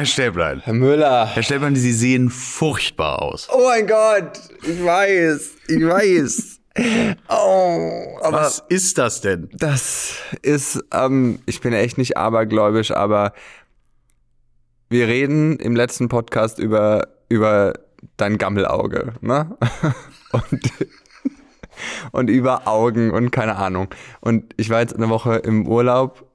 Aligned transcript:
Herr 0.00 0.06
Stäblein. 0.06 0.62
Herr 0.64 0.72
Müller. 0.72 1.26
Herr 1.26 1.42
Stäblein, 1.42 1.76
Sie 1.76 1.92
sehen 1.92 2.30
furchtbar 2.30 3.20
aus. 3.20 3.50
Oh 3.52 3.64
mein 3.66 3.86
Gott, 3.86 4.40
ich 4.62 4.82
weiß, 4.82 5.50
ich 5.68 5.86
weiß. 5.86 6.60
Oh, 7.28 8.18
aber 8.22 8.38
Was 8.38 8.64
ist 8.70 8.96
das 8.96 9.20
denn? 9.20 9.50
das 9.52 10.14
ist, 10.40 10.82
ähm, 10.94 11.40
ich 11.44 11.60
bin 11.60 11.74
echt 11.74 11.98
nicht 11.98 12.16
abergläubisch, 12.16 12.92
aber 12.92 13.34
wir 14.88 15.06
reden 15.06 15.58
im 15.58 15.76
letzten 15.76 16.08
Podcast 16.08 16.58
über, 16.58 17.06
über 17.28 17.74
dein 18.16 18.38
Gammelauge, 18.38 19.12
ne? 19.20 19.54
Und, 20.32 20.62
und 22.12 22.30
über 22.30 22.66
Augen 22.68 23.10
und 23.10 23.32
keine 23.32 23.56
Ahnung. 23.56 23.88
Und 24.20 24.54
ich 24.56 24.70
war 24.70 24.80
jetzt 24.80 24.94
eine 24.94 25.08
Woche 25.08 25.36
im 25.36 25.66
Urlaub, 25.66 26.29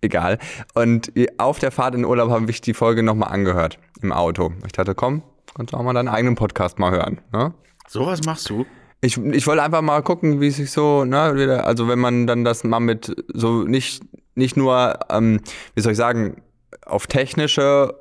egal. 0.00 0.38
Und 0.74 1.12
auf 1.38 1.58
der 1.58 1.70
Fahrt 1.70 1.94
in 1.94 2.04
Urlaub 2.04 2.30
habe 2.30 2.50
ich 2.50 2.60
die 2.60 2.74
Folge 2.74 3.02
nochmal 3.02 3.32
angehört 3.32 3.78
im 4.02 4.12
Auto. 4.12 4.52
Ich 4.66 4.72
dachte, 4.72 4.94
komm, 4.94 5.22
kannst 5.56 5.72
du 5.72 5.76
auch 5.76 5.82
mal 5.82 5.92
deinen 5.94 6.08
eigenen 6.08 6.34
Podcast 6.36 6.78
mal 6.78 6.90
hören, 6.90 7.20
ne? 7.32 7.54
Sowas 7.88 8.20
machst 8.24 8.48
du? 8.50 8.64
Ich, 9.02 9.18
ich 9.18 9.46
wollte 9.46 9.62
einfach 9.62 9.82
mal 9.82 10.02
gucken, 10.02 10.40
wie 10.40 10.46
es 10.48 10.56
sich 10.56 10.70
so, 10.70 11.04
ne, 11.04 11.62
also 11.64 11.88
wenn 11.88 11.98
man 11.98 12.26
dann 12.26 12.44
das 12.44 12.64
mal 12.64 12.80
mit 12.80 13.14
so 13.34 13.62
nicht, 13.64 14.02
nicht 14.34 14.56
nur, 14.56 14.98
ähm, 15.10 15.40
wie 15.74 15.82
soll 15.82 15.92
ich 15.92 15.98
sagen, 15.98 16.40
auf 16.86 17.06
technische 17.06 17.94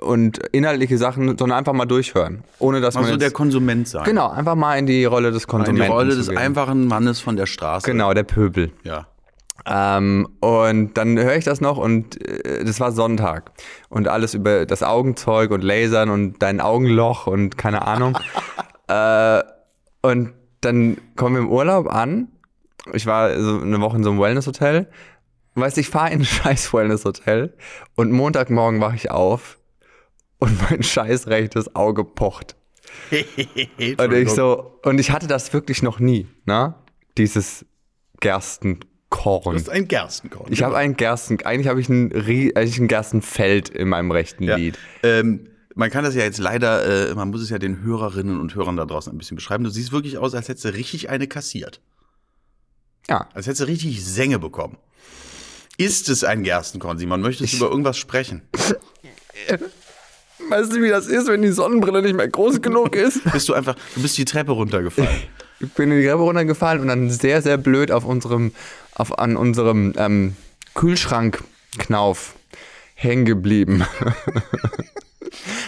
und 0.00 0.38
inhaltliche 0.52 0.98
Sachen, 0.98 1.26
sondern 1.38 1.52
einfach 1.58 1.72
mal 1.74 1.84
durchhören. 1.84 2.42
Ohne 2.58 2.80
dass 2.80 2.94
man. 2.94 3.04
Also 3.04 3.14
jetzt, 3.14 3.22
der 3.22 3.30
Konsument 3.30 3.86
sein. 3.86 4.04
genau, 4.04 4.30
einfach 4.30 4.54
mal 4.56 4.76
in 4.78 4.86
die 4.86 5.04
Rolle 5.04 5.30
des 5.30 5.44
In 5.44 5.48
Konsumenten. 5.50 5.86
die 5.86 5.92
Rolle 5.92 6.16
des 6.16 6.28
gehen. 6.28 6.38
einfachen 6.38 6.88
Mannes 6.88 7.20
von 7.20 7.36
der 7.36 7.46
Straße. 7.46 7.88
Genau, 7.88 8.12
der 8.12 8.24
Pöbel. 8.24 8.72
Ja. 8.82 9.06
Ähm, 9.66 10.28
und 10.40 10.94
dann 10.94 11.18
höre 11.18 11.36
ich 11.36 11.44
das 11.44 11.60
noch 11.60 11.76
und 11.76 12.24
äh, 12.26 12.64
das 12.64 12.80
war 12.80 12.92
Sonntag. 12.92 13.52
Und 13.88 14.08
alles 14.08 14.34
über 14.34 14.66
das 14.66 14.82
Augenzeug 14.82 15.50
und 15.50 15.62
Lasern 15.62 16.10
und 16.10 16.42
dein 16.42 16.60
Augenloch 16.60 17.26
und 17.26 17.58
keine 17.58 17.82
Ahnung. 17.86 18.18
äh, 18.88 19.42
und 20.02 20.32
dann 20.60 20.96
kommen 21.16 21.36
wir 21.36 21.42
im 21.42 21.50
Urlaub 21.50 21.92
an. 21.92 22.28
Ich 22.92 23.06
war 23.06 23.38
so 23.40 23.60
eine 23.60 23.80
Woche 23.80 23.96
in 23.96 24.04
so 24.04 24.10
einem 24.10 24.20
Wellness-Hotel. 24.20 24.88
Weißt 25.54 25.76
du, 25.76 25.80
ich 25.80 25.88
fahre 25.88 26.10
in 26.10 26.20
ein 26.20 26.24
scheiß 26.24 26.72
Wellness-Hotel 26.72 27.54
und 27.96 28.12
Montagmorgen 28.12 28.80
wache 28.80 28.96
ich 28.96 29.10
auf 29.10 29.58
und 30.38 30.70
mein 30.70 30.82
scheiß 30.82 31.26
rechtes 31.28 31.74
Auge 31.74 32.04
pocht. 32.04 32.56
Und 33.10 34.12
ich 34.12 34.30
so, 34.30 34.78
und 34.82 34.98
ich 34.98 35.12
hatte 35.12 35.28
das 35.28 35.52
wirklich 35.52 35.80
noch 35.80 36.00
nie, 36.00 36.26
ne? 36.44 36.74
Dieses 37.18 37.64
Gerstenkorn. 39.10 39.56
Du 39.56 39.62
bist 39.62 39.68
ein 39.70 39.88
Gerstenkorn. 39.88 40.52
Ich 40.52 40.62
habe 40.62 40.76
einen 40.76 40.96
Gersten, 40.96 41.38
eigentlich 41.44 41.66
habe 41.68 41.80
ich 41.80 41.88
ein, 41.88 42.10
Rie- 42.12 42.54
eigentlich 42.56 42.78
ein 42.78 42.88
Gerstenfeld 42.88 43.68
in 43.68 43.88
meinem 43.88 44.10
rechten 44.10 44.44
ja. 44.44 44.56
Lied. 44.56 44.78
Ähm, 45.02 45.48
man 45.74 45.90
kann 45.90 46.04
das 46.04 46.14
ja 46.14 46.22
jetzt 46.22 46.38
leider, 46.38 47.10
äh, 47.10 47.14
man 47.14 47.30
muss 47.30 47.42
es 47.42 47.50
ja 47.50 47.58
den 47.58 47.82
Hörerinnen 47.82 48.40
und 48.40 48.54
Hörern 48.54 48.76
da 48.76 48.84
draußen 48.86 49.12
ein 49.12 49.18
bisschen 49.18 49.36
beschreiben. 49.36 49.64
Du 49.64 49.70
siehst 49.70 49.92
wirklich 49.92 50.18
aus, 50.18 50.34
als 50.34 50.48
hättest 50.48 50.64
du 50.64 50.74
richtig 50.74 51.10
eine 51.10 51.26
kassiert. 51.26 51.80
Ja. 53.08 53.28
Als 53.34 53.46
hättest 53.46 53.62
du 53.62 53.66
richtig 53.66 54.04
Sänge 54.04 54.38
bekommen. 54.38 54.78
Ist 55.76 56.08
es 56.08 56.24
ein 56.24 56.42
Gerstenkorn, 56.42 56.98
Simon? 56.98 57.20
Möchtest 57.22 57.52
du 57.54 57.56
über 57.58 57.70
irgendwas 57.70 57.96
sprechen? 57.98 58.42
Weißt 60.48 60.72
du, 60.72 60.82
wie 60.82 60.88
das 60.88 61.06
ist, 61.06 61.26
wenn 61.28 61.42
die 61.42 61.52
Sonnenbrille 61.52 62.02
nicht 62.02 62.14
mehr 62.16 62.28
groß 62.28 62.60
genug 62.60 62.94
ist? 62.96 63.22
Bist 63.32 63.48
du 63.48 63.54
einfach, 63.54 63.76
du 63.94 64.02
bist 64.02 64.16
die 64.18 64.24
Treppe 64.24 64.52
runtergefallen. 64.52 65.08
Ich 65.60 65.72
bin 65.74 65.90
in 65.90 66.00
die 66.00 66.06
Treppe 66.06 66.22
runtergefallen 66.22 66.80
und 66.80 66.88
dann 66.88 67.10
sehr, 67.10 67.42
sehr 67.42 67.58
blöd 67.58 67.90
auf 67.90 68.04
unserem, 68.04 68.52
auf, 68.94 69.18
an 69.18 69.36
unserem 69.36 69.92
ähm, 69.96 70.36
Kühlschrankknauf 70.74 72.34
hängen 72.94 73.24
geblieben. 73.24 73.84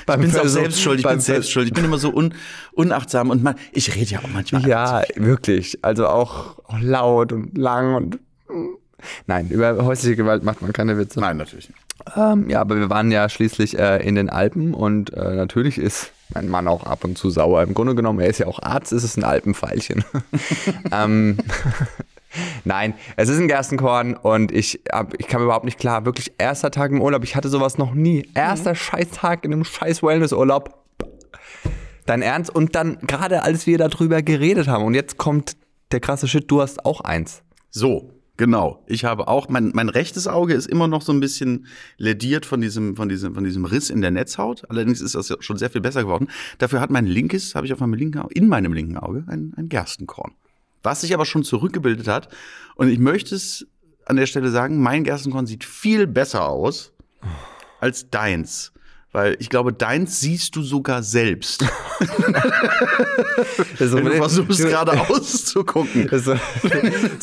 Ich 0.08 0.16
bin 0.16 0.36
auch 0.36 0.47
selbst 0.47 0.82
schuld, 0.82 0.98
ich 0.98 1.06
bin 1.06 1.20
selbst 1.20 1.50
schuld. 1.50 1.69
Ich 1.69 1.72
bin 1.72 1.84
immer 1.84 1.98
so 1.98 2.12
un, 2.12 2.34
unachtsam 2.72 3.31
und 3.31 3.42
man, 3.42 3.54
ich 3.72 3.94
rede 3.94 4.10
ja 4.10 4.19
auch 4.19 4.28
manchmal. 4.28 4.66
Ja, 4.66 5.02
wirklich. 5.14 5.78
Also 5.82 6.08
auch, 6.08 6.58
auch 6.64 6.81
laut 6.81 7.32
und 7.32 7.56
lang 7.56 7.94
und. 7.94 8.19
Nein, 9.26 9.48
über 9.48 9.84
häusliche 9.84 10.16
Gewalt 10.16 10.42
macht 10.44 10.62
man 10.62 10.72
keine 10.72 10.98
Witze. 10.98 11.20
Nein, 11.20 11.36
natürlich 11.36 11.69
nicht. 11.69 11.81
Ähm, 12.16 12.50
ja, 12.50 12.60
aber 12.60 12.76
wir 12.76 12.90
waren 12.90 13.10
ja 13.10 13.28
schließlich 13.28 13.78
äh, 13.78 14.06
in 14.06 14.14
den 14.14 14.28
Alpen 14.28 14.74
und 14.74 15.12
äh, 15.14 15.34
natürlich 15.34 15.78
ist 15.78 16.12
mein 16.34 16.48
Mann 16.48 16.68
auch 16.68 16.84
ab 16.84 17.04
und 17.04 17.18
zu 17.18 17.30
sauer. 17.30 17.62
Im 17.62 17.74
Grunde 17.74 17.94
genommen, 17.94 18.20
er 18.20 18.28
ist 18.28 18.38
ja 18.38 18.46
auch 18.46 18.60
Arzt, 18.60 18.92
ist 18.92 19.04
es 19.04 19.16
ein 19.16 19.24
Alpenpfeilchen. 19.24 20.04
ähm, 20.92 21.38
Nein, 22.64 22.94
es 23.16 23.28
ist 23.28 23.38
ein 23.38 23.48
Gerstenkorn 23.48 24.14
und 24.14 24.52
ich, 24.52 24.80
hab, 24.90 25.18
ich 25.20 25.28
kam 25.28 25.42
überhaupt 25.42 25.64
nicht 25.64 25.78
klar. 25.78 26.04
Wirklich 26.04 26.32
erster 26.38 26.70
Tag 26.70 26.90
im 26.90 27.02
Urlaub, 27.02 27.24
ich 27.24 27.36
hatte 27.36 27.48
sowas 27.48 27.78
noch 27.78 27.94
nie. 27.94 28.28
Erster 28.34 28.74
Scheißtag 28.74 29.44
in 29.44 29.52
einem 29.52 29.64
scheiß 29.64 30.02
Wellnessurlaub. 30.02 30.78
Dein 32.06 32.22
Ernst? 32.22 32.50
Und 32.54 32.74
dann 32.74 32.98
gerade 33.06 33.42
als 33.42 33.66
wir 33.66 33.78
darüber 33.78 34.22
geredet 34.22 34.69
haben 34.69 34.84
und 34.84 34.94
jetzt 34.94 35.19
kommt 35.19 35.56
der 35.92 36.00
krasse 36.00 36.26
Shit, 36.26 36.50
du 36.50 36.62
hast 36.62 36.84
auch 36.84 37.02
eins. 37.02 37.42
So, 37.70 38.10
genau. 38.42 38.82
Ich 38.88 39.04
habe 39.04 39.28
auch, 39.28 39.48
mein, 39.48 39.70
mein 39.72 39.88
rechtes 39.88 40.26
Auge 40.26 40.54
ist 40.54 40.66
immer 40.66 40.88
noch 40.88 41.03
so 41.03 41.12
ein 41.12 41.20
bisschen 41.20 41.66
lediert 41.97 42.44
von 42.44 42.60
diesem, 42.60 42.97
von 42.97 43.08
diesem, 43.08 43.36
von 43.36 43.44
diesem 43.44 43.64
Riss 43.64 43.88
in 43.88 44.00
der 44.00 44.10
Netzhaut. 44.10 44.69
Allerdings 44.69 45.00
ist 45.00 45.14
das 45.14 45.32
schon 45.38 45.58
sehr 45.58 45.70
viel 45.70 45.80
besser 45.80 46.03
geworden. 46.03 46.26
Dafür 46.58 46.81
hat 46.81 46.91
mein 46.91 47.06
linkes, 47.06 47.54
habe 47.54 47.66
ich 47.66 47.72
auf 47.72 47.78
meinem 47.78 47.94
linken 47.94 48.19
Auge, 48.19 48.34
in 48.34 48.48
meinem 48.48 48.72
linken 48.72 48.98
Auge 48.98 49.25
ein, 49.28 49.54
ein 49.56 49.69
Gerstenkorn. 49.69 50.32
Was 50.82 51.02
sich 51.02 51.14
aber 51.14 51.25
schon 51.25 51.44
zurückgebildet 51.44 52.08
hat. 52.08 52.34
Und 52.75 52.88
ich 52.88 52.98
möchte 52.98 53.36
es 53.36 53.64
an 54.06 54.16
der 54.16 54.26
Stelle 54.26 54.50
sagen, 54.50 54.82
mein 54.82 55.04
Gerstenkorn 55.04 55.47
sieht 55.47 55.62
viel 55.62 56.08
besser 56.08 56.48
aus 56.48 56.92
als 57.78 58.10
deins. 58.10 58.71
Weil 59.12 59.36
ich 59.40 59.50
glaube, 59.50 59.74
deins 59.74 60.20
siehst 60.20 60.56
du 60.56 60.62
sogar 60.62 61.02
selbst. 61.02 61.62
Das 63.78 63.92
Wenn 63.92 64.06
du 64.06 64.12
versuchst 64.12 64.60
gerade 64.60 64.98
auszugucken. 65.10 66.08
Das, 66.10 66.24
das 66.24 66.40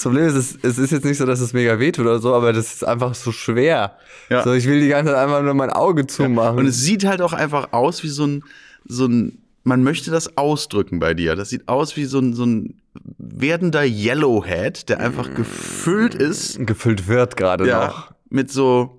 Problem 0.03 0.27
ist, 0.27 0.35
es, 0.35 0.59
es 0.61 0.77
ist 0.77 0.91
jetzt 0.91 1.03
nicht 1.03 1.17
so, 1.17 1.25
dass 1.25 1.39
es 1.39 1.51
mega 1.51 1.79
wehtut 1.79 2.05
oder 2.05 2.19
so, 2.19 2.35
aber 2.35 2.53
das 2.53 2.75
ist 2.75 2.83
einfach 2.85 3.15
so 3.15 3.31
schwer. 3.31 3.97
Ja. 4.29 4.43
So, 4.43 4.53
ich 4.53 4.67
will 4.67 4.79
die 4.81 4.89
ganze 4.89 5.13
Zeit 5.13 5.23
einfach 5.23 5.41
nur 5.41 5.55
mein 5.55 5.71
Auge 5.71 6.05
zumachen. 6.05 6.59
Und 6.59 6.67
es 6.67 6.79
sieht 6.79 7.05
halt 7.05 7.21
auch 7.21 7.33
einfach 7.33 7.73
aus 7.73 8.03
wie 8.03 8.09
so 8.09 8.25
ein, 8.25 8.43
so 8.85 9.07
ein, 9.07 9.39
man 9.63 9.81
möchte 9.81 10.11
das 10.11 10.37
ausdrücken 10.37 10.99
bei 10.99 11.15
dir. 11.15 11.35
Das 11.35 11.49
sieht 11.49 11.67
aus 11.67 11.97
wie 11.97 12.05
so 12.05 12.19
ein, 12.19 12.35
so 12.35 12.45
ein 12.45 12.75
werdender 13.17 13.83
Yellowhead, 13.83 14.89
der 14.89 14.99
einfach 14.99 15.33
gefüllt 15.33 16.13
ist, 16.13 16.65
gefüllt 16.67 17.07
wird 17.07 17.35
gerade 17.35 17.63
noch. 17.63 17.69
ja, 17.69 18.07
mit 18.29 18.51
so, 18.51 18.98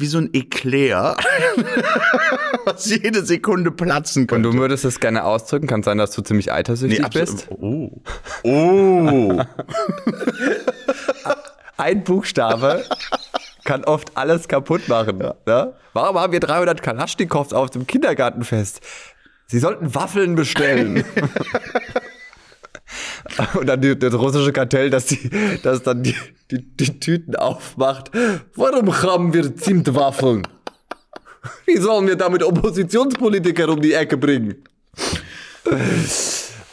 wie 0.00 0.06
so 0.06 0.18
ein 0.18 0.30
Eklat, 0.32 1.24
was 2.64 2.86
jede 2.90 3.24
Sekunde 3.24 3.70
platzen 3.70 4.22
Und 4.22 4.26
könnte. 4.28 4.50
du 4.50 4.56
würdest 4.58 4.84
es 4.84 4.98
gerne 5.00 5.24
ausdrücken. 5.24 5.66
Kann 5.66 5.82
sein, 5.82 5.98
dass 5.98 6.10
du 6.12 6.22
ziemlich 6.22 6.50
eitersüchtig 6.52 7.04
absolut- 7.04 7.28
bist. 7.30 7.48
Oh. 7.50 7.90
Oh. 8.44 9.42
Ein 11.76 12.04
Buchstabe 12.04 12.84
kann 13.64 13.84
oft 13.84 14.16
alles 14.16 14.48
kaputt 14.48 14.88
machen. 14.88 15.18
Ne? 15.46 15.72
Warum 15.92 16.18
haben 16.18 16.32
wir 16.32 16.40
300 16.40 16.82
Kalaschnikows 16.82 17.52
auf 17.52 17.70
dem 17.70 17.86
Kindergartenfest? 17.86 18.80
Sie 19.46 19.58
sollten 19.58 19.94
Waffeln 19.94 20.34
bestellen. 20.34 21.04
Und 23.54 23.66
dann 23.66 23.80
die, 23.80 23.98
das 23.98 24.14
russische 24.14 24.52
Kartell, 24.52 24.90
das, 24.90 25.06
die, 25.06 25.30
das 25.62 25.82
dann 25.82 26.02
die, 26.02 26.14
die, 26.50 26.62
die 26.62 27.00
Tüten 27.00 27.36
aufmacht. 27.36 28.10
Warum 28.54 29.02
haben 29.02 29.32
wir 29.32 29.54
Zimtwaffeln? 29.56 30.46
Wie 31.66 31.76
sollen 31.78 32.06
wir 32.06 32.16
damit 32.16 32.42
Oppositionspolitiker 32.42 33.68
um 33.68 33.80
die 33.80 33.94
Ecke 33.94 34.16
bringen? 34.16 34.56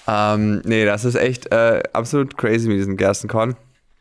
ähm, 0.07 0.61
nee, 0.65 0.85
das 0.85 1.05
ist 1.05 1.15
echt 1.15 1.51
äh, 1.51 1.83
absolut 1.93 2.37
crazy 2.37 2.67
mit 2.67 2.77
diesem 2.77 2.97
Gerstenkorn. 2.97 3.55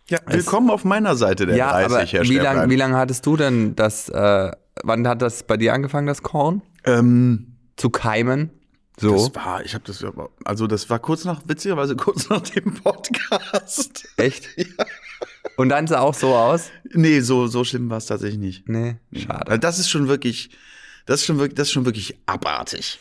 Ja, 0.08 0.18
willkommen 0.26 0.70
auf 0.70 0.84
meiner 0.84 1.16
Seite 1.16 1.46
der 1.46 1.56
Ja, 1.56 1.72
30, 1.72 1.92
aber 1.92 2.06
Herr 2.06 2.22
wie 2.22 2.38
lange 2.38 2.70
wie 2.70 2.76
lang 2.76 2.94
hattest 2.94 3.26
du 3.26 3.36
denn 3.36 3.74
das, 3.74 4.08
äh, 4.08 4.52
wann 4.84 5.08
hat 5.08 5.20
das 5.20 5.42
bei 5.42 5.56
dir 5.56 5.74
angefangen, 5.74 6.06
das 6.06 6.22
Korn? 6.22 6.62
Ähm, 6.84 7.56
Zu 7.76 7.90
keimen? 7.90 8.50
So. 8.98 9.12
das 9.12 9.34
war, 9.34 9.64
ich 9.64 9.74
habe 9.74 9.84
das, 9.86 10.04
also 10.44 10.66
das 10.66 10.88
war 10.88 10.98
kurz 10.98 11.24
nach, 11.24 11.42
witzigerweise 11.46 11.96
kurz 11.96 12.28
nach 12.28 12.40
dem 12.40 12.74
Podcast. 12.74 14.08
Echt? 14.16 14.48
Und 15.56 15.68
dann 15.70 15.86
sah 15.86 16.00
auch 16.00 16.14
so 16.14 16.34
aus? 16.34 16.70
Nee, 16.92 17.20
so, 17.20 17.46
so 17.46 17.64
schlimm 17.64 17.88
war 17.90 17.98
es 17.98 18.06
tatsächlich 18.06 18.38
nicht. 18.38 18.68
Nee, 18.68 18.96
schade. 19.14 19.58
das 19.58 19.78
ist 19.78 19.88
schon 19.90 20.08
wirklich, 20.08 20.50
das 21.06 21.20
ist 21.20 21.26
schon 21.26 21.38
wirklich, 21.38 21.54
das 21.54 21.68
ist 21.68 21.72
schon 21.72 21.84
wirklich 21.84 22.18
abartig. 22.26 22.98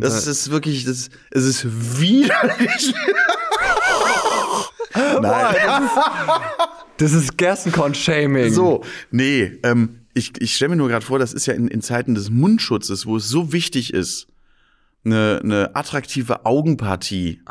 Das 0.00 0.28
ist 0.28 0.50
wirklich, 0.50 0.84
das, 0.84 1.10
es 1.32 1.44
ist 1.44 1.66
widerlich. 1.98 2.94
Nein. 4.94 5.90
Das 6.98 7.12
ist 7.12 7.36
Gerstenkorn-Shaming. 7.36 8.52
So, 8.52 8.84
nee, 9.10 9.58
ähm, 9.64 10.00
ich, 10.14 10.40
ich 10.40 10.54
stelle 10.54 10.70
mir 10.70 10.76
nur 10.76 10.88
gerade 10.88 11.04
vor, 11.04 11.18
das 11.18 11.32
ist 11.32 11.46
ja 11.46 11.54
in, 11.54 11.66
in 11.66 11.82
Zeiten 11.82 12.14
des 12.14 12.30
Mundschutzes, 12.30 13.06
wo 13.06 13.16
es 13.16 13.28
so 13.28 13.52
wichtig 13.52 13.92
ist, 13.92 14.28
eine, 15.04 15.40
eine 15.42 15.76
attraktive 15.76 16.44
Augenpartie. 16.46 17.42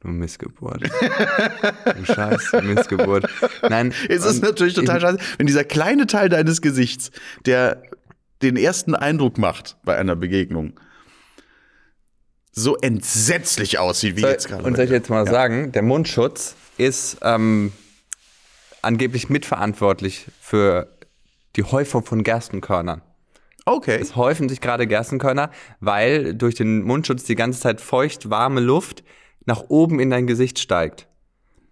Du 0.00 0.08
Missgeburt. 0.08 0.82
du 0.82 2.04
scheiß 2.04 2.52
Missgeburt. 2.62 3.26
Nein. 3.68 3.92
Es 4.08 4.24
ist 4.24 4.36
und 4.36 4.42
natürlich 4.44 4.74
total 4.74 5.00
scheiße, 5.00 5.18
wenn 5.38 5.46
dieser 5.48 5.64
kleine 5.64 6.06
Teil 6.06 6.28
deines 6.28 6.62
Gesichts, 6.62 7.10
der 7.46 7.82
den 8.42 8.56
ersten 8.56 8.94
Eindruck 8.94 9.38
macht 9.38 9.76
bei 9.84 9.96
einer 9.96 10.14
Begegnung, 10.14 10.78
so 12.52 12.76
entsetzlich 12.76 13.78
aussieht 13.78 14.16
wie 14.16 14.20
Soll- 14.22 14.30
jetzt 14.30 14.48
gerade. 14.48 14.62
Und 14.64 14.76
soll 14.76 14.84
ich 14.84 14.90
jetzt 14.90 15.10
mal 15.10 15.24
Ja. 15.26 15.30
sagen, 15.30 15.72
der 15.72 15.82
Mundschutz 15.82 16.54
ist 16.76 17.18
ähm, 17.22 17.72
angeblich 18.82 19.28
mitverantwortlich 19.28 20.26
für 20.40 20.96
die 21.56 21.64
Häufung 21.64 22.04
von 22.04 22.22
Gerstenkörnern. 22.22 23.02
Okay. 23.68 23.98
Es 24.00 24.16
häufen 24.16 24.48
sich 24.48 24.60
gerade 24.60 24.86
Gerstenkörner, 24.86 25.50
weil 25.80 26.34
durch 26.34 26.54
den 26.54 26.82
Mundschutz 26.82 27.24
die 27.24 27.34
ganze 27.34 27.60
Zeit 27.60 27.80
feucht, 27.80 28.30
warme 28.30 28.60
Luft 28.60 29.04
nach 29.44 29.64
oben 29.68 30.00
in 30.00 30.10
dein 30.10 30.26
Gesicht 30.26 30.58
steigt. 30.58 31.06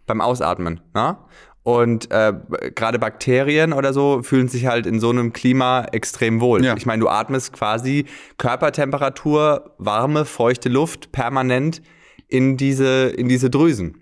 Beim 0.06 0.20
Ausatmen. 0.20 0.81
Ne? 0.94 1.16
Und 1.62 2.10
äh, 2.10 2.34
gerade 2.75 2.98
Bakterien 2.98 3.72
oder 3.72 3.93
so 3.93 4.22
fühlen 4.22 4.48
sich 4.48 4.66
halt 4.66 4.87
in 4.87 5.00
so 5.00 5.10
einem 5.10 5.32
Klima 5.32 5.87
extrem 5.90 6.40
wohl. 6.40 6.64
Ja. 6.64 6.76
Ich 6.76 6.87
meine, 6.87 7.00
du 7.00 7.08
atmest 7.08 7.54
quasi 7.54 8.04
Körpertemperatur, 8.37 9.75
warme, 9.78 10.26
feuchte 10.26 10.69
Luft 10.69 11.12
permanent 11.12 11.81
in 12.28 12.56
diese, 12.56 13.08
in 13.08 13.28
diese 13.28 13.50
Drüsen. 13.50 13.98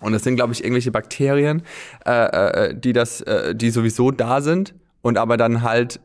Und 0.00 0.12
das 0.12 0.22
sind, 0.22 0.36
glaube 0.36 0.52
ich, 0.52 0.62
irgendwelche 0.62 0.90
Bakterien, 0.90 1.62
äh, 2.04 2.10
äh, 2.10 2.74
die 2.78 2.92
das, 2.92 3.20
äh, 3.22 3.54
die 3.54 3.70
sowieso 3.70 4.10
da 4.10 4.40
sind 4.40 4.74
und 5.00 5.16
aber 5.16 5.36
dann 5.36 5.62
halt 5.62 6.00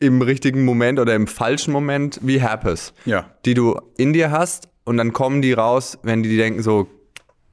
im 0.00 0.22
richtigen 0.22 0.64
Moment 0.64 0.98
oder 0.98 1.14
im 1.14 1.26
falschen 1.26 1.72
Moment 1.72 2.18
wie 2.22 2.40
Herpes, 2.40 2.92
Ja. 3.04 3.30
die 3.44 3.54
du 3.54 3.78
in 3.98 4.12
dir 4.12 4.30
hast 4.30 4.68
und 4.84 4.96
dann 4.96 5.12
kommen 5.12 5.42
die 5.42 5.52
raus, 5.52 5.98
wenn 6.02 6.22
die 6.22 6.36
denken 6.36 6.62
so 6.62 6.88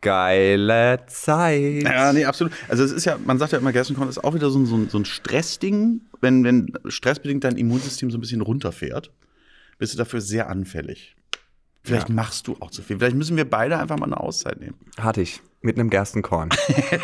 geile 0.01 0.99
Zeit. 1.07 1.83
Ja, 1.83 2.13
nee, 2.13 2.23
absolut. 2.23 2.53
Also 2.69 2.83
es 2.85 2.91
ist 2.94 3.05
ja, 3.05 3.17
man 3.25 3.38
sagt 3.38 3.51
ja 3.51 3.57
immer, 3.59 3.73
Gerstenkorn 3.73 4.07
ist 4.07 4.23
auch 4.23 4.33
wieder 4.33 4.49
so 4.49 4.59
ein, 4.59 4.65
so 4.65 4.75
ein, 4.77 4.89
so 4.89 4.97
ein 4.97 5.05
Stressding. 5.05 6.01
Wenn, 6.21 6.44
wenn 6.45 6.71
stressbedingt 6.88 7.44
dein 7.44 7.57
Immunsystem 7.57 8.09
so 8.11 8.17
ein 8.17 8.21
bisschen 8.21 8.41
runterfährt, 8.41 9.11
bist 9.77 9.93
du 9.93 9.97
dafür 9.97 10.21
sehr 10.21 10.50
anfällig. 10.50 11.16
Vielleicht 11.88 12.10
Ja. 12.10 12.16
machst 12.16 12.48
du 12.48 12.56
auch 12.60 12.72
zu 12.72 12.81
viel. 12.81 12.98
Vielleicht 13.00 13.16
müssen 13.16 13.36
wir 13.38 13.50
beide 13.50 13.78
einfach 13.80 13.98
mal 13.98 14.06
eine 14.06 14.19
Auszeit 14.19 14.60
nehmen. 14.60 14.75
Hatte 15.00 15.22
ich 15.22 15.42
mit 15.62 15.80
einem 15.80 15.89
Gerstenkorn 15.89 16.50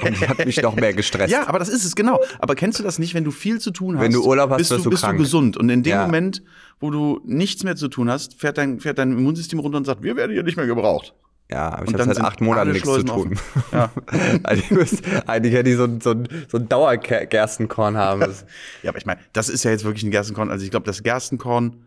und 0.03 0.19
die 0.21 0.27
hat 0.27 0.45
mich 0.45 0.61
noch 0.61 0.75
mehr 0.75 0.93
gestresst. 0.93 1.31
Ja, 1.31 1.47
aber 1.47 1.59
das 1.59 1.69
ist 1.69 1.83
es, 1.83 1.95
genau. 1.95 2.19
Aber 2.39 2.55
kennst 2.55 2.79
du 2.79 2.83
das 2.83 2.99
nicht, 2.99 3.13
wenn 3.13 3.23
du 3.23 3.31
viel 3.31 3.59
zu 3.59 3.71
tun 3.71 3.95
hast? 3.97 4.03
Wenn 4.03 4.11
du 4.11 4.23
Urlaub 4.23 4.51
hast, 4.51 4.57
bist 4.57 4.71
du, 4.71 4.89
bist 4.89 5.01
krank. 5.03 5.17
du 5.17 5.23
gesund. 5.23 5.57
Und 5.57 5.69
in 5.69 5.81
dem 5.83 5.91
Ja. 5.91 6.05
Moment, 6.05 6.43
wo 6.79 6.89
du 6.91 7.19
nichts 7.25 7.63
mehr 7.63 7.75
zu 7.75 7.87
tun 7.87 8.09
hast, 8.09 8.35
fährt 8.39 8.57
dein, 8.57 8.79
fährt 8.79 8.99
dein 8.99 9.11
Immunsystem 9.13 9.59
runter 9.59 9.77
und 9.77 9.85
sagt, 9.85 10.03
wir 10.03 10.15
werden 10.15 10.31
hier 10.33 10.43
nicht 10.43 10.55
mehr 10.57 10.67
gebraucht. 10.67 11.13
Ja, 11.51 11.73
aber 11.73 11.87
ich 11.87 11.93
habe 11.93 12.03
seit 12.05 12.21
acht 12.21 12.41
Monaten 12.41 12.71
nichts 12.71 12.87
zu 12.87 12.93
Schleusen 13.01 13.07
tun. 13.09 13.33
offen. 13.33 13.63
Ja. 13.73 13.91
eigentlich, 14.43 15.01
eigentlich 15.27 15.53
hätte 15.53 15.69
ich 15.69 15.75
so, 15.77 15.83
ein- 15.83 15.99
so, 16.01 16.15
so 16.47 16.57
ein 16.57 16.69
Dauergerstenkorn 16.69 17.97
haben. 17.97 18.21
Das- 18.21 18.45
Ja, 18.83 18.89
aber 18.91 18.97
ich 18.97 19.05
meine, 19.05 19.19
das 19.33 19.49
ist 19.49 19.63
ja 19.63 19.71
jetzt 19.71 19.83
wirklich 19.83 20.03
ein 20.03 20.11
Gerstenkorn. 20.11 20.49
Also 20.51 20.63
ich 20.63 20.71
glaube, 20.71 20.85
das 20.85 21.03
Gerstenkorn 21.03 21.83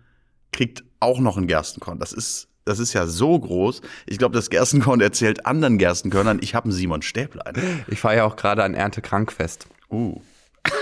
kriegt 0.53 0.85
auch 1.01 1.21
noch 1.21 1.37
ein 1.37 1.47
Gerstenkorn. 1.47 1.99
Das 1.99 2.13
ist, 2.13 2.49
das 2.67 2.79
ist 2.81 2.93
ja 2.93 3.07
so 3.07 3.39
groß. 3.39 3.81
Ich 4.07 4.19
glaube, 4.19 4.35
das 4.35 4.51
Gerstenkorn 4.51 5.01
erzählt 5.01 5.47
anderen 5.47 5.79
Gerstenkörnern, 5.79 6.41
ich 6.43 6.55
habe 6.55 6.65
einen 6.65 6.73
Simon 6.73 7.01
Stäblein. 7.01 7.55
Ich 7.87 8.01
fahre 8.01 8.17
ja 8.17 8.25
auch 8.25 8.37
gerade 8.37 8.63
ein 8.63 8.75
Erntekrankfest. 8.75 9.67
Uh. 9.91 10.21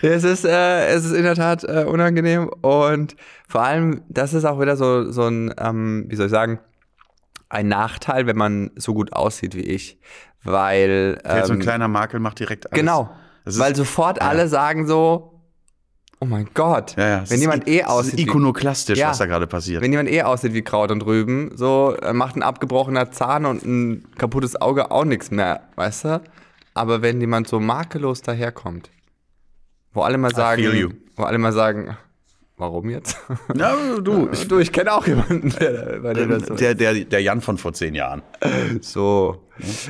Es 0.00 0.22
ist, 0.22 0.44
äh, 0.44 0.86
es 0.88 1.04
ist 1.04 1.12
in 1.12 1.24
der 1.24 1.34
Tat 1.34 1.64
äh, 1.64 1.84
unangenehm 1.88 2.48
und 2.60 3.16
vor 3.48 3.62
allem, 3.62 4.02
das 4.08 4.32
ist 4.32 4.44
auch 4.44 4.60
wieder 4.60 4.76
so, 4.76 5.10
so 5.10 5.26
ein, 5.26 5.52
ähm, 5.58 6.04
wie 6.08 6.14
soll 6.14 6.26
ich 6.26 6.32
sagen, 6.32 6.60
ein 7.48 7.66
Nachteil, 7.66 8.26
wenn 8.26 8.36
man 8.36 8.70
so 8.76 8.94
gut 8.94 9.12
aussieht 9.12 9.56
wie 9.56 9.62
ich, 9.62 9.98
weil 10.44 11.18
Fällt 11.24 11.46
so 11.46 11.52
ein 11.52 11.58
ähm, 11.58 11.62
kleiner 11.62 11.88
Makel 11.88 12.20
macht 12.20 12.38
direkt 12.38 12.66
alles. 12.66 12.78
genau, 12.78 13.10
weil 13.44 13.74
sofort 13.74 14.22
alle 14.22 14.46
sagen 14.46 14.86
so, 14.86 15.33
oh 16.20 16.26
mein 16.26 16.48
Gott, 16.54 16.94
Ja, 16.96 17.08
ja. 17.08 17.16
wenn 17.28 17.36
ist 17.36 17.40
jemand 17.40 17.68
eh 17.68 17.84
aussieht, 17.84 18.18
wie, 18.18 18.22
ikonoklastisch, 18.22 18.98
Ja. 18.98 19.10
was 19.10 19.18
da 19.18 19.26
gerade 19.26 19.46
passiert. 19.46 19.82
wenn 19.82 19.90
jemand 19.92 20.10
eh 20.10 20.22
aussieht 20.22 20.54
wie 20.54 20.62
Kraut 20.62 20.90
und 20.90 21.04
Rüben, 21.04 21.50
so 21.56 21.94
äh, 22.02 22.12
macht 22.12 22.36
ein 22.36 22.42
abgebrochener 22.42 23.10
Zahn 23.10 23.44
und 23.46 23.64
ein 23.64 24.04
kaputtes 24.18 24.60
Auge 24.60 24.90
auch 24.90 25.04
nichts 25.04 25.30
mehr, 25.30 25.62
weißt 25.76 26.04
du? 26.04 26.22
Aber 26.74 27.02
wenn 27.02 27.20
jemand 27.20 27.46
so 27.48 27.60
makellos 27.60 28.22
daherkommt, 28.22 28.90
wo 29.92 30.02
alle 30.02 30.18
mal 30.18 30.34
sagen, 30.34 30.94
wo 31.16 31.22
alle 31.22 31.38
mal 31.38 31.52
sagen, 31.52 31.96
warum 32.56 32.90
jetzt? 32.90 33.16
Na, 33.54 33.74
du, 34.02 34.28
ich, 34.32 34.48
du, 34.48 34.58
ich 34.58 34.72
kenne 34.72 34.92
auch 34.92 35.06
jemanden, 35.06 35.50
der, 35.60 36.00
bei 36.02 36.14
dem 36.14 36.30
das 36.30 36.46
so 36.46 36.54
der, 36.54 36.74
der, 36.74 37.04
der 37.04 37.20
Jan 37.22 37.40
von 37.40 37.58
vor 37.58 37.72
zehn 37.74 37.94
Jahren. 37.94 38.22
so. 38.80 39.43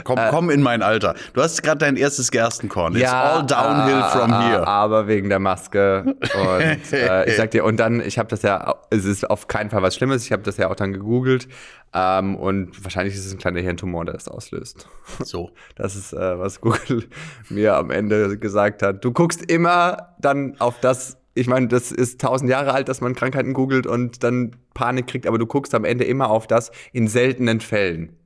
Komm, 0.04 0.18
komm 0.30 0.50
in 0.50 0.62
mein 0.62 0.82
Alter. 0.82 1.14
Du 1.32 1.42
hast 1.42 1.62
gerade 1.62 1.78
dein 1.78 1.96
erstes 1.96 2.30
Gerstenkorn. 2.30 2.94
It's 2.94 3.10
all 3.10 3.44
downhill 3.46 4.02
ah, 4.02 4.08
from 4.10 4.32
ah, 4.32 4.48
here. 4.48 4.66
Aber 4.66 5.06
wegen 5.06 5.28
der 5.28 5.38
Maske. 5.38 6.04
Und 6.04 6.92
äh, 6.92 7.28
ich 7.28 7.36
sag 7.36 7.50
dir, 7.50 7.64
und 7.64 7.78
dann, 7.78 8.00
ich 8.00 8.18
habe 8.18 8.28
das 8.28 8.42
ja, 8.42 8.76
es 8.90 9.04
ist 9.04 9.28
auf 9.28 9.48
keinen 9.48 9.70
Fall 9.70 9.82
was 9.82 9.94
Schlimmes, 9.94 10.24
ich 10.24 10.32
habe 10.32 10.42
das 10.42 10.56
ja 10.56 10.70
auch 10.70 10.76
dann 10.76 10.92
gegoogelt. 10.92 11.48
Ähm, 11.94 12.36
und 12.36 12.82
wahrscheinlich 12.82 13.14
ist 13.14 13.24
es 13.24 13.32
ein 13.32 13.38
kleiner 13.38 13.60
Hirntumor, 13.60 14.04
der 14.04 14.14
das 14.14 14.28
auslöst. 14.28 14.88
So. 15.20 15.50
Das 15.76 15.96
ist, 15.96 16.12
äh, 16.12 16.38
was 16.38 16.60
Google 16.60 17.04
mir 17.48 17.76
am 17.76 17.90
Ende 17.90 18.38
gesagt 18.38 18.82
hat. 18.82 19.04
Du 19.04 19.12
guckst 19.12 19.50
immer 19.50 20.14
dann 20.20 20.56
auf 20.60 20.78
das, 20.80 21.18
ich 21.34 21.46
meine, 21.46 21.68
das 21.68 21.90
ist 21.90 22.20
tausend 22.20 22.50
Jahre 22.50 22.72
alt, 22.72 22.88
dass 22.88 23.00
man 23.00 23.14
Krankheiten 23.14 23.54
googelt 23.54 23.86
und 23.86 24.22
dann 24.22 24.56
Panik 24.72 25.06
kriegt, 25.06 25.26
aber 25.26 25.38
du 25.38 25.46
guckst 25.46 25.74
am 25.74 25.84
Ende 25.84 26.04
immer 26.04 26.30
auf 26.30 26.46
das 26.46 26.70
in 26.92 27.08
seltenen 27.08 27.60
Fällen. 27.60 28.16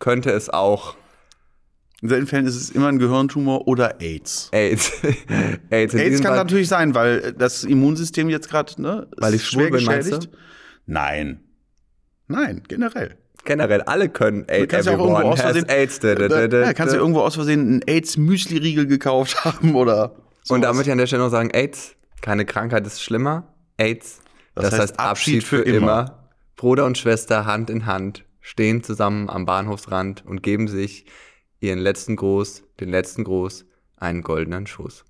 Könnte 0.00 0.30
es 0.30 0.50
auch 0.50 0.96
In 2.02 2.08
seltenen 2.08 2.26
Fällen 2.26 2.46
ist 2.46 2.56
es 2.56 2.70
immer 2.70 2.88
ein 2.88 2.98
Gehirntumor 2.98 3.68
oder 3.68 4.00
AIDS. 4.00 4.48
AIDS. 4.52 4.92
AIDS, 5.70 5.94
AIDS 5.94 6.16
kann 6.22 6.28
Fall- 6.32 6.36
natürlich 6.38 6.68
sein, 6.68 6.94
weil 6.94 7.32
das 7.34 7.62
Immunsystem 7.64 8.28
jetzt 8.28 8.48
gerade, 8.50 8.80
ne, 8.82 9.06
Weil 9.18 9.34
ist 9.34 9.42
ich 9.42 9.48
schwul 9.48 9.70
bin, 9.70 9.84
meinst 9.84 10.10
du? 10.12 10.18
Nein. 10.86 11.40
Nein, 12.26 12.62
generell. 12.68 13.16
Generell, 13.44 13.80
alle 13.82 14.08
können 14.08 14.44
AIDS. 14.48 14.68
kannst 14.70 14.86
ja 14.88 14.94
auch 14.96 14.98
irgendwo 14.98 15.20
aus 15.22 15.40
Versehen- 15.40 15.68
AIDS. 15.68 15.98
Da, 16.00 16.14
da, 16.14 16.28
da, 16.28 16.48
da, 16.48 16.60
Ja, 16.62 16.72
kannst 16.74 16.94
du 16.94 16.98
irgendwo 16.98 17.20
aus 17.20 17.34
Versehen 17.36 17.60
einen 17.60 17.82
AIDS-Müsli-Riegel 17.86 18.86
gekauft 18.86 19.44
haben 19.44 19.74
oder 19.74 20.16
so. 20.42 20.54
Und 20.54 20.62
da 20.62 20.72
möchte 20.72 20.88
ich 20.88 20.92
an 20.92 20.98
der 20.98 21.06
Stelle 21.06 21.22
noch 21.22 21.30
sagen, 21.30 21.50
AIDS, 21.52 21.94
keine 22.22 22.44
Krankheit 22.44 22.86
ist 22.86 23.02
schlimmer. 23.02 23.46
AIDS, 23.78 24.20
das, 24.54 24.78
heißt, 24.78 24.98
Abschied 25.00 25.42
für, 25.44 25.62
immer. 25.62 26.28
Bruder 26.56 26.84
und 26.84 26.98
Schwester 26.98 27.46
Hand 27.46 27.70
in 27.70 27.86
Hand 27.86 28.24
stehen 28.40 28.82
zusammen 28.82 29.28
am 29.28 29.46
Bahnhofsrand 29.46 30.24
und 30.26 30.42
geben 30.42 30.68
sich 30.68 31.06
ihren 31.60 31.78
letzten 31.78 32.16
Gruß, 32.16 32.64
den 32.80 32.90
letzten 32.90 33.24
Gruß, 33.24 33.66
einen 33.96 34.22
goldenen 34.22 34.66
Schuss. 34.66 35.04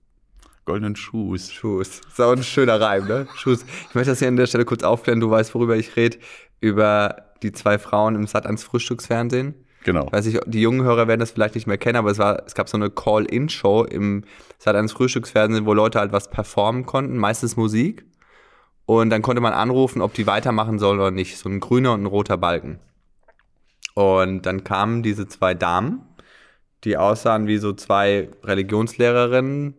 Goldenen 0.64 0.96
Schuss. 0.96 1.50
Schuss. 1.50 2.00
So 2.14 2.30
ein 2.30 2.42
schöner 2.42 2.80
Reim, 2.80 3.06
ne? 3.06 3.26
Schuss. 3.36 3.64
Ich 3.88 3.94
möchte 3.94 4.10
das 4.10 4.18
hier 4.18 4.28
an 4.28 4.36
der 4.36 4.46
Stelle 4.46 4.64
kurz 4.64 4.82
aufklären. 4.82 5.20
Du 5.20 5.30
weißt, 5.30 5.54
worüber 5.54 5.76
ich 5.76 5.96
rede. 5.96 6.18
Über 6.60 7.16
die 7.42 7.52
zwei 7.52 7.78
Frauen 7.78 8.14
im 8.14 8.26
Sat 8.26 8.46
ans 8.46 8.62
Frühstücksfernsehen. 8.64 9.54
Genau. 9.84 10.12
Weiß 10.12 10.26
ich, 10.26 10.38
die 10.44 10.60
jungen 10.60 10.82
Hörer 10.82 11.08
werden 11.08 11.20
das 11.20 11.30
vielleicht 11.30 11.54
nicht 11.54 11.66
mehr 11.66 11.78
kennen, 11.78 11.96
aber 11.96 12.10
es 12.10 12.18
war, 12.18 12.42
es 12.46 12.54
gab 12.54 12.68
so 12.68 12.76
eine 12.76 12.90
Call-In-Show 12.90 13.84
im 13.84 14.24
Sat 14.58 14.76
ans 14.76 14.92
Frühstücksfernsehen, 14.92 15.64
wo 15.64 15.72
Leute 15.72 15.98
halt 15.98 16.12
was 16.12 16.28
performen 16.28 16.84
konnten, 16.84 17.16
meistens 17.16 17.56
Musik. 17.56 18.04
Und 18.84 19.10
dann 19.10 19.22
konnte 19.22 19.40
man 19.40 19.54
anrufen, 19.54 20.02
ob 20.02 20.12
die 20.14 20.26
weitermachen 20.26 20.78
sollen 20.78 20.98
oder 20.98 21.10
nicht. 21.10 21.38
So 21.38 21.48
ein 21.48 21.60
grüner 21.60 21.94
und 21.94 22.02
ein 22.02 22.06
roter 22.06 22.36
Balken. 22.36 22.78
Und 24.00 24.46
dann 24.46 24.64
kamen 24.64 25.02
diese 25.02 25.28
zwei 25.28 25.54
Damen, 25.54 26.00
die 26.84 26.96
aussahen 26.96 27.46
wie 27.46 27.58
so 27.58 27.72
zwei 27.74 28.30
Religionslehrerinnen, 28.42 29.74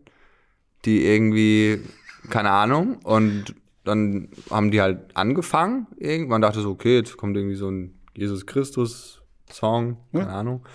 die 0.86 1.06
irgendwie, 1.06 1.82
keine 2.30 2.52
Ahnung, 2.52 3.00
und 3.04 3.56
dann 3.84 4.30
haben 4.50 4.70
die 4.70 4.82
halt 4.82 5.16
angefangen. 5.16 5.88
Irgendwann 5.98 6.42
dachte 6.42 6.62
so, 6.62 6.70
okay, 6.70 6.98
jetzt 6.98 7.18
kommt 7.18 7.36
irgendwie 7.36 7.56
so 7.56 7.70
ein 7.70 8.00
Jesus 8.16 8.46
Christus 8.46 9.22
Song, 9.50 9.98
keine 10.12 10.32
Ahnung. 10.32 10.66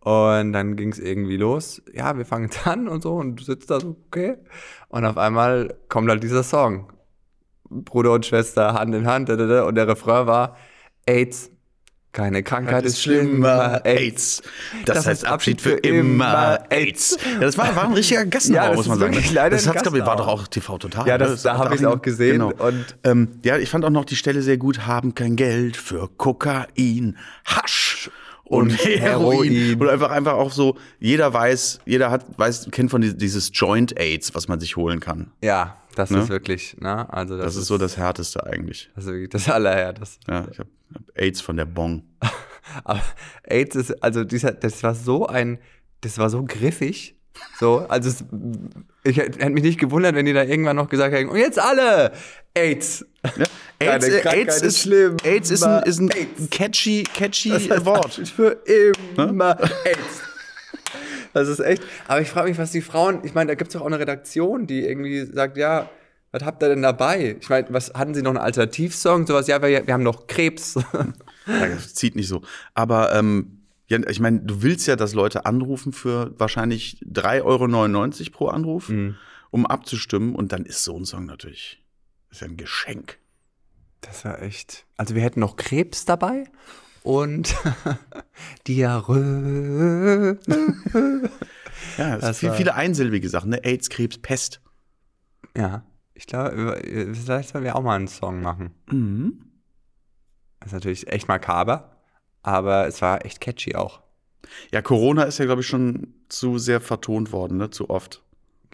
Und 0.00 0.52
dann 0.52 0.76
ging 0.76 0.90
es 0.90 0.98
irgendwie 0.98 1.36
los. 1.36 1.82
Ja, 1.92 2.16
wir 2.16 2.24
fangen 2.24 2.44
jetzt 2.44 2.66
an 2.66 2.88
und 2.88 3.02
so 3.02 3.14
und 3.14 3.36
du 3.36 3.44
sitzt 3.44 3.70
da 3.70 3.80
so, 3.80 3.96
okay. 4.06 4.36
Und 4.88 5.04
auf 5.04 5.18
einmal 5.18 5.76
kommt 5.88 6.08
halt 6.08 6.22
dieser 6.22 6.44
Song. 6.44 6.92
Bruder 7.68 8.12
und 8.12 8.24
Schwester 8.24 8.72
Hand 8.74 8.94
in 8.94 9.06
Hand. 9.06 9.28
Und 9.28 9.74
der 9.74 9.88
Refrain 9.88 10.26
war 10.26 10.56
AIDS. 11.06 11.50
Keine 12.16 12.42
Krankheit 12.42 12.84
ist 12.86 13.02
schlimmer. 13.02 13.82
AIDS. 13.84 14.40
Das, 14.86 15.06
heißt 15.06 15.26
Abschied 15.26 15.60
für 15.60 15.72
immer. 15.72 16.60
AIDS. 16.70 17.18
Ja, 17.34 17.40
das 17.40 17.58
war, 17.58 17.76
war 17.76 17.84
ein 17.84 17.92
richtiger 17.92 18.24
Gassenhauer, 18.26 18.62
Ja, 18.64 18.68
das 18.70 18.76
muss 18.78 18.98
man 18.98 19.12
ist 19.12 19.20
sagen. 19.22 19.34
leider 19.34 19.56
das 19.56 19.68
hat's, 19.68 19.82
glaub 19.82 19.94
ich, 19.94 20.06
war 20.06 20.16
doch 20.16 20.26
auch 20.26 20.46
TV 20.48 20.78
total. 20.78 21.06
Ja, 21.06 21.18
das- 21.18 21.44
ne? 21.44 21.50
da 21.50 21.58
hat 21.58 21.66
hab 21.66 21.74
ich's 21.74 21.84
auch 21.84 22.00
gesehen 22.00 22.40
und- 22.40 22.96
ähm, 23.04 23.28
ja, 23.44 23.58
ich 23.58 23.68
fand 23.68 23.84
auch 23.84 23.90
noch 23.90 24.06
die 24.06 24.16
Stelle 24.16 24.40
sehr 24.40 24.56
gut. 24.56 24.86
Haben 24.86 25.14
kein 25.14 25.36
Geld 25.36 25.76
für 25.76 26.08
Kokain, 26.16 27.18
Hasch 27.44 28.10
und, 28.44 28.70
Und 28.70 28.84
Heroin. 28.86 29.52
Heroin. 29.52 29.80
Und 29.80 29.88
einfach, 29.90 30.10
einfach 30.10 30.32
auch 30.34 30.52
so, 30.52 30.78
jeder 30.98 31.34
weiß, 31.34 31.80
jeder 31.84 32.10
hat, 32.10 32.24
weiß, 32.38 32.68
kennt 32.70 32.90
von 32.90 33.02
die- 33.02 33.14
dieses 33.14 33.50
Joint 33.52 34.00
AIDS, 34.00 34.34
was 34.34 34.48
man 34.48 34.58
sich 34.58 34.76
holen 34.76 35.00
kann. 35.00 35.32
Ja, 35.42 35.76
das 35.96 36.10
Ne? 36.10 36.20
ist 36.20 36.28
wirklich, 36.30 36.76
ne? 36.80 37.12
Also 37.12 37.36
das, 37.36 37.44
Das, 37.46 37.56
ist 37.56 37.66
so 37.66 37.76
das 37.76 37.96
Härteste 37.98 38.46
eigentlich. 38.46 38.88
das 38.94 39.04
ist 39.04 39.10
wirklich 39.10 39.28
das 39.30 39.48
Allerhärteste. 39.50 40.20
Ja, 40.30 40.46
ich 40.50 40.58
habe 40.58 40.68
hab 40.70 40.75
AIDS 41.14 41.40
von 41.40 41.56
der 41.56 41.66
Bong. 41.66 42.04
Aber 42.84 43.02
AIDS 43.44 43.76
ist, 43.76 44.02
also 44.02 44.24
dieser, 44.24 44.52
das 44.52 44.82
war 44.82 44.94
so 44.94 45.26
ein, 45.26 45.58
das 46.00 46.18
war 46.18 46.30
so 46.30 46.44
griffig, 46.44 47.16
So, 47.58 47.86
also 47.88 48.08
es, 48.08 48.24
ich 49.04 49.16
hätte 49.16 49.50
mich 49.50 49.62
nicht 49.62 49.78
gewundert, 49.78 50.14
wenn 50.14 50.26
die 50.26 50.32
da 50.32 50.42
irgendwann 50.42 50.76
noch 50.76 50.88
gesagt 50.88 51.14
hätten, 51.14 51.28
und 51.28 51.38
jetzt 51.38 51.58
alle 51.58 52.12
AIDS. 52.54 53.04
Ja? 53.36 53.44
AIDS, 53.78 54.08
äh, 54.08 54.20
Krankheit 54.20 54.38
AIDS, 54.38 54.56
ist 54.56 54.62
ist, 54.62 54.78
schlimm. 54.82 55.16
AIDS 55.24 55.50
ist 55.50 55.62
ein, 55.62 55.82
ist 55.84 56.00
ein 56.00 56.10
AIDS. 56.10 56.50
catchy, 56.50 57.02
catchy 57.02 57.50
Das 57.50 57.70
heißt 57.70 57.84
Wort. 57.84 58.14
Für 58.34 58.58
immer 59.16 59.58
AIDS. 59.84 60.22
Das 61.32 61.48
ist 61.48 61.60
echt. 61.60 61.82
Aber 62.08 62.22
ich 62.22 62.28
frage 62.28 62.48
mich, 62.48 62.58
was 62.58 62.70
die 62.72 62.80
Frauen, 62.80 63.20
ich 63.22 63.34
meine, 63.34 63.48
da 63.48 63.54
gibt 63.54 63.68
es 63.68 63.74
doch 63.74 63.82
auch 63.82 63.86
eine 63.86 63.98
Redaktion, 63.98 64.66
die 64.66 64.86
irgendwie 64.86 65.26
sagt, 65.26 65.58
ja, 65.58 65.90
was 66.36 66.44
habt 66.44 66.62
ihr 66.62 66.68
denn 66.68 66.82
dabei? 66.82 67.36
Ich 67.40 67.48
meine, 67.48 67.66
was 67.70 67.92
hatten 67.94 68.14
sie 68.14 68.22
noch 68.22 68.30
einen 68.30 68.38
Alternativsong? 68.38 69.26
Sowas, 69.26 69.46
ja, 69.46 69.60
wir, 69.62 69.86
wir 69.86 69.94
haben 69.94 70.02
noch 70.02 70.26
Krebs. 70.26 70.78
Ja, 71.48 71.68
das 71.68 71.94
zieht 71.94 72.16
nicht 72.16 72.26
so. 72.26 72.42
Aber 72.74 73.14
ähm, 73.14 73.62
ja, 73.86 74.00
ich 74.08 74.18
meine, 74.18 74.40
du 74.40 74.62
willst 74.62 74.88
ja, 74.88 74.96
dass 74.96 75.14
Leute 75.14 75.46
anrufen 75.46 75.92
für 75.92 76.34
wahrscheinlich 76.40 76.98
3,99 77.08 77.44
Euro 77.44 78.30
pro 78.32 78.48
Anruf, 78.48 78.92
um 79.50 79.64
abzustimmen. 79.64 80.34
Und 80.34 80.50
dann 80.50 80.64
ist 80.64 80.82
so 80.82 80.98
ein 80.98 81.04
Song 81.04 81.24
natürlich 81.24 81.84
ist 82.32 82.40
ja 82.40 82.48
ein 82.48 82.56
Geschenk. 82.56 83.18
Das 84.00 84.24
war 84.24 84.42
echt. 84.42 84.86
Also 84.96 85.14
wir 85.14 85.22
hätten 85.22 85.38
noch 85.38 85.54
Krebs 85.54 86.04
dabei 86.04 86.50
und 87.04 87.54
Diarrhoe. 88.66 90.38
Ja, 91.96 92.16
es 92.16 92.20
Das 92.20 92.40
sind 92.40 92.50
viel, 92.50 92.56
viele 92.56 92.74
einsilbige 92.74 93.28
Sachen, 93.28 93.50
ne? 93.50 93.64
AIDS, 93.64 93.88
Krebs, 93.88 94.18
Pest. 94.18 94.60
Ja, 95.56 95.84
ich 96.16 96.26
glaube, 96.26 96.82
äh, 96.84 97.14
vielleicht 97.14 97.50
sollen 97.50 97.64
wir 97.64 97.76
auch 97.76 97.82
mal 97.82 97.94
einen 97.96 98.08
Song 98.08 98.42
machen. 98.42 98.70
Mhm. 98.90 99.40
Das 100.60 100.68
ist 100.68 100.72
natürlich 100.72 101.06
echt 101.08 101.28
makaber, 101.28 101.96
aber 102.42 102.86
es 102.86 103.00
war 103.02 103.24
echt 103.24 103.40
catchy 103.40 103.74
auch. 103.76 104.00
Ja, 104.72 104.80
Corona 104.82 105.24
ist 105.24 105.38
ja, 105.38 105.44
glaube 105.44 105.60
ich, 105.60 105.66
schon 105.66 106.14
zu 106.28 106.58
sehr 106.58 106.80
vertont 106.80 107.32
worden, 107.32 107.56
ne? 107.58 107.70
Zu 107.70 107.90
oft. 107.90 108.22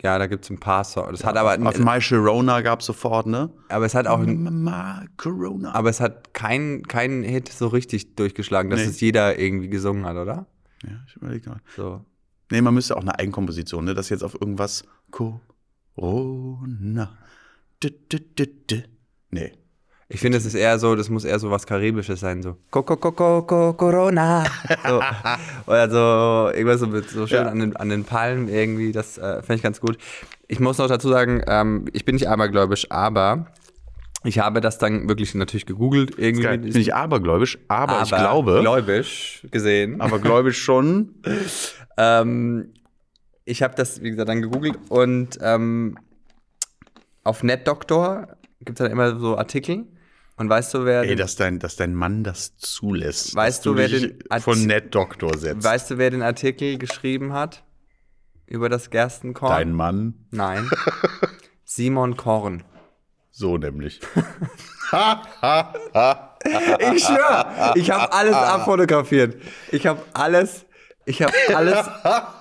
Ja, 0.03 0.19
da 0.19 0.27
gibt 0.27 0.45
es 0.45 0.51
ein 0.51 0.59
paar 0.59 0.85
Songs. 0.85 1.11
Das 1.11 1.25
hat 1.25 1.37
aber, 1.37 1.57
Auf 1.69 1.79
My 1.79 2.01
Sharona 2.01 2.61
gab 2.63 2.81
es 2.81 2.87
sofort, 2.87 3.27
ne? 3.27 3.51
aber 3.69 3.85
es 3.87 3.95
hat 3.95 4.07
auch, 4.09 4.19
Mama, 4.19 5.05
Corona. 5.17 5.73
aber 5.75 5.91
es 5.91 6.01
hat 6.01 6.35
keinen 6.35 6.83
kein 6.89 7.23
Hit 7.23 7.49
so 7.51 7.69
richtig 7.69 8.17
durchgeschlagen, 8.17 8.69
dass 8.71 8.81
Nee. 8.81 8.87
es 8.87 9.01
jeder 9.01 9.39
irgendwie 9.39 9.69
gesungen 9.69 10.05
hat, 10.05 10.17
oder? 10.17 10.47
ja, 10.83 10.91
ich 11.07 11.15
überlege 11.17 11.51
mal. 11.51 11.61
So. 11.77 12.05
Nee, 12.51 12.63
man 12.63 12.75
müsste 12.75 12.97
auch 12.97 13.03
eine 13.03 13.17
Eigenkomposition, 13.19 13.85
ne? 13.85 13.95
Das 13.95 14.09
jetzt 14.09 14.25
auf 14.25 14.35
irgendwas 14.35 14.85
Corona. 15.97 17.11
D 17.83 17.89
-d 18.11 18.23
-d 18.37 18.49
-d. 18.69 18.83
Nee. 19.31 19.53
Ich 20.09 20.21
finde, 20.21 20.37
es 20.37 20.45
ist 20.45 20.55
eher 20.55 20.79
so, 20.79 20.95
das 20.95 21.09
muss 21.09 21.25
eher 21.25 21.39
so 21.39 21.51
was 21.51 21.67
Karibisches 21.67 22.21
sein, 22.21 22.43
so 22.43 22.57
Coco 22.71 22.97
Coco 22.97 23.43
Coco 23.43 23.73
Corona. 23.73 24.45
So. 24.87 25.01
Oder 25.67 25.89
so 25.91 26.51
irgendwas 26.55 26.81
so, 26.81 26.87
mit, 26.87 27.09
so 27.09 27.27
schön 27.27 27.45
Ja. 27.47 27.51
an, 27.51 27.61
den, 27.61 27.77
an 27.77 27.89
den 27.89 28.05
Palmen 28.05 28.49
irgendwie, 28.49 28.93
das 28.93 29.17
äh, 29.17 29.37
finde 29.41 29.55
ich 29.55 29.63
ganz 29.63 29.81
gut. 29.81 29.97
Ich 30.49 30.61
muss 30.61 30.77
noch 30.77 30.89
dazu 30.89 31.09
sagen, 31.09 31.43
ähm, 31.47 31.87
ich 31.95 32.05
bin 32.05 32.15
nicht 32.15 32.29
abergläubisch, 32.29 32.91
aber 32.91 33.47
ich 34.25 34.39
habe 34.39 34.61
das 34.61 34.77
dann 34.79 35.09
wirklich 35.09 35.35
natürlich 35.35 35.65
gegoogelt. 35.67 36.19
Irgendwie 36.19 36.43
Geil. 36.43 36.59
Bin 36.59 36.77
ich 36.77 36.95
abergläubisch, 36.95 37.59
aber, 37.69 38.03
ich 38.03 38.11
glaube, 38.11 38.61
Gläubisch 38.61 39.47
gesehen. 39.51 40.01
aber 40.01 40.19
gläubisch 40.19 40.61
schon. 40.63 41.15
Ähm, 41.99 42.73
ich 43.45 43.63
habe 43.63 43.75
das, 43.75 44.03
wie 44.03 44.09
gesagt, 44.11 44.31
dann 44.31 44.41
gegoogelt 44.41 44.79
und 44.89 45.39
ähm, 45.43 45.99
auf 47.25 47.43
NetDoctor 47.43 48.29
gibt 48.61 48.79
es 48.81 48.85
dann 48.85 48.91
immer 48.93 49.19
so 49.19 49.37
Artikel. 49.39 49.87
Und 50.37 50.49
weißt 50.49 50.75
du, 50.75 50.85
wer 50.85 51.03
Ey, 51.03 51.09
den- 51.09 51.19
dass 51.19 51.37
dein, 51.37 51.59
dass 51.59 51.77
dein 51.77 51.95
Mann 51.95 52.25
das 52.25 52.57
zulässt. 52.57 53.35
Weißt 53.35 53.65
du, 53.67 53.77
wer 53.77 53.89
den 53.89 54.19
von 54.41 54.65
NetDoktor 54.67 55.37
setzt? 55.37 55.63
Weißt 55.63 55.91
du, 55.91 55.99
wer 55.99 56.11
den 56.11 56.23
Artikel 56.23 56.79
geschrieben 56.79 57.33
hat? 57.33 57.65
Über 58.47 58.69
das 58.69 58.91
Gerstenkorn? 58.91 59.51
Dein 59.53 59.73
Mann, 59.73 60.27
Nein. 60.31 60.69
Simon 61.65 62.17
Korn. 62.17 62.65
so 63.31 63.57
nämlich. 63.57 64.01
Ich 66.95 67.05
schwör, 67.05 67.73
ich 67.77 67.91
habe 67.91 68.13
alles 68.13 68.35
abfotografiert. 68.35 69.37
Ich 69.71 69.87
habe 69.87 70.03
alles, 70.13 70.67
ich 71.07 71.23
habe 71.23 71.33
alles, 71.55 71.87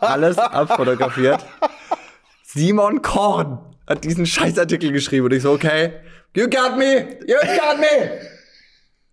alles 0.01 0.38
abfotografiert. 0.38 1.45
Simon 2.43 3.01
Korn 3.01 3.59
hat 3.88 4.03
diesen 4.03 4.25
Scheißartikel 4.25 4.91
geschrieben 4.91 5.25
und 5.25 5.33
ich 5.33 5.43
so, 5.43 5.51
okay, 5.51 5.93
you 6.35 6.50
got 6.50 6.77
me, 6.77 7.17
you 7.27 7.38
got 7.57 7.79
me. 7.79 8.19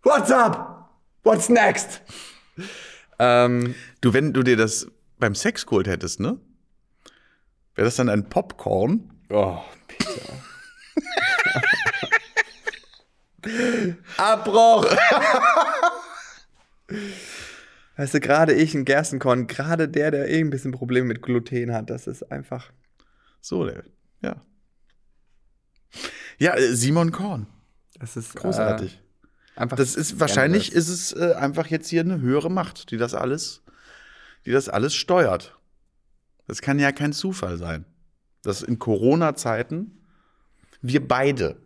What's 0.03 0.31
up? 0.31 0.91
What's 1.23 1.49
next? 1.49 2.01
Ähm, 3.19 3.75
Du, 4.01 4.13
wenn 4.15 4.33
du 4.33 4.43
dir 4.43 4.57
das 4.57 4.87
beim 5.19 5.35
Sex 5.35 5.67
geholt 5.67 5.89
hättest, 5.89 6.21
ne? 6.21 6.39
Wäre 7.75 7.87
das 7.87 7.97
dann 7.97 8.09
ein 8.09 8.29
Popcorn? 8.29 9.11
Oh, 9.31 9.59
bitte. 9.89 10.21
Abbruch! 14.17 14.87
weißt 17.97 18.15
du, 18.15 18.21
gerade 18.21 18.53
ich, 18.53 18.75
ein 18.75 18.85
Gerstenkorn, 18.85 19.47
gerade 19.47 19.89
der, 19.89 20.11
der 20.11 20.29
eh 20.29 20.41
ein 20.41 20.51
bisschen 20.51 20.73
Probleme 20.73 21.07
mit 21.07 21.23
Gluten 21.23 21.73
hat, 21.73 21.91
das 21.91 22.07
ist 22.07 22.31
einfach. 22.31 22.71
So, 23.41 23.69
ja. 24.23 24.37
Ja, 26.39 26.55
äh, 26.55 26.75
Simon 26.75 27.13
Korn. 27.13 27.47
Das 27.99 28.17
ist 28.17 28.35
Großartig. 28.37 29.01
Äh, 29.57 29.61
einfach 29.61 29.77
Das 29.77 29.97
ist 29.97 30.21
wahrscheinlich 30.21 30.73
ist 30.73 30.89
es 30.89 31.13
äh, 31.13 31.35
einfach 31.35 31.67
jetzt 31.67 31.89
hier 31.89 32.01
eine 32.01 32.21
höhere 32.21 32.51
Macht, 32.51 32.91
die 32.91 32.97
das 32.97 33.15
alles, 33.15 33.63
die 34.47 34.53
das 34.53 34.69
alles 34.69 34.95
steuert. 34.95 35.59
Das 36.47 36.63
kann 36.63 36.79
ja 36.79 36.93
kein 36.93 37.13
Zufall 37.13 37.59
sein, 37.59 37.85
dass 38.43 38.63
in 38.63 38.79
Corona-Zeiten 38.79 39.99
wir 40.81 41.07
beide, 41.07 41.57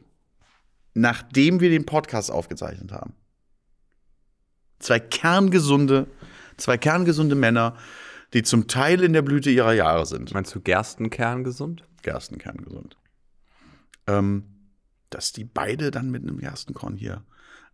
nachdem 0.95 1.61
wir 1.61 1.71
den 1.71 1.87
Podcast 1.87 2.31
aufgezeichnet 2.31 2.93
haben, 2.93 3.15
zwei 4.79 4.99
kerngesunde, 4.99 6.07
zwei 6.57 6.79
kerngesunde 6.79 7.35
Männer, 7.35 7.77
die 8.33 8.43
zum 8.43 8.67
Teil 8.67 9.03
in 9.03 9.13
der 9.13 9.23
Blüte 9.23 9.51
ihrer 9.51 9.75
Jahre 9.75 10.07
sind, 10.07 10.33
Meinst 10.33 10.55
du 10.55 10.61
Gerstenkern 10.61 11.45
gesund? 11.45 11.85
Gerstenkerngesund, 12.03 12.97
ähm, 14.07 14.45
dass 15.11 15.33
die 15.33 15.45
beide 15.45 15.91
dann 15.91 16.11
mit 16.11 16.23
einem 16.23 16.39
Gerstenkorn 16.39 16.97
hier 16.97 17.23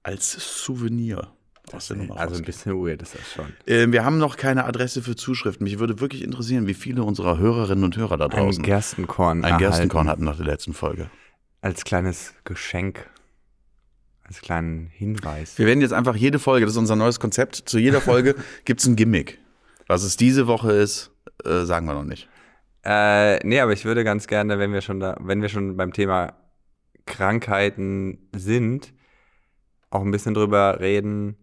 als 0.02 0.32
Souvenir 0.64 1.32
aus 1.73 1.88
der 1.88 1.99
Nummer 1.99 2.16
Also 2.16 2.37
ein 2.37 2.44
bisschen 2.44 2.73
weird 2.75 3.02
ist 3.02 3.14
das 3.14 3.32
schon. 3.32 3.52
Äh, 3.66 3.90
wir 3.92 4.04
haben 4.04 4.18
noch 4.18 4.37
keine 4.37 4.64
Adresse 4.64 5.02
für 5.02 5.16
Zuschriften. 5.16 5.64
Mich 5.64 5.78
würde 5.78 6.00
wirklich 6.00 6.23
interessieren, 6.23 6.66
wie 6.66 6.75
viele 6.75 7.02
unserer 7.04 7.38
Hörerinnen 7.38 7.85
und 7.85 7.97
Hörer 7.97 8.16
da 8.16 8.25
Ein 8.26 8.30
draußen 8.30 8.62
Gerstenkorn. 8.62 9.38
ein 9.40 9.44
erhalten. 9.44 9.58
Gerstenkorn 9.64 10.08
hatten 10.08 10.25
nach 10.25 10.37
der 10.37 10.47
letzten 10.47 10.73
Folge. 10.75 11.11
Als 11.61 11.85
kleines 11.85 12.35
Geschenk. 12.44 13.08
Als 14.25 14.40
kleinen 14.40 14.87
Hinweis. 14.88 15.58
Wir 15.58 15.66
werden 15.66 15.80
jetzt 15.80 15.92
einfach 15.92 16.14
jede 16.16 16.38
Folge, 16.38 16.66
das 16.66 16.75
ist 16.75 16.78
unser 16.78 16.97
neues 16.97 17.18
Konzept, 17.20 17.56
zu 17.56 17.78
jeder 17.78 18.00
Folge 18.00 18.35
gibt 18.64 18.80
es 18.80 18.87
ein 18.87 18.97
Gimmick. 18.97 19.38
Was 19.87 20.02
es 20.02 20.16
diese 20.16 20.47
Woche 20.47 20.73
ist, 20.73 21.11
äh, 21.44 21.64
sagen 21.64 21.87
wir 21.87 21.94
noch 21.94 22.04
nicht. 22.04 22.28
Äh, 22.88 23.47
nee, 23.47 23.61
aber 23.61 23.75
ich 23.75 23.85
würde 23.85 24.02
ganz 24.02 24.26
gerne, 24.28 24.59
wenn 24.59 24.73
wir 24.73 24.80
schon 24.80 24.99
da, 24.99 25.14
wenn 25.21 25.42
wir 25.42 25.50
schon 25.50 25.76
beim 25.76 25.92
Thema 25.92 26.33
Krankheiten 27.04 28.30
sind, 28.35 28.95
auch 29.90 30.00
ein 30.00 30.11
bisschen 30.11 30.33
drüber 30.33 30.80
reden, 30.80 31.37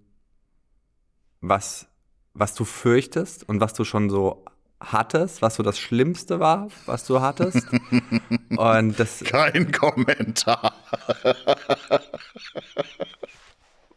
was, 1.41 1.87
was 2.33 2.55
du 2.55 2.65
fürchtest 2.65 3.47
und 3.47 3.61
was 3.61 3.73
du 3.73 3.83
schon 3.83 4.09
so 4.09 4.43
hattest, 4.79 5.43
was 5.43 5.53
so 5.53 5.61
das 5.61 5.77
Schlimmste 5.77 6.39
war, 6.39 6.69
was 6.87 7.05
du 7.05 7.21
hattest. 7.21 7.67
und 8.57 8.99
das, 8.99 9.23
Kein 9.23 9.71
Kommentar. 9.71 10.73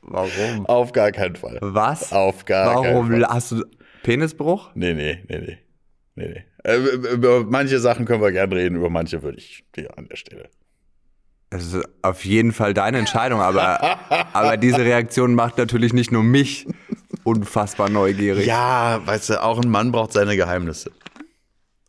warum? 0.02 0.66
Auf 0.66 0.92
gar 0.92 1.12
keinen 1.12 1.36
Fall. 1.36 1.58
Was? 1.62 2.12
Auf 2.12 2.44
gar 2.44 2.74
keinen 2.74 2.94
Warum 2.94 3.10
Fall. 3.10 3.24
hast 3.26 3.52
du 3.52 3.64
Penisbruch? 4.02 4.70
Nee, 4.74 4.92
nee, 4.92 5.24
nee, 5.28 5.38
nee. 5.38 5.58
nee, 6.14 6.28
nee. 6.28 6.44
Äh, 6.64 6.76
über 6.76 7.44
manche 7.44 7.78
Sachen 7.78 8.04
können 8.04 8.22
wir 8.22 8.32
gerne 8.32 8.54
reden, 8.54 8.76
über 8.76 8.90
manche 8.90 9.22
würde 9.22 9.38
ich 9.38 9.64
dir 9.76 9.96
an 9.96 10.08
der 10.08 10.16
Stelle. 10.16 10.48
Das 11.50 11.64
ist 11.64 11.88
auf 12.02 12.24
jeden 12.24 12.52
Fall 12.52 12.74
deine 12.74 12.98
Entscheidung, 12.98 13.40
aber, 13.40 13.98
aber 14.34 14.56
diese 14.56 14.78
Reaktion 14.78 15.34
macht 15.34 15.56
natürlich 15.56 15.92
nicht 15.92 16.12
nur 16.12 16.22
mich 16.22 16.66
unfassbar 17.24 17.88
neugierig. 17.88 18.46
Ja, 18.46 19.00
weißt 19.06 19.30
du, 19.30 19.42
auch 19.42 19.60
ein 19.60 19.70
Mann 19.70 19.92
braucht 19.92 20.12
seine 20.12 20.36
Geheimnisse. 20.36 20.90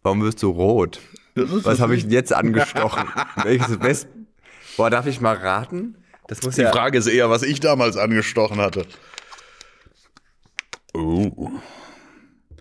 Warum 0.02 0.22
wirst 0.22 0.42
du 0.44 0.52
rot? 0.52 1.02
Was 1.36 1.80
habe 1.80 1.96
ich 1.96 2.06
jetzt 2.06 2.34
angestochen? 2.34 3.08
Welches 3.44 3.78
Best? 3.78 4.08
Boah, 4.78 4.90
darf 4.90 5.08
ich 5.08 5.20
mal 5.20 5.36
raten? 5.36 5.98
Das 6.28 6.42
muss 6.44 6.56
Die 6.56 6.62
ja. 6.62 6.72
Frage 6.72 6.98
ist 6.98 7.08
eher, 7.08 7.30
was 7.30 7.44
ich 7.44 7.60
damals 7.60 7.98
angestochen 7.98 8.60
hatte. 8.60 8.86
Oh. 10.94 11.52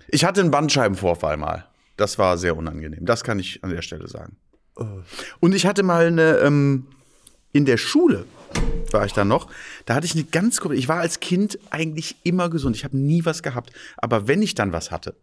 Ich 0.09 0.25
hatte 0.25 0.41
einen 0.41 0.51
Bandscheibenvorfall 0.51 1.37
mal. 1.37 1.68
Das 1.99 2.19
war 2.19 2.39
sehr 2.39 2.57
unangenehm. 2.57 3.05
Das 3.05 3.25
kann 3.25 3.39
ich 3.39 3.63
an 3.63 3.71
der 3.71 3.83
Stelle 3.83 4.09
sagen. 4.09 4.37
Und 5.41 5.55
ich 5.55 5.67
hatte 5.67 5.83
mal 5.83 6.07
eine, 6.07 6.39
ähm, 6.39 6.87
in 7.53 7.65
der 7.65 7.77
Schule 7.77 8.25
war 8.93 9.05
ich 9.05 9.13
da 9.13 9.25
noch, 9.25 9.51
da 9.85 9.95
hatte 9.95 10.07
ich 10.07 10.15
eine 10.15 10.25
ganz 10.25 10.61
komische, 10.61 10.79
ich 10.79 10.89
war 10.89 11.01
als 11.01 11.21
Kind 11.21 11.59
eigentlich 11.71 12.17
immer 12.23 12.49
gesund, 12.49 12.77
ich 12.77 12.85
habe 12.85 12.97
nie 12.97 13.25
was 13.27 13.43
gehabt, 13.43 13.73
aber 13.99 14.29
wenn 14.29 14.41
ich 14.41 14.55
dann 14.55 14.73
was 14.73 14.91
hatte, 14.91 15.15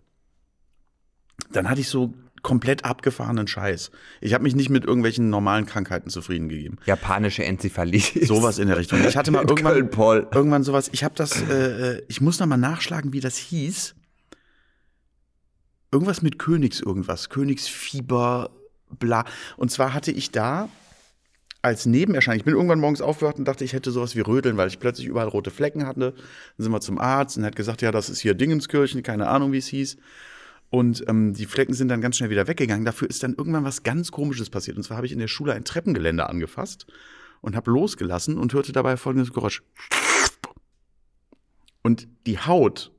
dann 1.52 1.70
hatte 1.70 1.82
ich 1.82 1.90
so 1.90 2.14
komplett 2.44 2.86
abgefahrenen 2.86 3.48
Scheiß. 3.48 3.90
Ich 4.22 4.36
habe 4.36 4.44
mich 4.44 4.56
nicht 4.56 4.70
mit 4.70 4.86
irgendwelchen 4.86 5.32
normalen 5.32 5.66
Krankheiten 5.66 6.12
zufrieden 6.12 6.48
gegeben. 6.48 6.78
Japanische 6.86 7.44
Enzephalitis. 7.44 8.28
Sowas 8.28 8.60
in 8.60 8.68
der 8.68 8.78
Richtung. 8.78 9.04
Ich 9.04 9.18
hatte 9.18 9.32
mal 9.32 9.46
irgendwann, 9.50 9.90
irgendwann 10.32 10.64
sowas. 10.64 10.90
Ich 10.92 11.04
habe 11.04 11.16
das, 11.16 11.42
äh, 11.50 11.96
äh, 11.96 12.04
ich 12.08 12.22
muss 12.22 12.40
noch 12.40 12.46
mal 12.46 12.58
nachschlagen, 12.58 13.14
wie 13.14 13.20
das 13.20 13.38
hieß. 13.38 13.96
Irgendwas 15.96 16.22
mit 16.22 16.38
Königs 16.38 16.82
irgendwas, 16.82 17.30
Königsfieber, 17.30 18.50
bla. 19.00 19.24
Und 19.56 19.72
zwar 19.72 19.94
hatte 19.94 20.12
ich 20.12 20.30
da 20.30 20.68
als 21.62 21.86
Nebenerscheinung, 21.86 22.38
ich 22.38 22.44
bin 22.44 22.54
irgendwann 22.54 22.82
morgens 22.82 23.00
aufgewacht 23.00 23.38
und 23.38 23.46
dachte, 23.46 23.64
ich 23.64 23.72
hätte 23.72 23.92
sowas 23.92 24.14
wie 24.14 24.20
Rödeln, 24.20 24.58
weil 24.58 24.68
ich 24.68 24.82
plötzlich 24.82 25.08
überall 25.08 25.30
rote 25.30 25.52
Flecken 25.52 25.88
hatte. 25.88 26.12
Dann 26.12 26.64
sind 26.66 26.74
wir 26.74 26.82
zum 26.82 27.00
Arzt 27.00 27.38
und 27.38 27.44
er 27.44 27.48
hat 27.48 27.56
gesagt, 27.56 27.82
ja, 27.82 27.94
das 27.94 28.10
ist 28.10 28.20
hier 28.20 28.34
Dingenskirchen, 28.34 29.04
keine 29.04 29.30
Ahnung, 29.30 29.54
wie 29.54 29.60
es 29.60 29.68
hieß. 29.68 29.96
Und 30.70 31.06
ähm, 31.08 31.34
die 31.34 31.46
Flecken 31.46 31.74
sind 31.74 31.88
dann 31.88 32.02
ganz 32.02 32.18
schnell 32.18 32.30
wieder 32.30 32.50
weggegangen. 32.50 32.84
Dafür 32.84 33.10
ist 33.10 33.24
dann 33.24 33.36
irgendwann 33.36 33.64
was 33.64 33.84
ganz 33.84 34.12
Komisches 34.12 34.50
passiert. 34.50 34.76
Und 34.76 34.84
zwar 34.84 34.98
habe 34.98 35.08
ich 35.08 35.14
in 35.14 35.20
der 35.20 35.30
Schule 35.30 35.54
ein 35.54 35.64
Treppengeländer 35.64 36.30
angefasst 36.30 36.88
und 37.40 37.56
habe 37.56 37.72
losgelassen 37.72 38.38
und 38.38 38.52
hörte 38.52 38.74
dabei 38.74 38.98
folgendes 38.98 39.32
Geräusch. 39.32 39.64
Und 41.84 42.10
die 42.28 42.38
Haut, 42.38 42.92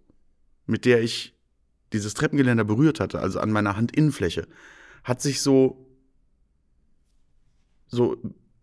mit 0.65 0.87
der 0.87 1.03
ich 1.03 1.36
dieses 1.93 2.15
Treppengeländer 2.15 2.65
berührt 2.65 3.01
hatte, 3.01 3.19
also 3.21 3.41
an 3.41 3.51
meiner 3.51 3.77
Handinnenfläche, 3.77 4.47
hat 5.05 5.23
sich 5.23 5.41
so, 5.41 5.87
so 7.87 8.17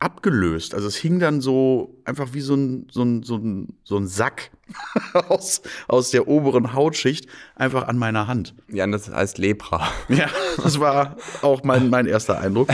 abgelöst. 0.04 0.76
Also 0.76 0.88
es 0.88 0.98
hing 0.98 1.20
dann 1.20 1.40
so 1.40 2.02
einfach 2.04 2.34
wie 2.34 2.42
so 2.42 2.56
ein, 2.56 2.88
so 2.92 3.04
ein, 3.04 3.24
so 3.24 3.38
ein, 3.38 3.78
so 3.84 3.98
ein 3.98 4.08
Sack 4.08 4.52
aus, 5.30 5.62
aus 5.88 6.12
der 6.12 6.28
oberen 6.28 6.74
Hautschicht 6.74 7.28
einfach 7.56 7.88
an 7.88 7.98
meiner 7.98 8.28
Hand. 8.28 8.54
Ja, 8.68 8.86
das 8.86 9.10
heißt 9.10 9.38
Lepra. 9.38 9.88
Ja, 10.10 10.30
das 10.62 10.80
war 10.80 11.16
auch 11.42 11.64
mein, 11.64 11.90
mein 11.90 12.06
erster 12.06 12.40
Eindruck. 12.40 12.70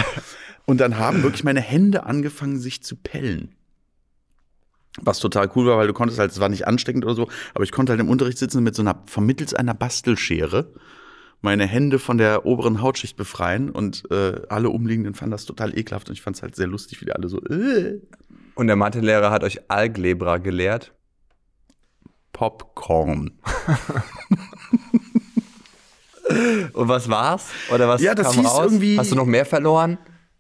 Und 0.66 0.80
dann 0.80 0.98
haben 0.98 1.24
wirklich 1.24 1.44
meine 1.44 1.62
Hände 1.62 2.06
angefangen, 2.06 2.60
sich 2.60 2.84
zu 2.84 2.96
pellen. 2.96 3.56
Was 5.04 5.20
total 5.20 5.50
cool 5.56 5.66
war, 5.68 5.78
weil 5.78 5.88
du 5.88 5.94
konntest 5.94 6.20
halt, 6.20 6.32
es 6.32 6.40
war 6.40 6.50
nicht 6.50 6.68
ansteckend 6.68 7.06
oder 7.06 7.16
so, 7.16 7.28
aber 7.54 7.64
ich 7.64 7.72
konnte 7.72 7.92
halt 7.92 8.00
im 8.02 8.10
Unterricht 8.10 8.38
sitzen 8.38 8.58
und 8.60 8.64
mit 8.64 8.76
so 8.76 8.82
einer, 8.82 9.02
vermittels 9.06 9.54
einer 9.54 9.74
Bastelschere 9.74 10.74
meine 11.42 11.66
Hände 11.66 12.00
von 12.00 12.18
der 12.18 12.46
oberen 12.46 12.82
Hautschicht 12.82 13.16
befreien 13.16 13.70
und 13.70 14.04
äh, 14.12 14.42
alle 14.50 14.70
Umliegenden 14.70 15.14
fanden 15.14 15.32
das 15.32 15.46
total 15.46 15.78
ekelhaft 15.78 16.10
und 16.10 16.14
ich 16.16 16.22
fand 16.22 16.36
es 16.36 16.42
halt 16.42 16.56
sehr 16.56 16.68
lustig, 16.68 17.00
wie 17.00 17.06
die 17.06 17.14
alle 17.14 17.30
so, 17.30 17.42
äh, 17.44 18.02
Und 18.56 18.68
der 18.68 18.76
Mathelehrer 18.76 19.32
hat 19.32 19.44
euch 19.46 19.70
Alglebra 19.72 20.38
gelehrt. 20.38 20.94
Popcorn. 22.34 23.40
Und 26.74 26.88
was 26.88 27.10
war's? 27.10 27.48
Oder 27.74 27.88
was 27.88 28.02
Ja, 28.02 28.14
das 28.14 28.28
kam 28.28 28.36
hieß 28.44 28.46
raus? 28.52 28.66
irgendwie- 28.72 28.98
Hast 28.98 29.12
du 29.12 29.16
noch 29.16 29.26
mehr 29.26 29.46
verloren 29.46 29.98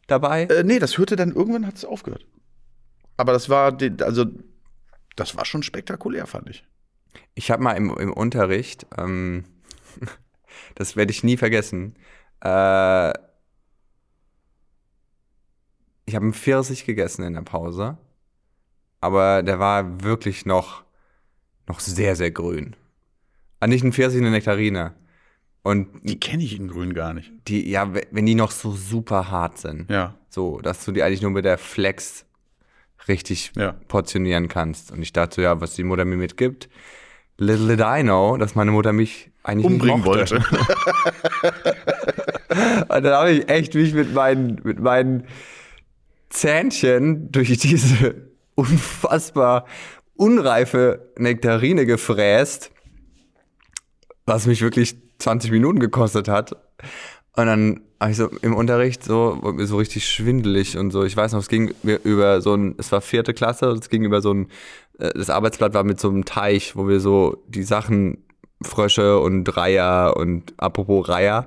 dabei? 0.07 0.43
Äh, 0.43 0.63
nee, 0.63 0.79
das 0.79 0.97
hörte 0.97 1.15
dann, 1.15 1.31
irgendwann 1.33 1.65
hat 1.65 1.75
es 1.77 1.85
aufgehört. 1.85 2.25
Aber 3.17 3.33
das 3.33 3.49
war, 3.49 3.75
also, 4.01 4.25
das 5.19 5.35
war 5.37 5.45
schon 5.45 5.63
spektakulär, 5.63 6.25
fand 6.27 6.49
ich. 6.49 6.65
Ich 7.35 7.51
habe 7.51 7.63
mal 7.63 7.73
im, 7.73 7.89
im 7.97 8.13
Unterricht, 8.13 8.85
ähm, 8.97 9.45
das 10.75 10.95
werde 10.95 11.11
ich 11.11 11.23
nie 11.23 11.37
vergessen, 11.37 11.95
äh, 12.41 13.09
ich 16.05 16.15
habe 16.15 16.25
einen 16.25 16.33
Pfirsich 16.33 16.85
gegessen 16.85 17.23
in 17.23 17.33
der 17.33 17.41
Pause, 17.43 17.97
aber 19.01 19.43
der 19.43 19.59
war 19.59 20.03
wirklich 20.03 20.45
noch, 20.45 20.83
noch 21.67 21.79
sehr, 21.79 22.15
sehr 22.15 22.31
grün. 22.31 22.75
Ah, 23.59 23.67
nicht 23.67 23.83
ein 23.83 23.93
Pfirsich, 23.93 24.19
eine 24.19 24.31
Nektarine. 24.31 24.95
Und 25.61 25.87
Die 26.03 26.19
kenne 26.19 26.43
ich 26.43 26.55
in 26.57 26.69
Grün 26.69 26.93
gar 26.93 27.13
nicht. 27.13 27.31
die, 27.47 27.69
ja, 27.69 27.93
we- 27.93 28.07
wenn 28.11 28.25
die 28.25 28.33
noch 28.35 28.51
so 28.51 28.71
super 28.71 29.29
hart 29.29 29.57
sind, 29.57 29.89
Ja. 29.91 30.15
so, 30.29 30.59
dass 30.61 30.83
du 30.85 30.91
die 30.93 31.03
eigentlich 31.03 31.21
nur 31.21 31.31
mit 31.31 31.43
der 31.45 31.57
Flex 31.57 32.25
richtig 33.07 33.51
Ja. 33.55 33.73
portionieren 33.87 34.47
kannst. 34.47 34.91
Und 34.91 35.01
ich 35.01 35.13
dachte 35.13 35.35
so, 35.35 35.41
ja, 35.41 35.59
was 35.61 35.73
die 35.75 35.83
Mutter 35.83 36.05
mir 36.05 36.17
mitgibt, 36.17 36.69
little 37.37 37.75
did 37.75 37.85
I 37.85 38.01
know, 38.03 38.37
dass 38.37 38.55
meine 38.55 38.71
Mutter 38.71 38.93
mich 38.93 39.31
eigentlich 39.43 39.65
Umbringen 39.65 40.05
wollte. 40.05 40.35
Und 42.89 43.03
dann 43.03 43.13
habe 43.13 43.31
ich 43.31 43.49
echt 43.49 43.73
mich 43.75 43.93
mit 43.93 44.13
meinen, 44.13 44.59
mit 44.63 44.79
meinen 44.79 45.25
Zähnchen 46.29 47.31
durch 47.31 47.57
diese 47.57 48.29
unfassbar 48.55 49.65
unreife 50.15 51.11
Nektarine 51.17 51.85
gefräst, 51.85 52.71
was 54.25 54.45
mich 54.45 54.61
wirklich 54.61 54.95
20 55.19 55.51
Minuten 55.51 55.79
gekostet 55.79 56.27
hat. 56.27 56.55
Und 57.35 57.45
dann 57.45 57.81
habe 57.99 58.11
ich 58.11 58.17
so 58.17 58.27
im 58.41 58.55
Unterricht 58.55 59.03
so, 59.03 59.41
so 59.59 59.77
richtig 59.77 60.07
schwindelig 60.07 60.77
und 60.77 60.91
so. 60.91 61.03
Ich 61.03 61.15
weiß 61.15 61.33
noch, 61.33 61.39
es 61.39 61.49
ging 61.49 61.73
mir 61.83 61.99
über 62.03 62.41
so 62.41 62.55
ein, 62.55 62.75
es 62.77 62.91
war 62.91 63.01
vierte 63.01 63.33
Klasse, 63.33 63.67
es 63.67 63.89
ging 63.89 64.03
über 64.03 64.21
so 64.21 64.33
ein, 64.33 64.47
äh, 64.99 65.11
das 65.15 65.29
Arbeitsblatt 65.29 65.73
war 65.73 65.83
mit 65.83 65.99
so 65.99 66.09
einem 66.09 66.25
Teich, 66.25 66.75
wo 66.75 66.87
wir 66.87 66.99
so 66.99 67.43
die 67.47 67.63
Sachen, 67.63 68.23
Frösche 68.61 69.19
und 69.19 69.55
Reiher 69.55 70.15
und 70.17 70.53
apropos 70.57 71.07
Reiher, 71.07 71.45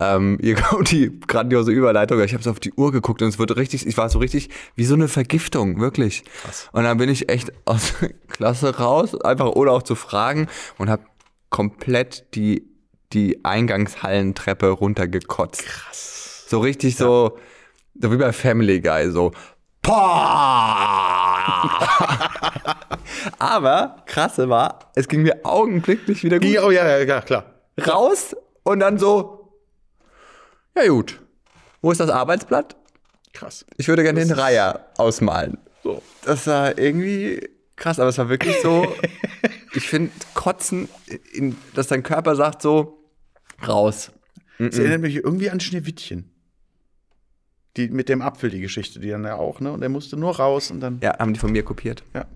ähm, 0.00 0.38
hier 0.42 0.56
kommt 0.56 0.90
die 0.90 1.18
grandiose 1.26 1.72
Überleitung. 1.72 2.22
Ich 2.22 2.34
habe 2.34 2.42
so 2.42 2.50
auf 2.50 2.60
die 2.60 2.72
Uhr 2.72 2.92
geguckt 2.92 3.22
und 3.22 3.28
es 3.28 3.38
wurde 3.38 3.56
richtig, 3.56 3.86
ich 3.86 3.96
war 3.96 4.08
so 4.08 4.18
richtig 4.18 4.50
wie 4.74 4.84
so 4.84 4.94
eine 4.94 5.08
Vergiftung, 5.08 5.80
wirklich. 5.80 6.24
Krass. 6.42 6.68
Und 6.72 6.84
dann 6.84 6.98
bin 6.98 7.08
ich 7.08 7.28
echt 7.28 7.52
aus 7.64 7.94
der 8.00 8.10
Klasse 8.28 8.78
raus, 8.78 9.20
einfach 9.20 9.46
ohne 9.46 9.70
auch 9.70 9.82
zu 9.82 9.94
fragen 9.94 10.48
und 10.78 10.90
habe 10.90 11.02
komplett 11.50 12.26
die, 12.34 12.68
die 13.12 13.44
Eingangshallentreppe 13.44 14.68
runtergekotzt. 14.70 15.64
Krass. 15.64 16.44
So 16.48 16.60
richtig 16.60 16.96
so, 16.96 17.38
so 18.00 18.12
wie 18.12 18.16
bei 18.16 18.32
Family 18.32 18.80
Guy, 18.80 19.10
so. 19.10 19.32
Aber 23.38 24.02
krasse 24.06 24.48
war, 24.50 24.90
es 24.94 25.08
ging 25.08 25.22
mir 25.22 25.44
augenblicklich 25.44 26.22
wieder 26.24 26.38
gut 26.38 26.58
oh 26.62 26.70
ja, 26.70 26.86
ja, 26.86 26.98
ja, 27.04 27.20
klar. 27.22 27.54
raus 27.86 28.36
und 28.64 28.80
dann 28.80 28.98
so, 28.98 29.54
ja 30.76 30.86
gut, 30.88 31.20
wo 31.80 31.90
ist 31.90 32.00
das 32.00 32.10
Arbeitsblatt? 32.10 32.76
Krass. 33.32 33.64
Ich 33.78 33.88
würde 33.88 34.02
gerne 34.02 34.20
den 34.20 34.32
Reiher 34.32 34.88
ausmalen. 34.98 35.56
So. 35.82 36.02
Das 36.22 36.46
war 36.46 36.76
irgendwie 36.76 37.48
krass, 37.76 37.98
aber 37.98 38.10
es 38.10 38.18
war 38.18 38.28
wirklich 38.28 38.60
so, 38.60 38.94
ich 39.74 39.88
finde 39.88 40.10
Kotzen, 40.34 40.88
in, 41.32 41.56
dass 41.74 41.86
dein 41.86 42.02
Körper 42.02 42.36
sagt 42.36 42.60
so, 42.62 42.97
raus. 43.66 44.12
Das 44.58 44.78
erinnert 44.78 45.02
mich 45.02 45.16
irgendwie 45.16 45.50
an 45.50 45.60
Schneewittchen. 45.60 46.30
Die 47.76 47.88
mit 47.88 48.08
dem 48.08 48.22
Apfel, 48.22 48.50
die 48.50 48.60
Geschichte, 48.60 48.98
die 48.98 49.10
dann 49.10 49.24
ja 49.24 49.36
auch, 49.36 49.60
ne? 49.60 49.70
Und 49.70 49.82
er 49.82 49.88
musste 49.88 50.16
nur 50.16 50.36
raus 50.36 50.70
und 50.70 50.80
dann. 50.80 50.98
Ja, 51.00 51.18
haben 51.18 51.32
die 51.32 51.38
von 51.38 51.52
mir 51.52 51.62
kopiert. 51.62 52.02
Ja. 52.14 52.26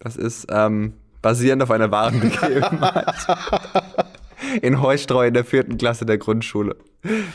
Das 0.00 0.16
ist 0.16 0.46
ähm, 0.50 0.92
basierend 1.22 1.62
auf 1.62 1.70
einer 1.70 1.90
wahren 1.90 2.20
Begebenheit. 2.20 3.14
in 4.62 4.80
Heustreu 4.80 5.26
in 5.26 5.34
der 5.34 5.44
vierten 5.44 5.78
Klasse 5.78 6.06
der 6.06 6.18
Grundschule. 6.18 6.76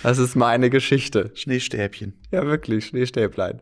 Das 0.03 0.17
ist 0.17 0.35
meine 0.35 0.69
Geschichte. 0.69 1.31
Schneestäbchen. 1.33 2.13
Ja, 2.31 2.45
wirklich, 2.45 2.85
Schneestäblein. 2.87 3.61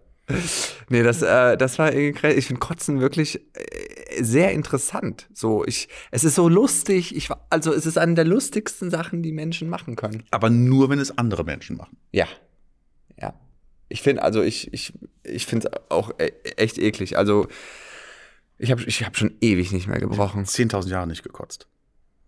Nee, 0.90 1.04
das, 1.04 1.22
äh, 1.22 1.58
das 1.58 1.80
war 1.80 1.92
irgendwie 1.94 2.20
krass. 2.20 2.34
Ich 2.36 2.48
finde 2.48 2.60
Kotzen 2.60 3.02
wirklich 3.02 3.40
äh, 3.56 3.91
sehr 4.24 4.52
interessant. 4.52 5.28
So, 5.34 5.66
ich, 5.66 5.90
es 6.12 6.24
ist 6.24 6.36
so 6.36 6.50
lustig. 6.50 7.16
Ich, 7.16 7.30
also, 7.50 7.74
es 7.74 7.86
ist 7.86 7.98
eine 7.98 8.14
der 8.14 8.26
lustigsten 8.26 8.90
Sachen, 8.90 9.24
die 9.24 9.32
Menschen 9.32 9.70
machen 9.70 9.96
können. 9.96 10.24
Aber 10.32 10.50
nur, 10.50 10.90
wenn 10.90 11.00
es 11.00 11.18
andere 11.18 11.44
Menschen 11.44 11.78
machen. 11.78 11.98
Ja. 12.12 12.28
Ja. 13.20 13.34
Ich 13.90 14.02
finde, 14.02 14.24
also, 14.24 14.42
ich, 14.42 14.74
ich, 14.74 14.94
ich 15.24 15.46
finde 15.46 15.70
es 15.70 15.92
auch 15.92 16.12
e 16.20 16.32
echt 16.58 16.78
eklig. 16.78 17.18
Also, 17.18 17.48
ich 18.58 18.72
habe 18.72 18.84
ich 18.84 19.04
hab 19.04 19.18
schon 19.18 19.36
ewig 19.42 19.72
nicht 19.72 19.88
mehr 19.88 20.00
gebrochen. 20.00 20.46
10.000 20.46 20.90
Jahre 20.90 21.08
nicht 21.08 21.24
gekotzt. 21.24 21.68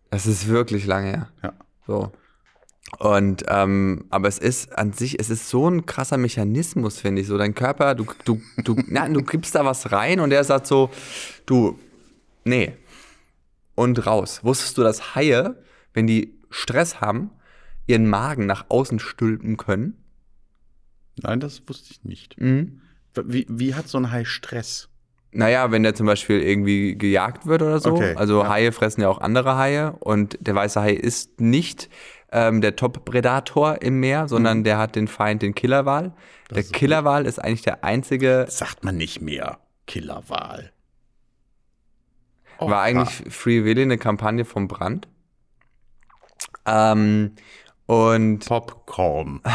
Das 0.10 0.26
ist 0.26 0.48
wirklich 0.48 0.86
lange 0.86 1.08
her. 1.08 1.30
Ja. 1.44 1.54
So. 1.88 2.12
Und, 3.00 3.44
ähm, 3.48 4.06
aber 4.10 4.28
es 4.28 4.38
ist 4.38 4.78
an 4.78 4.94
sich, 4.94 5.20
es 5.20 5.30
ist 5.30 5.50
so 5.50 5.68
ein 5.70 5.86
krasser 5.86 6.18
Mechanismus, 6.18 7.00
finde 7.00 7.22
ich. 7.22 7.28
So, 7.28 7.38
dein 7.38 7.56
Körper, 7.56 7.96
du, 7.96 8.06
du, 8.26 8.40
du, 8.64 8.76
na, 8.88 9.08
du 9.08 9.24
gibst 9.24 9.56
da 9.56 9.66
was 9.66 9.92
rein 9.92 10.20
und 10.20 10.30
der 10.30 10.44
sagt 10.44 10.68
so, 10.68 10.90
du, 11.46 11.80
nee. 12.44 12.74
Und 13.76 14.06
raus. 14.06 14.44
Wusstest 14.44 14.78
du, 14.78 14.84
dass 14.84 15.16
Haie, 15.16 15.62
wenn 15.94 16.06
die 16.06 16.40
Stress 16.52 17.02
haben, 17.02 17.32
ihren 17.88 18.08
Magen 18.08 18.46
nach 18.46 18.66
außen 18.70 19.00
stülpen 19.00 19.58
können? 19.58 19.98
Nein, 21.22 21.40
das 21.40 21.64
wusste 21.68 21.92
ich 21.92 22.04
nicht. 22.04 22.40
Mhm. 22.40 22.82
Wie, 23.26 23.46
wie 23.50 23.74
hat 23.76 23.88
so 23.88 23.98
ein 23.98 24.12
Hai 24.12 24.26
Stress? 24.26 24.90
Naja, 25.32 25.72
wenn 25.72 25.82
der 25.82 25.96
zum 25.96 26.06
Beispiel 26.06 26.40
irgendwie 26.42 26.96
gejagt 26.96 27.48
wird 27.48 27.64
oder 27.64 27.80
so. 27.80 27.94
Okay, 27.94 28.14
also 28.16 28.44
ja. 28.44 28.50
Haie 28.50 28.72
fressen 28.72 29.02
ja 29.02 29.10
auch 29.10 29.20
andere 29.20 29.58
Haie 29.58 29.94
und 29.94 30.38
der 30.40 30.54
weiße 30.54 30.80
Hai 30.80 30.94
ist 30.94 31.42
nicht 31.42 31.90
ähm, 32.32 32.62
der 32.62 32.76
Top-Predator 32.76 33.82
im 33.82 34.00
Meer, 34.00 34.28
sondern 34.28 34.60
Mhm. 34.60 34.64
der 34.66 34.78
hat 34.78 34.96
den 34.96 35.08
Feind, 35.08 35.42
den 35.42 35.56
Killerwal. 35.56 36.14
Der 36.52 36.58
ist. 36.60 36.74
Killerwal 36.74 37.26
ist 37.26 37.40
eigentlich 37.40 37.64
der 37.64 37.84
einzige, 37.84 38.46
Sagt 38.50 38.84
man 38.84 38.98
nicht 38.98 39.22
mehr. 39.22 39.58
Killerwal. 39.88 40.72
Oh, 42.60 42.70
war 42.70 42.82
eigentlich 42.82 43.24
Free 43.34 43.64
Willy 43.64 43.82
eine 43.84 43.98
Kampagne 43.98 44.46
vom 44.46 44.68
Brand. 44.68 45.08
Ähm, 46.66 47.32
Und 47.86 48.46
Popcorn. 48.46 49.42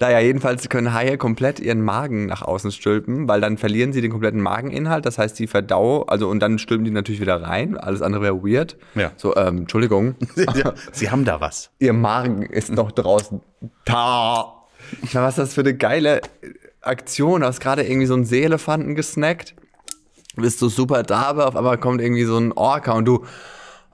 naja, 0.00 0.18
jedenfalls 0.18 0.68
können 0.68 0.92
Haie 0.92 1.16
komplett 1.16 1.60
ihren 1.60 1.80
Magen 1.82 2.26
nach 2.26 2.42
außen 2.42 2.72
stülpen, 2.72 3.28
weil 3.28 3.40
dann 3.40 3.56
verlieren 3.56 3.92
sie 3.92 4.00
den 4.00 4.10
kompletten 4.10 4.40
Mageninhalt. 4.40 5.06
Das 5.06 5.18
heißt, 5.18 5.38
die 5.38 5.46
Verdau, 5.46 6.02
also 6.04 6.28
und 6.28 6.40
dann 6.40 6.58
stülpen 6.58 6.84
die 6.84 6.90
natürlich 6.90 7.20
wieder 7.20 7.40
rein. 7.42 7.76
Alles 7.76 8.02
andere 8.02 8.22
wäre 8.22 8.42
weird. 8.42 8.76
Ja. 8.94 9.12
So, 9.16 9.36
ähm, 9.36 9.58
Entschuldigung. 9.58 10.16
Ja, 10.54 10.74
Sie 10.92 11.10
haben 11.10 11.24
da 11.24 11.40
was. 11.40 11.70
Ihr 11.78 11.92
Magen 11.92 12.42
ist 12.42 12.70
noch 12.72 12.92
draußen. 12.92 13.40
Da. 13.84 14.66
Ich 15.02 15.14
meine, 15.14 15.26
was 15.26 15.38
ist 15.38 15.44
das 15.48 15.54
für 15.54 15.60
eine 15.60 15.74
geile 15.74 16.20
Aktion? 16.80 17.40
Du 17.42 17.46
hast 17.46 17.60
gerade 17.60 17.82
irgendwie 17.84 18.06
so 18.06 18.14
einen 18.14 18.24
Seeelefanten 18.24 18.94
gesnackt. 18.94 19.54
Bist 20.36 20.60
du 20.62 20.68
super 20.68 21.02
da, 21.02 21.22
aber 21.22 21.48
auf 21.48 21.56
einmal 21.56 21.78
kommt 21.78 22.00
irgendwie 22.00 22.24
so 22.24 22.36
ein 22.36 22.52
Orca 22.52 22.92
und 22.92 23.04
du. 23.04 23.24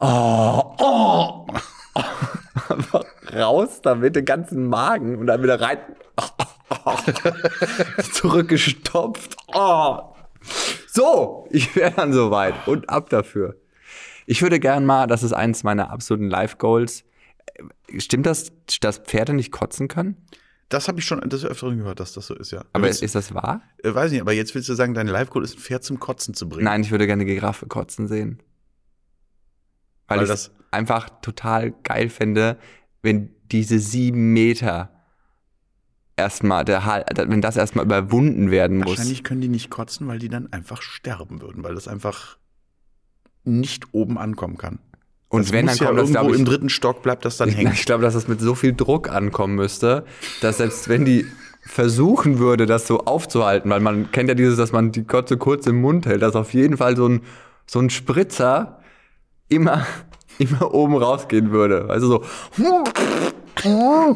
Oh, 0.00 0.74
oh. 0.78 1.46
Einfach 2.68 3.04
raus 3.34 3.80
damit 3.82 4.16
den 4.16 4.24
ganzen 4.24 4.66
Magen 4.66 5.18
und 5.18 5.26
dann 5.26 5.42
wieder 5.42 5.60
rein. 5.60 5.78
Zurückgestopft. 8.12 9.36
Oh. 9.54 9.98
So, 10.88 11.46
ich 11.50 11.76
wäre 11.76 11.92
dann 11.92 12.12
soweit 12.12 12.66
und 12.66 12.88
ab 12.88 13.10
dafür. 13.10 13.56
Ich 14.26 14.42
würde 14.42 14.60
gern 14.60 14.86
mal, 14.86 15.06
das 15.06 15.22
ist 15.22 15.32
eins 15.32 15.64
meiner 15.64 15.90
absoluten 15.90 16.30
Life-Goals. 16.30 17.04
Stimmt 17.98 18.26
das, 18.26 18.52
dass 18.80 18.98
Pferde 18.98 19.34
nicht 19.34 19.52
kotzen 19.52 19.88
können? 19.88 20.16
Das 20.70 20.88
habe 20.88 20.98
ich 21.00 21.04
schon 21.04 21.20
des 21.28 21.44
Öfteren 21.44 21.76
gehört, 21.78 22.00
dass 22.00 22.12
das 22.12 22.26
so 22.28 22.34
ist, 22.34 22.52
ja. 22.52 22.64
Aber 22.72 22.86
Willst- 22.86 23.02
ist 23.02 23.14
das 23.14 23.34
wahr? 23.34 23.60
äh, 23.82 23.92
weiß 23.94 24.10
nicht, 24.12 24.20
aber 24.22 24.32
jetzt 24.32 24.54
willst 24.54 24.68
du 24.68 24.74
sagen, 24.74 24.94
dein 24.94 25.08
Live-Goal 25.08 25.44
ist, 25.44 25.56
ein 25.56 25.60
Pferd 25.60 25.84
zum 25.84 25.98
Kotzen 26.00 26.32
zu 26.32 26.48
bringen. 26.48 26.64
Nein, 26.64 26.80
ich 26.82 26.90
würde 26.90 27.06
gerne 27.06 27.24
Giraffe 27.24 27.66
kotzen 27.66 28.08
sehen. 28.08 28.40
Weil, 30.08 30.18
Weil 30.18 30.24
ich 30.24 30.30
das- 30.30 30.52
einfach 30.70 31.08
total 31.20 31.72
geil 31.82 32.08
finde, 32.08 32.56
wenn 33.02 33.34
diese 33.50 33.78
sieben 33.80 34.32
Meter 34.32 34.90
erstmal, 36.16 36.64
der 36.64 36.84
wenn 37.16 37.40
das 37.40 37.56
erstmal 37.56 37.84
überwunden 37.84 38.50
werden 38.50 38.78
muss. 38.78 38.90
Wahrscheinlich 38.98 39.24
können 39.24 39.40
die 39.40 39.48
nicht 39.48 39.70
kotzen, 39.70 40.06
weil 40.06 40.18
die 40.20 40.28
dann 40.28 40.52
einfach 40.52 40.82
sterben 40.82 41.40
würden, 41.40 41.64
weil 41.64 41.74
das 41.74 41.88
einfach 41.88 42.38
nicht 43.42 43.92
oben 43.94 44.18
ankommen 44.18 44.56
kann. 44.56 44.78
Und 45.30 45.46
das 45.46 45.52
wenn, 45.52 45.66
dann 45.66 45.74
muss 45.74 45.80
ja 45.80 45.86
kommt 45.86 45.98
das, 46.00 46.10
irgendwo 46.10 46.32
ich, 46.34 46.38
im 46.40 46.44
dritten 46.44 46.68
Stock 46.68 47.02
bleibt 47.02 47.24
das 47.24 47.36
dann 47.36 47.48
hängen. 47.48 47.72
ich 47.74 47.86
glaube, 47.86 48.02
dass 48.02 48.14
das 48.14 48.28
mit 48.28 48.40
so 48.40 48.54
viel 48.54 48.74
Druck 48.74 49.08
ankommen 49.08 49.54
müsste, 49.54 50.04
dass 50.42 50.58
selbst 50.58 50.88
wenn 50.88 51.04
die 51.04 51.24
versuchen 51.62 52.38
würde, 52.40 52.66
das 52.66 52.86
so 52.86 53.00
aufzuhalten, 53.00 53.70
weil 53.70 53.80
man 53.80 54.10
kennt 54.10 54.28
ja 54.28 54.34
dieses, 54.34 54.56
dass 54.56 54.72
man 54.72 54.90
die 54.90 55.04
Kotze 55.04 55.36
kurz 55.36 55.66
im 55.66 55.80
Mund 55.80 56.04
hält, 56.04 56.22
dass 56.22 56.34
auf 56.34 56.52
jeden 56.52 56.76
Fall 56.78 56.96
so 56.96 57.08
ein, 57.08 57.22
so 57.64 57.78
ein 57.78 57.90
Spritzer 57.90 58.80
immer, 59.48 59.86
immer 60.38 60.74
oben 60.74 60.96
rausgehen 60.96 61.52
würde. 61.52 61.86
Also 61.88 62.24
so. 62.56 62.74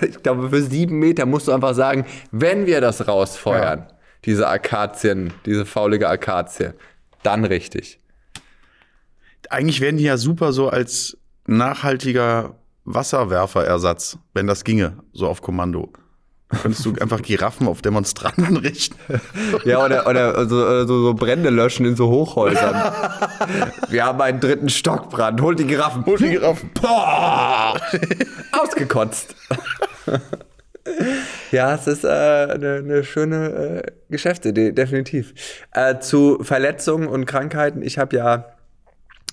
Ich 0.00 0.22
glaube, 0.22 0.48
für 0.48 0.62
sieben 0.62 0.98
Meter 0.98 1.26
musst 1.26 1.48
du 1.48 1.52
einfach 1.52 1.74
sagen, 1.74 2.06
wenn 2.30 2.64
wir 2.64 2.80
das 2.80 3.06
rausfeuern, 3.06 3.86
diese 4.24 4.48
Akazien, 4.48 5.34
diese 5.44 5.66
faulige 5.66 6.08
Akazie, 6.08 6.70
dann 7.22 7.44
richtig. 7.44 7.98
Eigentlich 9.50 9.80
wären 9.80 9.96
die 9.96 10.04
ja 10.04 10.16
super 10.16 10.52
so 10.52 10.68
als 10.68 11.16
nachhaltiger 11.46 12.56
Wasserwerferersatz, 12.84 14.18
wenn 14.34 14.46
das 14.46 14.64
ginge, 14.64 14.98
so 15.12 15.26
auf 15.28 15.42
Kommando. 15.42 15.92
Könntest 16.62 16.84
du 16.84 16.94
einfach 17.00 17.22
Giraffen 17.22 17.66
auf 17.66 17.82
Demonstranten 17.82 18.56
richten? 18.56 18.96
Ja, 19.64 19.84
oder, 19.84 20.06
oder 20.06 20.46
so, 20.48 20.56
oder 20.56 20.86
so, 20.86 21.02
so 21.02 21.14
Brände 21.14 21.48
löschen 21.48 21.86
in 21.86 21.96
so 21.96 22.08
Hochhäusern. 22.08 22.74
Wir 23.88 24.04
haben 24.04 24.20
einen 24.20 24.40
dritten 24.40 24.68
Stockbrand. 24.68 25.40
Holt 25.40 25.58
die 25.58 25.66
Giraffen. 25.66 26.04
Hol 26.04 26.18
die 26.18 26.30
Giraffen. 26.30 26.70
Boah! 26.80 27.80
Ausgekotzt. 28.52 29.34
ja, 31.50 31.74
es 31.74 31.86
ist 31.86 32.04
äh, 32.04 32.08
eine, 32.08 32.82
eine 32.84 33.04
schöne 33.04 33.82
äh, 33.84 33.92
Geschäftsidee, 34.10 34.72
definitiv. 34.72 35.34
Äh, 35.72 36.00
zu 36.00 36.38
Verletzungen 36.42 37.08
und 37.08 37.26
Krankheiten. 37.26 37.80
Ich 37.82 37.98
habe 37.98 38.16
ja, 38.16 38.53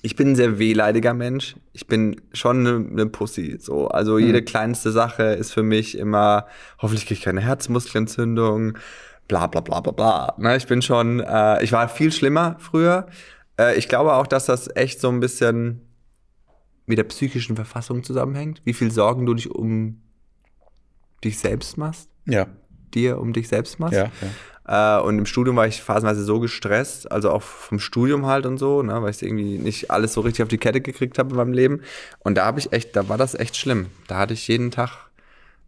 ich 0.02 0.16
bin 0.16 0.30
ein 0.32 0.36
sehr 0.36 0.58
wehleidiger 0.58 1.14
Mensch. 1.14 1.54
Ich 1.72 1.86
bin 1.86 2.20
schon 2.32 2.66
eine, 2.66 2.86
eine 2.90 3.06
Pussy. 3.06 3.56
So. 3.60 3.86
Also 3.88 4.18
jede 4.18 4.42
kleinste 4.42 4.90
Sache 4.90 5.22
ist 5.22 5.52
für 5.52 5.62
mich 5.62 5.96
immer, 5.96 6.46
hoffentlich 6.80 7.06
kriege 7.06 7.18
ich 7.18 7.24
keine 7.24 7.40
Herzmuskelentzündung, 7.40 8.76
bla 9.28 9.46
bla 9.46 9.60
bla 9.60 9.80
bla 9.80 9.92
bla. 9.92 10.34
Ne, 10.38 10.56
ich 10.56 10.66
bin 10.66 10.82
schon, 10.82 11.20
äh, 11.20 11.62
ich 11.62 11.70
war 11.72 11.88
viel 11.88 12.10
schlimmer 12.10 12.56
früher. 12.58 13.06
Äh, 13.58 13.76
ich 13.78 13.88
glaube 13.88 14.14
auch, 14.14 14.26
dass 14.26 14.46
das 14.46 14.68
echt 14.74 15.00
so 15.00 15.08
ein 15.08 15.20
bisschen 15.20 15.82
mit 16.86 16.98
der 16.98 17.04
psychischen 17.04 17.54
Verfassung 17.54 18.02
zusammenhängt. 18.02 18.60
Wie 18.64 18.74
viel 18.74 18.90
Sorgen 18.90 19.24
du 19.24 19.34
dich 19.34 19.50
um 19.50 20.02
dich 21.22 21.38
selbst 21.38 21.78
machst, 21.78 22.10
Ja, 22.26 22.48
dir 22.92 23.18
um 23.20 23.32
dich 23.32 23.46
selbst 23.46 23.78
machst. 23.78 23.94
ja, 23.94 24.04
ja. 24.06 24.28
Äh, 24.66 24.98
und 25.00 25.18
im 25.18 25.26
Studium 25.26 25.56
war 25.56 25.66
ich 25.66 25.82
phasenweise 25.82 26.22
so 26.24 26.38
gestresst, 26.40 27.10
also 27.10 27.30
auch 27.30 27.42
vom 27.42 27.78
Studium 27.80 28.26
halt 28.26 28.46
und 28.46 28.58
so, 28.58 28.82
ne, 28.82 29.02
weil 29.02 29.10
ich 29.10 29.22
irgendwie 29.22 29.58
nicht 29.58 29.90
alles 29.90 30.12
so 30.12 30.20
richtig 30.20 30.42
auf 30.42 30.48
die 30.48 30.58
Kette 30.58 30.80
gekriegt 30.80 31.18
habe 31.18 31.30
in 31.30 31.36
meinem 31.36 31.52
Leben. 31.52 31.80
Und 32.20 32.36
da 32.36 32.44
habe 32.44 32.60
ich 32.60 32.72
echt, 32.72 32.94
da 32.94 33.08
war 33.08 33.18
das 33.18 33.34
echt 33.34 33.56
schlimm. 33.56 33.86
Da 34.06 34.18
hatte 34.18 34.34
ich 34.34 34.46
jeden 34.48 34.70
Tag 34.70 34.90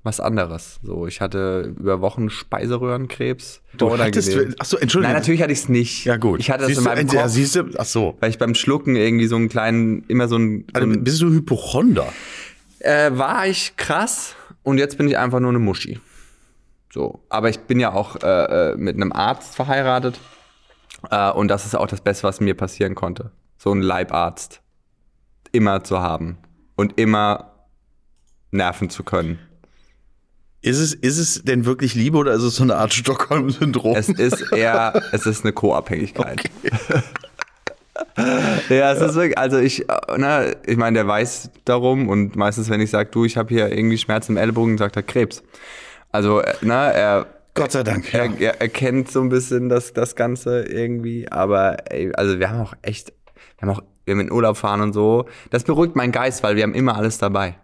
was 0.05 0.21
anderes. 0.21 0.79
So, 0.83 1.07
ich 1.07 1.21
hatte 1.23 1.73
über 1.79 2.01
Wochen 2.03 2.29
Speiseröhrenkrebs. 2.31 3.63
Du 3.77 3.91
hattest, 3.97 4.29
achso, 4.61 4.77
Entschuldigung. 4.77 5.13
Nein, 5.13 5.21
natürlich 5.21 5.43
hatte 5.43 5.53
ich 5.53 5.61
es 5.61 5.69
nicht. 5.71 6.05
Ja, 6.05 6.17
gut. 6.19 6.41
Ich 6.41 6.51
hatte 6.51 6.61
das 6.61 6.69
siehst 6.69 6.79
in 6.81 6.85
du, 6.85 6.91
meinem 6.91 7.09
ja, 7.09 7.23
Kopf, 7.23 7.31
siehst 7.33 7.57
du, 7.57 7.65
ach 7.79 7.85
so. 7.87 8.17
weil 8.21 8.29
ich 8.31 8.39
beim 8.39 8.55
Schlucken 8.55 8.97
irgendwie 8.97 9.27
so 9.27 9.37
einen 9.37 9.49
kleinen, 9.49 10.05
immer 10.09 10.29
so 10.29 10.37
ein, 10.37 10.67
so 10.75 10.81
Also, 10.81 10.89
ein 10.93 11.05
bist 11.05 11.23
du 11.23 11.31
Hypochonder? 11.31 12.07
äh, 12.81 13.11
war 13.15 13.47
ich 13.47 13.77
krass 13.77 14.35
und 14.63 14.77
jetzt 14.79 14.99
bin 14.99 15.09
ich 15.09 15.17
einfach 15.17 15.41
nur 15.41 15.49
eine 15.51 15.59
Muschi. 15.59 15.99
So, 16.95 17.25
aber 17.29 17.49
ich 17.49 17.59
bin 17.59 17.81
ja 17.81 17.93
auch 17.93 18.23
äh, 18.23 18.29
äh, 18.71 18.77
mit 18.77 18.95
einem 18.95 19.11
Arzt 19.11 19.57
verheiratet 19.57 20.21
äh, 21.11 21.33
und 21.33 21.49
das 21.49 21.67
ist 21.67 21.75
auch 21.75 21.89
das 21.89 22.01
Beste, 22.01 22.23
was 22.23 22.41
mir 22.41 22.55
passieren 22.55 22.95
konnte. 22.95 23.33
So 23.59 23.73
einen 23.73 23.83
Leibarzt 23.83 24.61
immer 25.51 25.83
zu 25.83 25.99
haben 25.99 26.39
und 26.77 26.97
immer 27.01 27.67
nerven 28.53 28.91
zu 28.91 29.03
können. 29.03 29.41
Ist 30.63 30.79
es, 30.79 30.95
ist 30.95 31.19
es 31.19 31.43
denn 31.43 31.65
wirklich 31.65 31.97
Liebe 31.97 32.17
oder 32.17 32.33
ist 32.33 32.45
es 32.45 32.55
so 32.55 32.63
eine 32.63 32.77
Art 32.77 32.95
Stockholm-Syndrom? 32.95 33.97
Es 33.97 34.09
ist 34.09 34.53
eher, 34.53 35.03
es 35.11 35.27
ist 35.27 35.43
eine 35.43 35.53
Co-Abhängigkeit. 35.53 36.49
ja, 38.69 38.93
es 38.93 39.01
ist 39.01 39.17
wirklich, 39.17 39.37
also 39.37 39.59
ich, 39.59 39.89
äh, 39.89 40.17
ne, 40.17 40.57
ich 40.65 40.77
meine, 40.77 40.99
der 40.99 41.09
weiß 41.09 41.51
darum 41.65 42.09
und 42.09 42.37
meistens, 42.37 42.71
wenn 42.71 42.81
ich 42.81 42.91
sage, 42.91 43.11
du, 43.11 43.25
ich 43.25 43.37
habe 43.37 43.53
hier 43.53 43.77
irgendwie 43.77 43.99
Schmerzen 43.99 44.33
im 44.33 44.39
Ellbogen, 44.39 44.79
sagt 44.79 44.95
er 44.95 45.03
Krebs. 45.03 45.43
Also, 46.15 46.41
äh, 46.43 46.55
ne, 46.63 46.93
er, 46.95 47.27
Gott 47.55 47.73
sei 47.73 47.83
Dank. 47.83 48.15
er, 48.15 48.27
Ja. 48.27 48.33
er 48.39 48.61
erkennt 48.61 49.11
so 49.11 49.21
ein 49.21 49.31
bisschen 49.31 49.69
das, 49.69 49.93
das 49.93 50.15
Ganze 50.15 50.63
irgendwie, 50.63 51.29
aber 51.29 51.91
ey, 51.91 52.13
also 52.15 52.39
wir 52.39 52.49
haben 52.51 52.61
auch 52.61 52.75
echt, 52.83 53.13
wir 53.59 53.63
haben 53.69 53.77
auch, 53.77 53.83
wir 54.05 54.13
haben 54.15 54.21
in 54.21 54.31
Urlaub 54.31 54.57
fahren 54.57 54.81
und 54.81 54.93
so. 54.93 55.27
Das 55.51 55.65
beruhigt 55.65 55.97
meinen 55.97 56.13
Geist, 56.13 56.45
weil 56.45 56.55
wir 56.55 56.63
haben 56.63 56.75
immer 56.75 56.97
alles 56.97 57.19
dabei. 57.19 57.57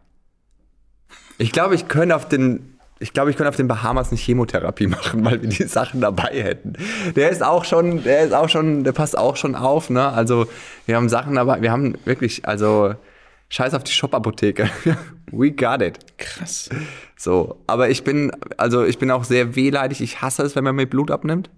Ich 1.39 1.53
glaube, 1.53 1.77
ich 1.77 1.87
könnte 1.87 2.17
auf 2.17 2.27
den, 2.27 2.77
ich 2.99 3.13
glaube, 3.13 3.31
ich 3.31 3.37
könnte 3.37 3.51
auf 3.51 3.57
den 3.57 3.69
Bahamas 3.69 4.11
nicht 4.11 4.25
Chemotherapie 4.25 4.87
machen, 4.97 5.25
weil 5.25 5.41
wir 5.43 5.49
die 5.49 5.63
Sachen 5.69 6.01
dabei 6.01 6.31
hätten. 6.43 6.73
Der 7.15 7.31
ist 7.31 7.45
auch 7.45 7.65
schon, 7.65 8.03
der 8.03 8.23
ist 8.23 8.33
auch 8.35 8.49
schon, 8.49 8.83
der 8.83 8.91
passt 8.93 9.17
auch 9.17 9.37
schon 9.37 9.55
auf, 9.55 9.91
ne? 9.91 10.09
Also 10.09 10.47
wir 10.87 10.97
haben 10.97 11.09
Sachen 11.09 11.37
dabei, 11.37 11.63
wir 11.63 11.71
haben 11.71 11.95
wirklich, 12.05 12.47
also 12.49 12.95
Scheiß 13.51 13.75
auf 13.75 13.85
die 13.85 13.93
Shop-Apotheke. 13.93 14.71
We 15.33 15.51
got 15.51 15.83
it. 15.83 15.99
Krass. 16.19 16.71
So, 17.17 17.61
aber 17.67 17.91
ich 17.91 18.05
bin, 18.05 18.31
also 18.57 18.85
ich 18.85 18.99
bin 18.99 19.11
auch 19.11 19.25
sehr 19.25 19.57
wehleidig. 19.57 20.01
Ich 20.01 20.23
hasse 20.23 20.45
es, 20.45 20.55
wenn 20.57 20.65
man 20.65 20.77
mir 20.77 20.87
Blut 20.87 21.11
abnimmt. 21.11 21.51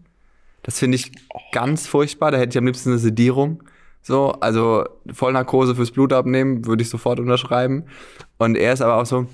Das 0.62 0.78
finde 0.78 0.96
ich 0.96 1.12
ganz 1.52 1.86
furchtbar. 1.86 2.30
Da 2.30 2.38
hätte 2.38 2.50
ich 2.50 2.58
am 2.58 2.66
liebsten 2.66 2.90
eine 2.90 2.98
Sedierung. 2.98 3.62
So, 4.00 4.32
also 4.32 4.84
Vollnarkose 5.12 5.74
fürs 5.74 5.90
Blut 5.90 6.12
abnehmen, 6.12 6.66
würde 6.66 6.82
ich 6.82 6.88
sofort 6.88 7.20
unterschreiben. 7.20 7.84
Und 8.38 8.56
er 8.56 8.72
ist 8.72 8.80
aber 8.80 8.96
auch 8.96 9.06
so, 9.06 9.26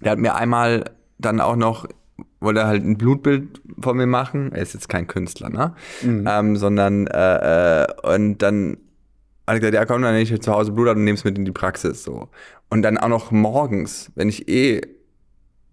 der 0.00 0.12
hat 0.12 0.18
mir 0.18 0.34
einmal 0.34 0.90
dann 1.18 1.40
auch 1.40 1.56
noch, 1.56 1.86
wollte 2.40 2.60
er 2.60 2.66
halt 2.66 2.84
ein 2.84 2.98
Blutbild 2.98 3.62
von 3.80 3.96
mir 3.96 4.06
machen. 4.06 4.52
Er 4.52 4.62
ist 4.62 4.74
jetzt 4.74 4.88
kein 4.88 5.06
Künstler, 5.06 5.48
ne? 5.48 5.74
Ähm, 6.02 6.56
sondern, 6.56 7.06
äh, 7.06 7.84
äh, 7.84 7.86
und 8.02 8.38
dann 8.38 8.78
hat 9.46 9.56
gesagt, 9.60 9.74
ja 9.74 9.84
komm, 9.84 10.02
dann 10.02 10.14
nehme 10.14 10.22
ich 10.22 10.40
zu 10.42 10.52
Hause 10.52 10.72
Blut 10.72 10.88
ab 10.88 10.96
und 10.96 11.04
nehme 11.04 11.16
es 11.16 11.24
mit 11.24 11.36
in 11.38 11.44
die 11.44 11.52
Praxis. 11.52 12.02
So. 12.02 12.28
Und 12.70 12.82
dann 12.82 12.98
auch 12.98 13.08
noch 13.08 13.30
morgens, 13.30 14.10
wenn 14.14 14.28
ich 14.28 14.48
eh 14.48 14.80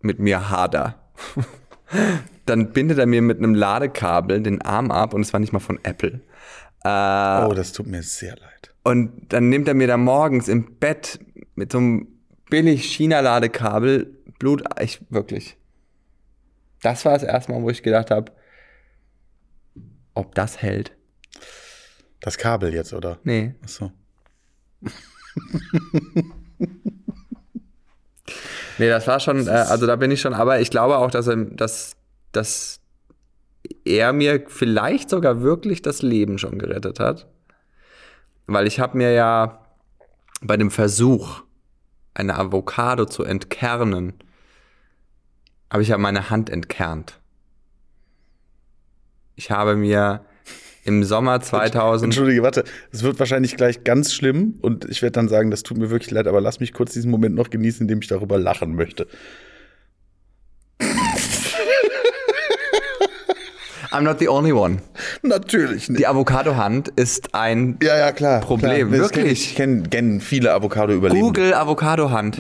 mit 0.01 0.19
mir 0.19 0.49
hader, 0.49 0.99
dann 2.45 2.71
bindet 2.73 2.97
er 2.97 3.05
mir 3.05 3.21
mit 3.21 3.37
einem 3.37 3.53
Ladekabel 3.55 4.41
den 4.41 4.61
Arm 4.61 4.91
ab 4.91 5.13
und 5.13 5.21
es 5.21 5.31
war 5.33 5.39
nicht 5.39 5.53
mal 5.53 5.59
von 5.59 5.79
Apple. 5.83 6.21
Äh, 6.83 7.45
Oh, 7.45 7.53
das 7.53 7.71
tut 7.73 7.87
mir 7.87 8.01
sehr 8.03 8.35
leid. 8.35 8.73
und 8.83 9.31
dann 9.31 9.49
nimmt 9.49 9.67
er 9.67 9.73
mir 9.75 9.87
da 9.87 9.97
morgens 9.97 10.47
im 10.47 10.77
Bett 10.79 11.19
mit 11.55 11.71
so 11.71 11.77
einem 11.77 12.07
billig 12.49 12.83
China-Ladekabel 12.85 14.17
Blut. 14.39 14.63
Ich 14.81 14.99
wirklich. 15.11 15.57
Das 16.81 17.05
war 17.05 17.13
das 17.13 17.23
erste 17.23 17.51
Mal, 17.51 17.61
wo 17.61 17.69
ich 17.69 17.83
gedacht 17.83 18.09
habe, 18.09 18.31
ob 20.15 20.33
das 20.35 20.61
hält. 20.61 20.91
Das 22.21 22.37
Kabel 22.37 22.73
jetzt, 22.73 22.93
oder? 22.93 23.19
Nee. 23.23 23.55
Ach 23.63 23.67
so. 23.67 23.91
Nee, 28.81 28.89
das 28.89 29.05
war 29.05 29.19
schon, 29.19 29.47
äh, 29.47 29.51
also 29.51 29.85
da 29.85 29.95
bin 29.95 30.09
ich 30.09 30.21
schon, 30.21 30.33
aber 30.33 30.59
ich 30.59 30.71
glaube 30.71 30.97
auch, 30.97 31.11
dass 31.11 31.27
er, 31.27 31.35
dass, 31.35 31.95
dass 32.31 32.79
er 33.85 34.11
mir 34.11 34.43
vielleicht 34.47 35.11
sogar 35.11 35.43
wirklich 35.43 35.83
das 35.83 36.01
Leben 36.01 36.39
schon 36.39 36.57
gerettet 36.57 36.99
hat. 36.99 37.27
Weil 38.47 38.65
ich 38.65 38.79
habe 38.79 38.97
mir 38.97 39.11
ja 39.11 39.67
bei 40.41 40.57
dem 40.57 40.71
Versuch, 40.71 41.43
eine 42.15 42.39
Avocado 42.39 43.05
zu 43.05 43.23
entkernen, 43.23 44.13
habe 45.69 45.83
ich 45.83 45.89
ja 45.89 45.99
meine 45.99 46.31
Hand 46.31 46.49
entkernt. 46.49 47.19
Ich 49.35 49.51
habe 49.51 49.75
mir 49.75 50.25
im 50.83 51.03
Sommer 51.03 51.41
2000. 51.41 52.05
Entschuldige, 52.05 52.43
warte. 52.43 52.63
Es 52.91 53.03
wird 53.03 53.19
wahrscheinlich 53.19 53.55
gleich 53.57 53.83
ganz 53.83 54.13
schlimm 54.13 54.55
und 54.61 54.85
ich 54.89 55.01
werde 55.01 55.13
dann 55.13 55.27
sagen, 55.27 55.51
das 55.51 55.63
tut 55.63 55.77
mir 55.77 55.89
wirklich 55.89 56.11
leid, 56.11 56.27
aber 56.27 56.41
lass 56.41 56.59
mich 56.59 56.73
kurz 56.73 56.93
diesen 56.93 57.11
Moment 57.11 57.35
noch 57.35 57.49
genießen, 57.49 57.81
in 57.81 57.87
dem 57.87 57.99
ich 57.99 58.07
darüber 58.07 58.37
lachen 58.37 58.75
möchte. 58.75 59.07
I'm 63.91 64.03
not 64.03 64.19
the 64.19 64.29
only 64.29 64.53
one. 64.53 64.77
Natürlich 65.21 65.89
nicht. 65.89 65.99
Die 65.99 66.07
Avocado-Hand 66.07 66.87
ist 66.95 67.35
ein 67.35 67.77
ja, 67.83 67.97
ja, 67.97 68.13
klar. 68.13 68.39
Problem. 68.39 68.87
Klar. 68.87 69.01
Wirklich. 69.01 69.49
Ich 69.49 69.55
kenne 69.55 69.83
kenn 69.83 70.21
viele 70.21 70.53
Avocado-Überlebende. 70.53 71.25
Google 71.25 71.53
Avocado-Hand. 71.53 72.39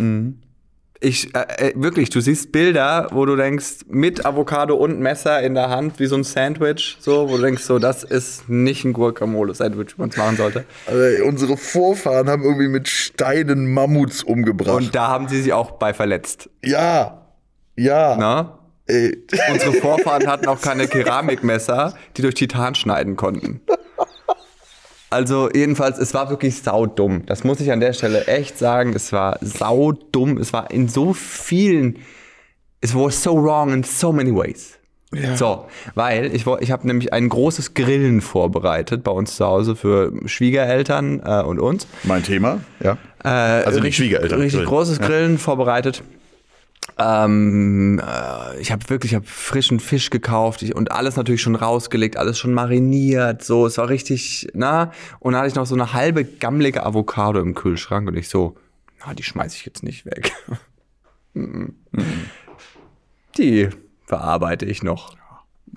Ich, 1.03 1.33
äh, 1.33 1.69
äh, 1.69 1.73
wirklich, 1.75 2.11
du 2.11 2.21
siehst 2.21 2.51
Bilder, 2.51 3.07
wo 3.11 3.25
du 3.25 3.35
denkst, 3.35 3.85
mit 3.87 4.23
Avocado 4.23 4.75
und 4.75 4.99
Messer 4.99 5.41
in 5.41 5.55
der 5.55 5.69
Hand, 5.69 5.99
wie 5.99 6.05
so 6.05 6.15
ein 6.15 6.23
Sandwich, 6.23 6.97
so, 6.99 7.27
wo 7.27 7.37
du 7.37 7.41
denkst, 7.41 7.63
so, 7.63 7.79
das 7.79 8.03
ist 8.03 8.47
nicht 8.47 8.85
ein 8.85 8.93
Guacamole-Sandwich, 8.93 9.97
wie 9.97 10.01
man 10.01 10.09
es 10.09 10.17
machen 10.17 10.37
sollte. 10.37 10.63
Also, 10.85 11.25
unsere 11.25 11.57
Vorfahren 11.57 12.29
haben 12.29 12.43
irgendwie 12.43 12.67
mit 12.67 12.87
Steinen 12.87 13.73
Mammuts 13.73 14.21
umgebracht. 14.21 14.75
Und 14.75 14.95
da 14.95 15.07
haben 15.07 15.27
sie 15.27 15.41
sich 15.41 15.53
auch 15.53 15.71
bei 15.71 15.93
verletzt. 15.93 16.49
ja, 16.63 17.17
ja. 17.75 18.15
Ne? 18.15 18.51
Ey. 18.85 19.23
Unsere 19.51 19.73
Vorfahren 19.81 20.27
hatten 20.27 20.47
auch 20.47 20.61
keine 20.61 20.87
Keramikmesser, 20.87 21.95
die 22.15 22.21
durch 22.21 22.35
Titan 22.35 22.75
schneiden 22.75 23.15
konnten. 23.15 23.61
Also 25.11 25.49
jedenfalls, 25.53 25.97
es 25.99 26.13
war 26.13 26.29
wirklich 26.29 26.61
saudumm. 26.61 27.25
Das 27.25 27.43
muss 27.43 27.59
ich 27.59 27.71
an 27.71 27.79
der 27.81 27.93
Stelle 27.93 28.25
echt 28.27 28.57
sagen. 28.57 28.93
Es 28.95 29.11
war 29.13 29.37
saudumm. 29.41 30.37
Es 30.37 30.53
war 30.53 30.71
in 30.71 30.87
so 30.87 31.13
vielen, 31.13 31.97
es 32.79 32.95
was 32.95 33.21
so 33.21 33.35
wrong 33.35 33.73
in 33.73 33.83
so 33.83 34.11
many 34.11 34.33
ways. 34.33 34.77
Ja. 35.13 35.35
So, 35.35 35.65
weil 35.93 36.33
ich, 36.33 36.45
ich 36.61 36.71
habe 36.71 36.87
nämlich 36.87 37.11
ein 37.11 37.27
großes 37.27 37.73
Grillen 37.73 38.21
vorbereitet 38.21 39.03
bei 39.03 39.11
uns 39.11 39.35
zu 39.35 39.45
Hause 39.45 39.75
für 39.75 40.13
Schwiegereltern 40.25 41.21
äh, 41.25 41.41
und 41.43 41.59
uns. 41.59 41.85
Mein 42.03 42.23
Thema, 42.23 42.61
ja. 42.81 42.97
Äh, 43.23 43.27
Also 43.27 43.81
nicht 43.81 43.97
Schwiegereltern, 43.97 44.39
Richtig 44.39 44.59
Grillen. 44.59 44.69
großes 44.69 44.99
Grillen 45.01 45.37
vorbereitet. 45.37 46.01
Ähm, 46.97 47.99
äh, 47.99 48.59
ich 48.59 48.71
habe 48.71 48.89
wirklich 48.89 49.13
ich 49.13 49.15
hab 49.15 49.27
frischen 49.27 49.79
Fisch 49.79 50.09
gekauft 50.09 50.61
ich, 50.61 50.75
und 50.75 50.91
alles 50.91 51.15
natürlich 51.15 51.41
schon 51.41 51.55
rausgelegt, 51.55 52.17
alles 52.17 52.37
schon 52.37 52.53
mariniert, 52.53 53.43
so, 53.43 53.65
es 53.65 53.77
war 53.77 53.89
richtig, 53.89 54.47
na, 54.53 54.91
und 55.19 55.33
dann 55.33 55.41
hatte 55.41 55.49
ich 55.49 55.55
noch 55.55 55.65
so 55.65 55.75
eine 55.75 55.93
halbe 55.93 56.25
gammlige 56.25 56.85
Avocado 56.85 57.39
im 57.39 57.55
Kühlschrank 57.55 58.07
und 58.07 58.17
ich 58.17 58.29
so, 58.29 58.57
na, 59.05 59.13
die 59.13 59.23
schmeiße 59.23 59.55
ich 59.55 59.65
jetzt 59.65 59.83
nicht 59.83 60.05
weg. 60.05 60.33
Mhm. 61.33 61.75
die 63.37 63.69
verarbeite 64.05 64.65
ich 64.65 64.83
noch. 64.83 65.15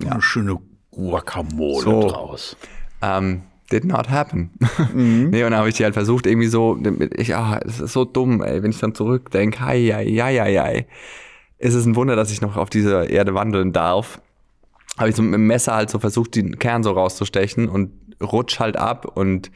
Eine 0.05 0.21
schöne 0.21 0.59
Guacamole 0.91 1.81
So. 1.81 2.09
draus. 2.09 2.57
Ähm, 3.01 3.43
did 3.71 3.83
not 3.83 4.09
happen. 4.09 4.51
nee, 4.93 5.43
und 5.43 5.51
dann 5.51 5.55
habe 5.55 5.69
ich 5.69 5.75
die 5.75 5.83
halt 5.83 5.93
versucht, 5.93 6.27
irgendwie 6.27 6.47
so, 6.47 6.77
ich, 7.15 7.35
ah, 7.35 7.59
es 7.65 7.79
ist 7.79 7.93
so 7.93 8.05
dumm, 8.05 8.43
ey, 8.43 8.61
wenn 8.63 8.71
ich 8.71 8.79
dann 8.79 8.93
zurückdenke, 8.93 9.59
hei, 9.59 9.81
hei, 9.93 10.05
hei, 10.05 10.39
hei, 10.39 10.55
hei. 10.55 10.87
Es 11.57 11.73
ist 11.73 11.85
ein 11.85 11.95
Wunder, 11.95 12.15
dass 12.15 12.31
ich 12.31 12.41
noch 12.41 12.57
auf 12.57 12.69
dieser 12.69 13.09
Erde 13.09 13.33
wandeln 13.33 13.73
darf. 13.73 14.21
Habe 14.97 15.09
ich 15.09 15.15
so 15.15 15.23
mit 15.23 15.33
dem 15.33 15.47
Messer 15.47 15.73
halt 15.73 15.89
so 15.89 15.99
versucht, 15.99 16.35
den 16.35 16.59
Kern 16.59 16.83
so 16.83 16.91
rauszustechen 16.91 17.67
und 17.67 17.91
rutsch 18.21 18.59
halt 18.59 18.77
ab 18.77 19.05
und 19.17 19.51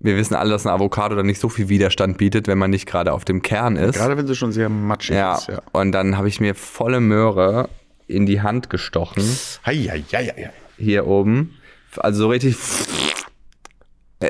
wir 0.00 0.16
wissen 0.16 0.34
alle, 0.34 0.50
dass 0.50 0.66
ein 0.66 0.72
Avocado 0.72 1.16
dann 1.16 1.26
nicht 1.26 1.40
so 1.40 1.48
viel 1.48 1.68
Widerstand 1.68 2.18
bietet, 2.18 2.46
wenn 2.46 2.58
man 2.58 2.70
nicht 2.70 2.86
gerade 2.86 3.12
auf 3.12 3.24
dem 3.24 3.40
Kern 3.42 3.76
ist. 3.76 3.96
Gerade 3.96 4.16
wenn 4.16 4.26
sie 4.26 4.36
schon 4.36 4.52
sehr 4.52 4.68
matschig 4.68 5.16
ja. 5.16 5.36
ist, 5.36 5.48
ja. 5.48 5.62
Und 5.72 5.92
dann 5.92 6.18
habe 6.18 6.28
ich 6.28 6.40
mir 6.40 6.54
volle 6.54 7.00
Möhre 7.00 7.70
in 8.06 8.26
die 8.26 8.42
Hand 8.42 8.68
gestochen 8.68 9.24
Hei, 9.64 9.76
hei, 9.76 10.04
hei, 10.12 10.26
hei. 10.26 10.50
hier 10.76 11.06
oben. 11.06 11.56
Also 11.96 12.24
so 12.24 12.28
richtig. 12.28 12.56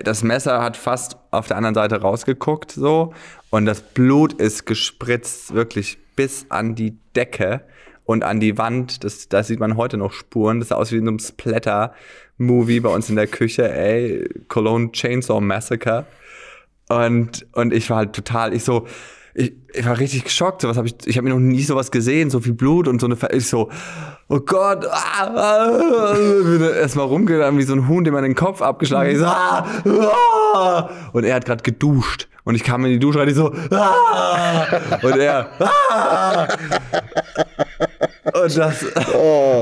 Das 0.02 0.22
Messer 0.22 0.62
hat 0.62 0.76
fast 0.76 1.16
auf 1.30 1.46
der 1.46 1.57
anderen 1.57 1.74
Seite 1.74 2.00
rausgeguckt, 2.00 2.72
so. 2.72 3.12
Und 3.50 3.66
das 3.66 3.83
Blut 3.83 4.33
ist 4.33 4.66
gespritzt, 4.66 5.54
wirklich 5.54 5.98
bis 6.16 6.46
an 6.48 6.74
die 6.74 6.96
Decke 7.14 7.62
und 8.04 8.24
an 8.24 8.40
die 8.40 8.59
Wand. 8.59 9.04
Das, 9.04 9.28
da 9.28 9.42
sieht 9.42 9.61
man 9.61 9.76
heute 9.76 9.96
noch 9.96 10.12
Spuren. 10.12 10.61
Das 10.61 10.68
sah 10.68 10.76
aus 10.76 10.92
wie 10.92 10.96
in 10.96 11.09
einem 11.09 11.18
Splatter-Movie 11.18 12.80
bei 12.80 12.88
uns 12.88 13.09
in 13.09 13.16
der 13.16 13.26
Küche, 13.26 13.72
ey. 13.72 14.28
Cologne 14.48 14.92
Chainsaw 14.92 15.40
Massacre. 15.40 16.07
Und, 16.88 17.46
und 17.52 17.72
ich 17.72 17.88
war 17.90 17.98
halt 17.98 18.12
total, 18.12 18.52
ich 18.52 18.64
so, 18.64 18.87
ich, 19.35 19.53
ich 19.73 19.85
war 19.85 19.99
richtig 19.99 20.25
geschockt. 20.25 20.62
So 20.62 20.68
was 20.68 20.77
hab 20.77 20.87
ich, 20.87 20.94
ich 21.05 21.16
habe 21.16 21.29
mir 21.29 21.35
noch 21.35 21.40
nie 21.40 21.62
sowas 21.62 21.90
gesehen, 21.90 22.31
so 22.31 22.40
viel 22.40 22.55
Blut 22.55 22.88
und 22.88 23.01
so 23.01 23.07
eine, 23.07 23.16
Ver 23.16 23.33
ich 23.35 23.47
so, 23.49 23.70
oh 24.29 24.40
Gott, 24.40 24.87
ah, 24.87 25.27
ah, 25.35 26.14
erstmal 26.77 27.07
rumgegangen 27.07 27.59
wie 27.59 27.64
so 27.64 27.75
ein 27.75 27.88
Huhn, 27.88 28.05
dem 28.05 28.14
man 28.14 28.23
den 28.23 28.35
Kopf 28.35 28.62
abgeschlagen 28.62 29.11
hat. 29.20 29.66
So, 29.85 30.01
ah, 30.01 30.16
ah, 30.55 30.90
und 31.12 31.25
er 31.25 31.35
hat 31.35 31.44
gerade 31.44 31.62
geduscht. 31.62 32.29
Und 32.44 32.55
ich 32.55 32.62
kam 32.62 32.85
in 32.85 32.92
die 32.92 32.99
Dusche 32.99 33.18
rein, 33.18 33.29
ich 33.29 33.35
so, 33.35 33.53
ah, 33.70 34.66
und 35.03 35.18
er, 35.18 35.49
ah, 35.59 36.49
und 38.44 38.57
das, 38.57 38.85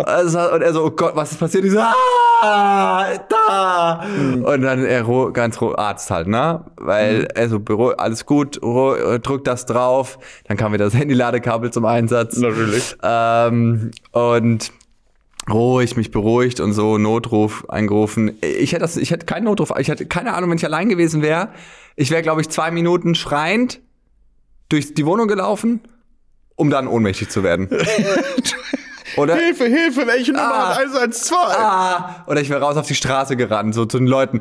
also, 0.04 0.38
und 0.52 0.62
er 0.62 0.72
so, 0.72 0.84
oh 0.84 0.90
Gott, 0.90 1.16
was 1.16 1.32
ist 1.32 1.38
passiert? 1.38 1.64
Ich 1.64 1.72
so, 1.72 1.78
ah, 1.78 3.06
da. 3.28 4.04
Und 4.44 4.62
dann 4.62 4.84
er 4.84 5.04
ganz 5.32 5.56
Arzt 5.78 6.10
halt, 6.10 6.28
ne? 6.28 6.64
Weil 6.76 7.28
er 7.34 7.48
so, 7.48 7.56
beruh- 7.58 7.94
alles 7.94 8.26
gut, 8.26 8.60
drückt 9.20 9.46
das 9.46 9.66
drauf. 9.66 10.18
Dann 10.48 10.56
kam 10.56 10.72
wieder 10.72 10.84
das 10.84 10.94
Handy-Ladekabel 10.94 11.70
zum 11.70 11.84
Einsatz. 11.84 12.36
Natürlich. 12.36 12.96
Ähm, 13.02 13.90
und 14.12 14.72
ruhig, 15.50 15.96
mich 15.96 16.10
beruhigt 16.10 16.60
und 16.60 16.72
so, 16.72 16.98
Notruf 16.98 17.64
eingerufen. 17.68 18.36
Ich 18.42 18.72
hätte, 18.72 18.82
das, 18.82 18.96
ich 18.96 19.10
hätte 19.10 19.26
keinen 19.26 19.44
Notruf, 19.44 19.72
ich 19.78 19.88
hätte 19.88 20.06
keine 20.06 20.34
Ahnung, 20.34 20.50
wenn 20.50 20.58
ich 20.58 20.64
allein 20.64 20.88
gewesen 20.88 21.22
wäre. 21.22 21.48
Ich 21.96 22.10
wäre, 22.10 22.22
glaube 22.22 22.40
ich, 22.40 22.48
zwei 22.48 22.70
Minuten 22.70 23.14
schreiend 23.14 23.80
durch 24.68 24.94
die 24.94 25.04
Wohnung 25.04 25.28
gelaufen, 25.28 25.80
um 26.56 26.70
dann 26.70 26.86
ohnmächtig 26.86 27.28
zu 27.30 27.42
werden. 27.42 27.68
Oder? 29.18 29.36
Hilfe, 29.36 29.64
Hilfe, 29.66 30.06
welche 30.06 30.32
Nummer 30.32 30.54
Ah. 30.54 30.68
hat 30.70 30.78
112? 30.78 31.36
Ah, 31.38 32.24
oder 32.26 32.40
ich 32.40 32.48
wäre 32.48 32.62
raus 32.62 32.78
auf 32.78 32.86
die 32.86 32.94
Straße 32.94 33.36
gerannt, 33.36 33.74
so 33.74 33.84
zu 33.84 33.98
den 33.98 34.06
Leuten. 34.06 34.40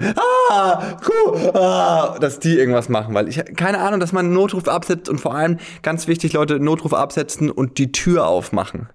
Ah, 0.50 0.98
cool, 1.10 1.52
ah, 1.54 2.18
dass 2.22 2.40
die 2.40 2.58
irgendwas 2.58 2.88
machen, 2.88 3.14
weil 3.14 3.28
ich 3.28 3.44
keine 3.58 3.80
Ahnung, 3.80 4.00
dass 4.00 4.14
man 4.14 4.28
einen 4.28 4.34
Notruf 4.34 4.70
absetzt 4.70 5.10
und 5.10 5.20
vor 5.20 5.36
allem 5.36 5.58
ganz 5.82 6.08
wichtig, 6.08 6.32
Leute, 6.34 6.58
Notruf 6.62 6.94
absetzen 6.94 7.52
und 7.52 7.80
die 7.80 7.92
Tür 7.92 8.28
aufmachen. 8.28 8.88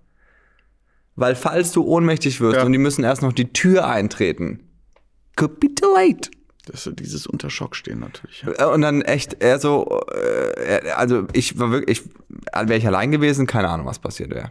Weil 1.14 1.35
falls 1.35 1.72
du 1.72 1.83
ohnmächtig 1.85 2.40
wirst 2.40 2.57
Ja. 2.57 2.62
und 2.64 2.72
die 2.72 2.79
müssen 2.79 3.05
erst 3.05 3.20
noch 3.20 3.35
die 3.35 3.52
Tür 3.52 3.87
eintreten, 3.87 4.61
could 5.37 5.61
be 5.61 5.74
too 5.74 5.92
late. 5.94 6.31
Das 6.66 6.87
ist 6.87 6.98
dieses 6.98 7.26
unter 7.26 7.48
Schock 7.48 7.76
stehen 7.76 8.00
natürlich. 8.00 8.42
Ja. 8.42 8.52
Äh, 8.59 8.72
Und 8.72 8.83
dann 8.83 9.00
echt, 9.02 9.40
er 9.40 9.59
so, 9.59 10.00
äh, 10.12 10.90
also 10.90 11.26
ich 11.33 11.59
war 11.59 11.70
wirklich, 11.70 12.00
ich, 12.00 12.11
wäre 12.52 12.76
ich 12.76 12.87
allein 12.87 13.11
gewesen, 13.11 13.46
keine 13.46 13.68
Ahnung, 13.68 13.87
was 13.87 14.00
passiert 14.00 14.31
wäre. 14.31 14.50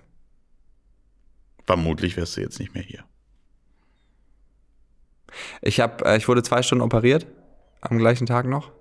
Vermutlich 1.65 2.15
wärst 2.15 2.37
du 2.37 2.41
jetzt 2.41 2.59
nicht 2.59 2.73
mehr 2.73 2.83
hier. 2.83 3.03
Ich 5.61 5.79
habe, 5.81 6.05
äh, 6.05 6.17
ich 6.17 6.27
wurde 6.27 6.41
zwei 6.41 6.61
Stunden 6.63 6.83
operiert 6.83 7.27
am 7.81 7.97
gleichen 7.97 8.25
Tag 8.25 8.47
noch. 8.47 8.71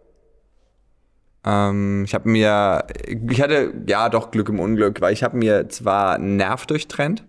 Ähm, 1.44 2.04
ich 2.04 2.14
habe 2.14 2.28
mir, 2.28 2.86
ich 3.06 3.40
hatte 3.40 3.74
ja 3.86 4.08
doch 4.08 4.30
Glück 4.30 4.48
im 4.48 4.60
Unglück, 4.60 5.00
weil 5.00 5.12
ich 5.12 5.24
habe 5.24 5.36
mir 5.36 5.68
zwar 5.68 6.14
einen 6.14 6.36
Nerv 6.36 6.66
durchtrennt. 6.66 7.24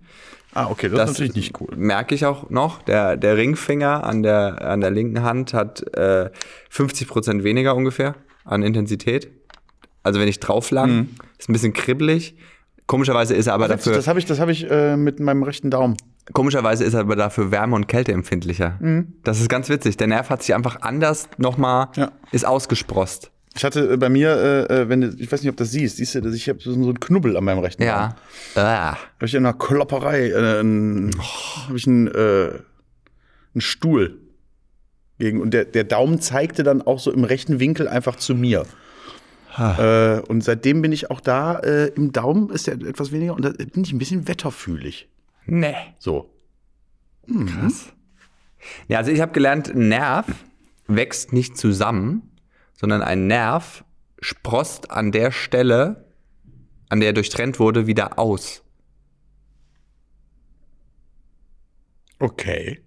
Ah, 0.56 0.68
okay, 0.70 0.90
das, 0.90 1.02
ist 1.02 1.08
natürlich 1.20 1.36
nicht 1.36 1.60
cool. 1.62 1.76
Merke 1.76 2.16
ich 2.16 2.26
auch 2.26 2.50
noch. 2.50 2.82
Der, 2.84 3.18
der 3.18 3.38
Ringfinger 3.38 4.04
an 4.04 4.24
der, 4.24 4.62
an 4.68 4.82
der 4.82 4.90
linken 4.90 5.22
Hand 5.22 5.54
hat 5.54 5.82
äh, 5.98 6.30
50% 6.74 7.44
weniger 7.44 7.76
ungefähr 7.76 8.16
an 8.46 8.64
Intensität. 8.64 9.30
Also 10.02 10.20
wenn 10.20 10.28
ich 10.28 10.40
drauf 10.40 10.72
lang, 10.72 11.10
ist 11.38 11.50
ein 11.50 11.54
bisschen 11.54 11.74
kribbelig. 11.74 12.36
Komischerweise 12.88 13.34
ist 13.36 13.48
er 13.48 13.54
aber 13.54 13.68
Das, 13.68 13.82
dafür, 13.84 13.94
das 13.98 14.08
habe 14.08 14.20
ich, 14.20 14.26
das 14.26 14.40
hab 14.40 14.48
ich 14.50 14.70
äh, 14.70 14.96
mit 14.96 15.20
meinem 15.20 15.44
rechten 15.44 15.72
Daumen. 15.72 15.98
komischerweise 16.34 16.84
ist 16.84 16.94
er 16.94 17.02
aber 17.02 17.16
dafür 17.16 17.52
Wärme 17.52 17.76
und 17.76 17.88
Kälte 17.88 18.12
empfindlicher. 18.14 18.80
Das 19.24 19.42
ist 19.42 19.50
ganz 19.50 19.70
witzig. 19.70 19.98
Der 19.98 20.08
Nerv 20.08 20.30
hat 20.30 20.42
sich 20.44 20.54
einfach 20.56 20.82
anders 20.82 21.28
nochmal, 21.38 21.88
Ja. 21.96 22.12
ist 22.32 22.46
ausgesprost. 22.46 23.32
Ich 23.56 23.64
hatte 23.64 23.94
äh, 23.94 23.98
bei 23.98 24.10
mir, 24.10 24.30
äh, 24.70 24.82
äh, 24.82 24.90
wenn 24.90 25.02
du, 25.02 25.16
ich 25.18 25.32
weiß 25.32 25.42
nicht, 25.42 25.50
ob 25.50 25.58
du 25.58 25.64
das 25.64 25.72
siehst, 25.72 25.98
siehst 25.98 26.16
du, 26.16 26.30
ich 26.30 26.50
habe 26.50 26.60
so 26.60 26.74
einen 26.74 27.00
Knubbel 27.00 27.38
an 27.38 27.44
meinem 27.44 27.60
rechten 27.60 27.84
Daumen. 27.84 28.14
Ja. 28.56 28.62
Ah. 28.62 28.98
Habe 29.16 29.26
ich 29.26 29.34
in 29.34 29.46
einer 29.46 29.58
Klopperei, 29.58 30.30
äh, 30.30 30.60
ein, 30.62 31.12
habe 31.66 31.78
ich 31.78 31.88
einen, 31.88 32.08
äh, 32.08 32.60
einen 33.54 33.62
Stuhl 33.62 34.20
gegen 35.18 35.42
und 35.42 35.52
der, 35.52 35.64
der 35.64 35.86
Daumen 35.86 36.20
zeigte 36.20 36.64
dann 36.64 36.82
auch 36.82 37.00
so 37.00 37.12
im 37.12 37.24
rechten 37.24 37.60
Winkel 37.60 37.88
einfach 37.88 38.18
zu 38.18 38.36
mir. 38.36 38.66
Äh, 39.58 40.20
und 40.28 40.44
seitdem 40.44 40.82
bin 40.82 40.92
ich 40.92 41.10
auch 41.10 41.22
da 41.22 41.60
äh, 41.60 41.88
im 41.96 42.12
Daumen 42.12 42.50
ist 42.50 42.68
der 42.68 42.74
etwas 42.74 43.14
weniger 43.14 43.36
und 43.36 43.46
da 43.46 43.52
bin 43.52 43.86
ich 43.86 43.94
ein 43.94 44.00
bisschen 44.00 44.28
wetterfühlig. 44.28 45.08
Nee. 45.46 45.76
So. 45.98 46.30
Krass. 47.26 47.94
Ja, 48.90 48.98
also 48.98 49.12
ich 49.12 49.22
habe 49.22 49.32
gelernt, 49.32 49.74
Nerv 49.74 50.26
wächst 50.88 51.32
nicht 51.32 51.58
zusammen, 51.58 52.35
sondern 52.76 53.02
ein 53.02 53.28
Nerv 53.28 53.84
sprost 54.20 54.92
an 54.92 55.12
der 55.12 55.32
Stelle, 55.32 56.06
an 56.90 57.00
der 57.00 57.10
er 57.10 57.14
durchtrennt 57.14 57.60
wurde, 57.60 57.88
wieder 57.88 58.20
aus. 58.20 58.64
Okay. 62.20 62.82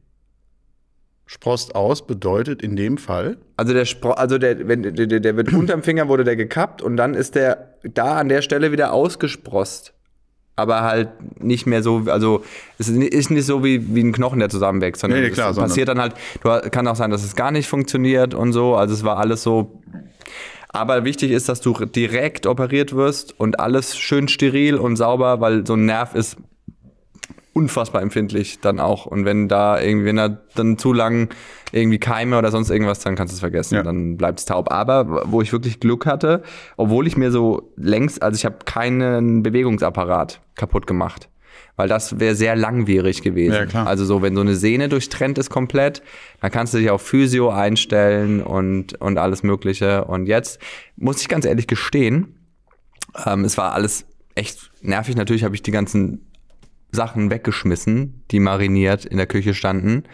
Sprost 1.27 1.74
aus 1.74 2.07
bedeutet 2.07 2.62
in 2.62 2.74
dem 2.74 2.96
Fall. 2.96 3.37
Also 3.57 3.74
der 3.74 3.85
Spro 3.85 4.12
also 4.12 4.38
der, 4.38 4.66
wenn, 4.66 4.83
der, 4.83 4.92
der 4.92 5.20
der 5.20 5.37
wird 5.37 5.53
unterm 5.53 5.83
Finger 5.83 6.09
wurde 6.09 6.24
der 6.24 6.37
gekappt 6.37 6.81
und 6.81 6.96
dann 6.96 7.14
ist 7.14 7.35
der 7.35 7.74
da 7.83 8.18
an 8.18 8.31
der 8.31 8.40
Stelle 8.40 8.72
wieder 8.72 8.92
ausgesprost. 8.92 9.92
Aber 10.59 10.83
halt 10.83 11.09
nicht 11.40 11.66
mehr 11.66 11.83
so, 11.85 12.03
also 12.07 12.42
es 12.79 12.88
ist 12.88 12.97
ni- 12.97 13.07
ist 13.07 13.31
nicht 13.31 13.47
so 13.47 13.62
wie, 13.62 13.94
wie 13.94 14.03
ein 14.03 14.12
Knochen, 14.12 14.40
der 14.40 14.49
zusammenwächst, 14.49 15.01
sondern 15.03 15.21
Nee, 15.23 15.31
klar, 15.31 15.51
es 15.51 15.55
sondern- 15.55 15.71
passiert 15.71 15.88
dann 15.88 16.01
halt, 16.01 16.14
du, 16.42 16.49
kann 16.71 16.88
auch 16.88 16.97
sein, 16.97 17.11
dass 17.11 17.23
es 17.23 17.37
gar 17.37 17.53
nicht 17.53 17.68
funktioniert 17.68 18.35
und 18.35 18.53
so. 18.53 18.75
Also 18.75 18.92
es 18.94 19.05
war 19.05 19.18
alles 19.18 19.42
so. 19.44 19.81
Aber 20.71 21.05
wichtig 21.05 21.31
ist, 21.31 21.49
dass 21.49 21.61
du 21.61 21.73
direkt 21.87 22.47
operiert 22.47 22.94
wirst 22.94 23.38
und 23.38 23.59
alles 23.61 23.97
schön 23.97 24.27
steril 24.29 24.75
und 24.75 24.97
sauber, 24.97 25.40
weil 25.40 25.66
so 25.66 25.75
ein 25.75 25.87
Nerv 25.87 26.14
ist 26.14 26.37
unfassbar 27.59 28.03
empfindlich 28.03 28.61
dann 28.61 28.79
auch. 28.79 29.05
Und 29.05 29.25
wenn 29.25 29.49
da 29.49 29.81
irgendwie, 29.81 30.07
wenn 30.07 30.18
er 30.18 30.40
dann 30.55 30.79
zu 30.79 30.92
lang 30.92 31.29
irgendwie 31.73 31.99
Keime 31.99 32.38
oder 32.38 32.53
sonst 32.53 32.71
irgendwas, 32.71 33.01
dann 33.01 33.16
kannst 33.16 33.33
du 33.33 33.35
es 33.35 33.40
vergessen. 33.40 33.75
Ja. 33.75 33.83
Dann 33.83 34.16
bleibt 34.16 34.38
es 34.38 34.44
taub. 34.44 34.71
Aber 34.71 35.25
wo 35.31 35.42
ich 35.42 35.53
wirklich 35.53 35.81
Glück 35.81 36.07
hatte, 36.07 36.42
obwohl 36.77 37.09
ich 37.09 37.16
mir 37.16 37.33
so 37.33 37.73
längst, 37.77 38.23
also 38.23 38.37
ich 38.37 38.44
habe 38.44 38.59
keinen 38.64 39.42
Bewegungsapparat 39.42 40.40
kaputt 40.55 40.87
gemacht. 40.87 41.29
Weil 41.75 41.88
das 41.88 42.21
wäre 42.21 42.35
sehr 42.35 42.57
langwierig 42.57 43.23
gewesen. 43.23 43.68
Ja. 43.73 43.85
Also 43.85 44.05
so, 44.05 44.23
wenn 44.23 44.35
so 44.35 44.40
eine 44.40 44.55
Sehne 44.55 44.88
durchtrennt 44.88 45.38
ist 45.38 45.51
komplett, 45.51 46.03
dann 46.40 46.51
kannst 46.51 46.75
du 46.75 46.79
dich 46.79 46.90
auf 46.90 47.03
Physio 47.03 47.51
einstellen 47.51 48.42
und, 48.42 49.01
und 49.01 49.18
alles 49.18 49.42
Mögliche. 49.42 50.05
Und 50.05 50.27
jetzt 50.27 50.61
muss 50.97 51.21
ich 51.21 51.29
ganz 51.29 51.44
ehrlich 51.44 51.66
gestehen, 51.66 52.37
ähm, 53.27 53.44
es 53.44 53.57
war 53.59 53.73
alles 53.75 54.07
echt 54.35 54.71
nervig. 54.83 55.16
Natürlich 55.16 55.44
habe 55.44 55.55
ich 55.55 55.62
die 55.62 55.71
ganzen 55.71 56.28
Sachen 56.90 57.31
weggeschmissen, 57.31 58.24
die 58.31 58.40
mariniert 58.40 59.05
in 59.05 59.16
der 59.16 59.27
Küche 59.27 59.55
standen. 59.55 60.05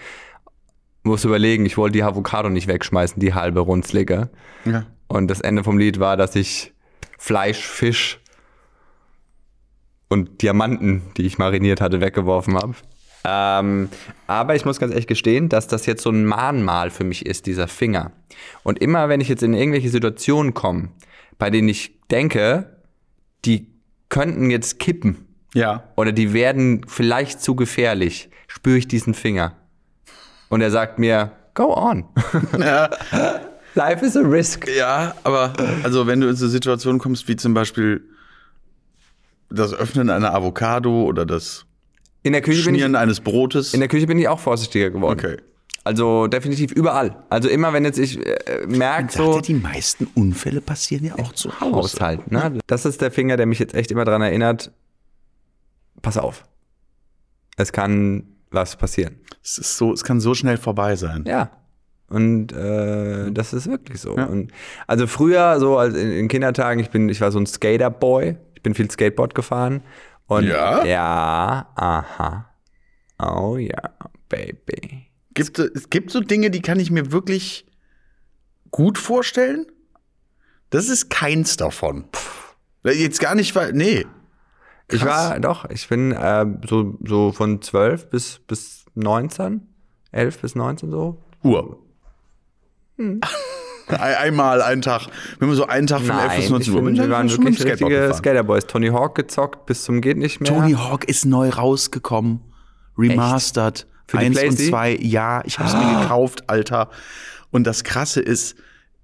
Muss 1.02 1.24
überlegen, 1.24 1.66
ich 1.66 1.76
wollte 1.76 1.94
die 1.94 2.02
Avocado 2.02 2.48
nicht 2.48 2.66
wegschmeißen, 2.66 3.20
die 3.20 3.34
halbe 3.34 3.60
runzlige. 3.60 4.30
Ja. 4.64 4.86
Und 5.06 5.28
das 5.28 5.40
Ende 5.40 5.62
vom 5.62 5.78
Lied 5.78 6.00
war, 6.00 6.16
dass 6.16 6.34
ich 6.34 6.72
Fleisch, 7.18 7.66
Fisch 7.66 8.20
und 10.08 10.42
Diamanten, 10.42 11.02
die 11.16 11.26
ich 11.26 11.38
mariniert 11.38 11.80
hatte, 11.80 12.00
weggeworfen 12.00 12.56
habe. 12.56 12.74
Ähm, 13.26 13.88
aber 14.26 14.54
ich 14.54 14.64
muss 14.64 14.78
ganz 14.78 14.92
ehrlich 14.92 15.06
gestehen, 15.06 15.48
dass 15.48 15.66
das 15.66 15.86
jetzt 15.86 16.02
so 16.02 16.10
ein 16.10 16.24
Mahnmal 16.24 16.90
für 16.90 17.04
mich 17.04 17.24
ist, 17.24 17.46
dieser 17.46 17.68
Finger. 17.68 18.12
Und 18.62 18.78
immer, 18.80 19.08
wenn 19.08 19.20
ich 19.20 19.28
jetzt 19.28 19.42
in 19.42 19.54
irgendwelche 19.54 19.88
Situationen 19.88 20.52
komme, 20.52 20.90
bei 21.38 21.50
denen 21.50 21.68
ich 21.68 21.98
denke, 22.10 22.82
die 23.44 23.72
könnten 24.10 24.50
jetzt 24.50 24.78
kippen 24.78 25.23
Ja. 25.54 25.84
oder 25.96 26.12
die 26.12 26.32
werden 26.32 26.84
vielleicht 26.86 27.40
zu 27.40 27.54
gefährlich, 27.54 28.28
spüre 28.46 28.76
ich 28.76 28.88
diesen 28.88 29.14
Finger. 29.14 29.52
Und 30.48 30.60
er 30.60 30.70
sagt 30.70 30.98
mir, 30.98 31.32
go 31.54 31.74
on. 31.74 32.04
Life 33.74 34.04
is 34.04 34.16
a 34.16 34.20
risk. 34.20 34.68
Ja, 34.68 35.14
aber 35.24 35.52
also 35.82 36.06
wenn 36.06 36.20
du 36.20 36.28
in 36.28 36.36
so 36.36 36.48
Situationen 36.48 37.00
kommst, 37.00 37.26
wie 37.28 37.36
zum 37.36 37.54
Beispiel 37.54 38.02
das 39.50 39.74
Öffnen 39.74 40.10
einer 40.10 40.34
Avocado 40.34 41.04
oder 41.04 41.26
das 41.26 41.64
In 42.22 42.32
der 42.32 42.42
Küche 42.42 42.64
bin 42.64 42.74
ich, 42.74 42.80
Schmieren 42.80 42.96
eines 42.96 43.20
Brotes. 43.20 43.74
in 43.74 43.80
der 43.80 43.88
Küche 43.88 44.06
bin 44.06 44.18
ich 44.18 44.28
auch 44.28 44.40
vorsichtiger 44.40 44.90
geworden. 44.90 45.18
Okay. 45.18 45.36
Also 45.82 46.28
definitiv 46.28 46.72
überall. 46.72 47.14
Also 47.28 47.48
immer 47.48 47.72
wenn 47.74 47.84
jetzt 47.84 47.98
ich 47.98 48.18
äh, 48.24 48.66
merke 48.66 49.12
Sagt 49.12 49.34
so 49.34 49.40
die 49.40 49.54
meisten 49.54 50.06
Unfälle 50.14 50.62
passieren 50.62 51.04
ja 51.04 51.14
auch 51.18 51.32
zu 51.32 51.60
Hause. 51.60 51.74
Haushalt, 51.74 52.30
ne? 52.32 52.58
Das 52.66 52.86
ist 52.86 53.02
der 53.02 53.10
Finger, 53.10 53.36
der 53.36 53.44
mich 53.46 53.58
jetzt 53.58 53.74
echt 53.74 53.90
immer 53.90 54.04
daran 54.06 54.22
erinnert. 54.22 54.72
Pass 56.02 56.16
auf. 56.16 56.44
Es 57.56 57.72
kann 57.72 58.24
was 58.50 58.76
passieren. 58.76 59.20
Es 59.42 59.58
ist 59.58 59.76
so, 59.76 59.92
es 59.92 60.04
kann 60.04 60.20
so 60.20 60.34
schnell 60.34 60.56
vorbei 60.56 60.96
sein. 60.96 61.24
Ja. 61.26 61.50
Und 62.08 62.52
äh, 62.52 63.30
das 63.32 63.52
ist 63.52 63.66
wirklich 63.66 64.00
so. 64.00 64.16
Ja. 64.16 64.26
Und 64.26 64.52
also 64.86 65.06
früher, 65.06 65.58
so 65.58 65.78
als 65.78 65.94
in, 65.94 66.12
in 66.12 66.28
Kindertagen, 66.28 66.80
ich 66.80 66.90
bin, 66.90 67.08
ich 67.08 67.20
war 67.20 67.32
so 67.32 67.38
ein 67.38 67.46
Skaterboy. 67.46 68.36
Ich 68.54 68.62
bin 68.62 68.74
viel 68.74 68.90
Skateboard 68.90 69.34
gefahren. 69.34 69.82
Und 70.26 70.44
Ja? 70.44 70.84
Ja, 70.84 71.68
aha. 71.74 72.50
Oh 73.18 73.56
ja, 73.56 73.94
Baby. 74.28 75.06
Gibt, 75.34 75.58
es 75.58 75.90
gibt 75.90 76.10
so 76.10 76.20
Dinge, 76.20 76.50
die 76.50 76.62
kann 76.62 76.78
ich 76.78 76.90
mir 76.90 77.12
wirklich 77.12 77.66
gut 78.70 78.98
vorstellen. 78.98 79.66
Das 80.70 80.88
ist 80.88 81.10
keins 81.10 81.56
davon. 81.56 82.04
Jetzt 82.84 83.20
gar 83.20 83.34
nicht, 83.34 83.54
weil, 83.54 83.72
nee. 83.72 84.06
Ich 84.90 85.00
Krass. 85.00 85.30
war, 85.30 85.40
doch, 85.40 85.68
ich 85.70 85.88
bin 85.88 86.12
äh, 86.12 86.44
so, 86.68 86.98
so 87.04 87.32
von 87.32 87.62
12 87.62 88.10
bis, 88.10 88.38
bis 88.46 88.84
19, 88.94 89.62
11 90.12 90.38
bis 90.40 90.54
19 90.54 90.90
so. 90.90 91.22
Uhr. 91.42 91.78
Ein- 92.98 93.20
Einmal, 93.88 94.62
einen 94.62 94.80
Tag. 94.82 95.08
Wenn 95.38 95.48
man 95.48 95.56
so 95.56 95.66
einen 95.66 95.86
Tag 95.86 96.00
von 96.02 96.16
11 96.16 96.36
bis 96.36 96.44
Nein, 96.44 96.52
19 96.52 96.60
ich 96.74 96.80
Uhr 96.80 96.92
wir 97.04 97.10
waren 97.10 97.30
wirklich 97.30 97.54
Skateboard 97.56 97.80
richtige 97.82 98.00
gefahren. 98.00 98.14
Skaterboys. 98.18 98.66
Tony 98.66 98.88
Hawk 98.88 99.14
gezockt 99.14 99.66
bis 99.66 99.84
zum 99.84 100.00
geht 100.00 100.16
nicht 100.16 100.40
mehr. 100.40 100.48
Tony 100.50 100.72
Hawk 100.72 101.04
ist 101.04 101.26
neu 101.26 101.50
rausgekommen. 101.50 102.40
Remastered. 102.96 103.86
Für 104.06 104.18
die 104.18 104.26
Eins 104.26 104.36
und 104.38 104.42
Playsee? 104.48 104.70
zwei. 104.70 104.96
Ja, 105.00 105.42
ich 105.44 105.58
habe 105.58 105.68
es 105.68 105.74
mir 105.74 106.00
gekauft, 106.00 106.48
Alter. 106.48 106.88
Und 107.50 107.66
das 107.66 107.84
Krasse 107.84 108.20
ist, 108.20 108.56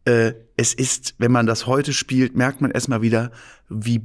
äh, 0.04 0.32
es 0.56 0.72
ist, 0.72 1.14
wenn 1.18 1.32
man 1.32 1.46
das 1.46 1.66
heute 1.66 1.92
spielt, 1.92 2.34
merkt 2.36 2.60
man 2.60 2.70
erstmal 2.70 3.02
wieder, 3.02 3.32
wie 3.68 4.02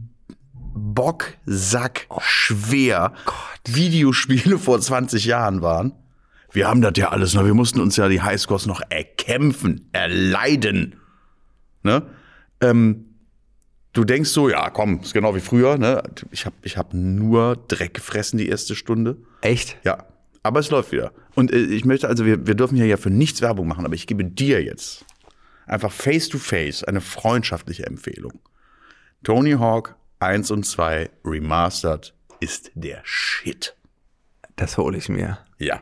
Bocksack 0.76 2.08
schwer 2.22 3.14
Videospiele 3.66 4.60
vor 4.60 4.80
20 4.80 5.26
Jahren 5.26 5.62
waren. 5.62 5.94
Wir 6.52 6.68
haben 6.68 6.82
das 6.82 6.94
ja 6.96 7.10
alles 7.10 7.34
noch, 7.34 7.46
wir 7.46 7.54
mussten 7.54 7.82
uns 7.82 7.98
ja 7.98 8.08
die 8.08 8.22
Highscores 8.22 8.66
noch 8.66 8.82
erkämpfen, 8.90 9.90
erleiden. 9.92 10.96
Ne? 11.84 12.04
Ähm, 12.62 13.06
du 13.94 14.04
denkst 14.04 14.30
so, 14.30 14.50
ja, 14.50 14.70
komm, 14.70 15.02
ist 15.02 15.14
genau 15.14 15.36
wie 15.36 15.42
früher. 15.42 15.78
Ne? 15.78 16.02
Ich 16.32 16.46
habe 16.46 16.56
ich 16.62 16.78
hab 16.78 16.94
nur 16.94 17.58
Dreck 17.68 17.96
gefressen 17.96 18.38
die 18.38 18.48
erste 18.48 18.76
Stunde. 18.76 19.18
Echt? 19.42 19.78
Ja, 19.84 20.06
aber 20.44 20.60
es 20.60 20.70
läuft 20.70 20.92
wieder. 20.92 21.12
Und 21.34 21.52
äh, 21.52 21.58
ich 21.58 21.84
möchte, 21.84 22.08
also 22.08 22.26
wir, 22.26 22.48
wir 22.48 22.56
dürfen 22.56 22.78
hier 22.78 22.86
ja 22.86 22.98
für 22.98 23.10
nichts 23.10 23.42
Werbung 23.42 23.68
machen, 23.68 23.86
aber 23.86 23.96
ich 23.96 24.08
gebe 24.08 24.24
dir 24.24 24.64
jetzt 24.64 25.04
einfach 25.66 25.92
face 25.92 26.30
to 26.30 26.38
face 26.38 26.84
eine 26.84 27.02
freundschaftliche 27.02 27.86
Empfehlung. 27.86 28.40
Tony 29.24 29.54
Hawk 29.54 29.96
1 30.20 30.52
und 30.52 30.66
2 30.66 31.10
Remastered 31.24 32.14
ist 32.40 32.72
der 32.76 33.02
Shit. 33.04 33.76
Das 34.56 34.78
hole 34.78 34.98
ich 34.98 35.10
mir. 35.10 35.40
Ja. 35.58 35.82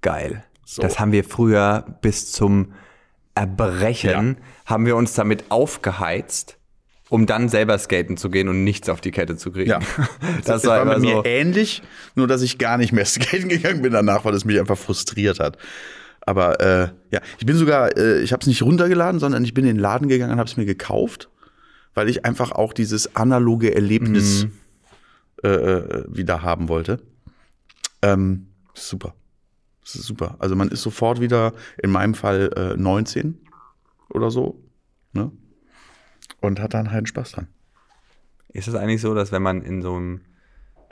Geil. 0.00 0.44
So. 0.64 0.82
Das 0.82 0.98
haben 0.98 1.12
wir 1.12 1.24
früher 1.24 1.84
bis 2.00 2.32
zum 2.32 2.72
Erbrechen, 3.34 4.38
haben 4.66 4.86
wir 4.86 4.96
uns 4.96 5.14
damit 5.14 5.50
aufgeheizt, 5.50 6.56
um 7.08 7.26
dann 7.26 7.48
selber 7.48 7.76
skaten 7.78 8.16
zu 8.16 8.30
gehen 8.30 8.48
und 8.48 8.64
nichts 8.64 8.88
auf 8.88 9.00
die 9.00 9.10
Kette 9.10 9.36
zu 9.36 9.50
kriegen. 9.50 9.70
Ja. 9.70 9.80
Das 10.44 10.62
Es 10.62 10.68
war 10.68 10.80
immer 10.82 10.98
mir 10.98 11.16
so. 11.16 11.24
ähnlich, 11.24 11.82
nur 12.14 12.26
dass 12.26 12.42
ich 12.42 12.58
gar 12.58 12.78
nicht 12.78 12.92
mehr 12.92 13.04
skaten 13.06 13.48
gegangen 13.48 13.82
bin 13.82 13.92
danach, 13.92 14.24
weil 14.24 14.34
es 14.34 14.44
mich 14.44 14.58
einfach 14.58 14.78
frustriert 14.78 15.40
hat. 15.40 15.58
Aber 16.26 16.60
äh, 16.60 16.88
ja, 17.10 17.20
ich 17.38 17.44
bin 17.44 17.56
sogar, 17.56 17.96
äh, 17.98 18.20
ich 18.22 18.32
habe 18.32 18.40
es 18.40 18.46
nicht 18.46 18.62
runtergeladen, 18.62 19.20
sondern 19.20 19.44
ich 19.44 19.52
bin 19.52 19.66
in 19.66 19.74
den 19.76 19.80
Laden 19.82 20.08
gegangen 20.08 20.32
und 20.32 20.38
habe 20.38 20.48
es 20.48 20.56
mir 20.56 20.64
gekauft, 20.64 21.28
weil 21.94 22.08
ich 22.08 22.24
einfach 22.24 22.52
auch 22.52 22.72
dieses 22.72 23.14
analoge 23.16 23.74
Erlebnis 23.74 24.46
äh, 25.42 25.48
äh, 25.48 26.04
wieder 26.08 26.42
haben 26.42 26.68
wollte. 26.68 27.00
Ähm, 28.02 28.48
super. 28.74 29.14
Das 29.82 29.94
ist 29.96 30.04
super. 30.04 30.36
Also 30.38 30.56
man 30.56 30.68
ist 30.68 30.82
sofort 30.82 31.20
wieder, 31.20 31.52
in 31.82 31.90
meinem 31.90 32.14
Fall 32.14 32.50
äh, 32.56 32.76
19 32.76 33.38
oder 34.10 34.30
so, 34.30 34.62
ne? 35.12 35.30
Und 36.40 36.60
hat 36.60 36.74
dann 36.74 36.90
halt 36.90 37.08
Spaß 37.08 37.32
dran. 37.32 37.48
Ist 38.48 38.68
es 38.68 38.74
eigentlich 38.74 39.00
so, 39.00 39.14
dass 39.14 39.32
wenn 39.32 39.42
man 39.42 39.62
in 39.62 39.82
so 39.82 39.94
einem, 39.94 40.20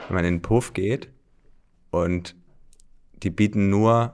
wenn 0.07 0.15
man 0.15 0.25
in 0.25 0.33
einen 0.35 0.41
Puff 0.41 0.73
geht 0.73 1.09
und 1.91 2.35
die 3.23 3.29
bieten 3.29 3.69
nur 3.69 4.13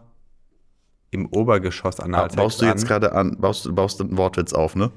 im 1.12 1.26
Obergeschoss 1.28 2.00
Analsex 2.00 2.36
Baust 2.36 2.62
du 2.62 2.66
jetzt 2.66 2.84
an, 2.84 2.88
gerade 2.88 3.12
an, 3.14 3.38
baust, 3.40 3.66
du- 3.66 3.74
baust 3.74 4.00
du 4.00 4.04
einen 4.06 4.18
Wortwitz 4.18 4.54
auf, 4.54 4.76
ne? 4.76 4.92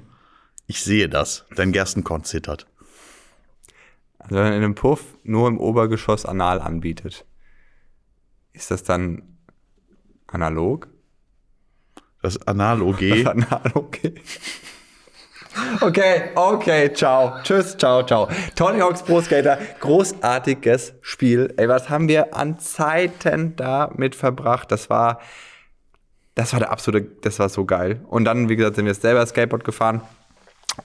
Ich 0.67 0.83
sehe 0.83 1.09
das. 1.09 1.45
Dein 1.55 1.73
Gerstenkorn 1.73 2.25
zittert. 2.25 2.67
also 4.19 4.37
wenn 4.37 4.45
man 4.45 4.53
in 4.53 4.65
einem 4.65 4.75
Puff 4.75 5.05
nur 5.23 5.49
im 5.49 5.59
Obergeschoss 5.59 6.25
Anal 6.25 6.61
anbietet, 6.61 7.27
ist 8.53 8.71
das 8.71 8.83
dann 8.83 9.39
analog? 10.27 10.89
Das 12.23 12.47
Anal-OG. 12.47 13.27
Anal 13.27 13.73
okay. 13.75 14.15
Okay, 15.81 16.31
okay, 16.35 16.93
ciao. 16.95 17.35
Tschüss, 17.43 17.77
ciao, 17.77 18.03
ciao. 18.05 18.29
Tony 18.55 18.79
Hawk's 18.81 19.03
Pro 19.03 19.21
Skater, 19.21 19.59
großartiges 19.81 20.95
Spiel. 21.03 21.53
Ey, 21.57 21.69
was 21.69 21.91
haben 21.91 22.09
wir 22.09 22.35
an 22.35 22.59
Zeiten 22.59 23.55
damit 23.57 24.15
verbracht? 24.15 24.73
Das 24.73 24.89
war, 24.89 25.21
das 26.35 26.53
war 26.53 26.61
der 26.61 26.71
absolute, 26.71 27.07
das 27.21 27.39
war 27.39 27.49
so 27.49 27.67
geil. 27.67 28.01
Und 28.09 28.25
dann, 28.25 28.49
wie 28.49 28.57
gesagt, 28.57 28.77
sind 28.77 28.87
wir 28.87 28.95
selber 28.95 29.27
Skateboard 29.27 29.65
gefahren. 29.65 30.01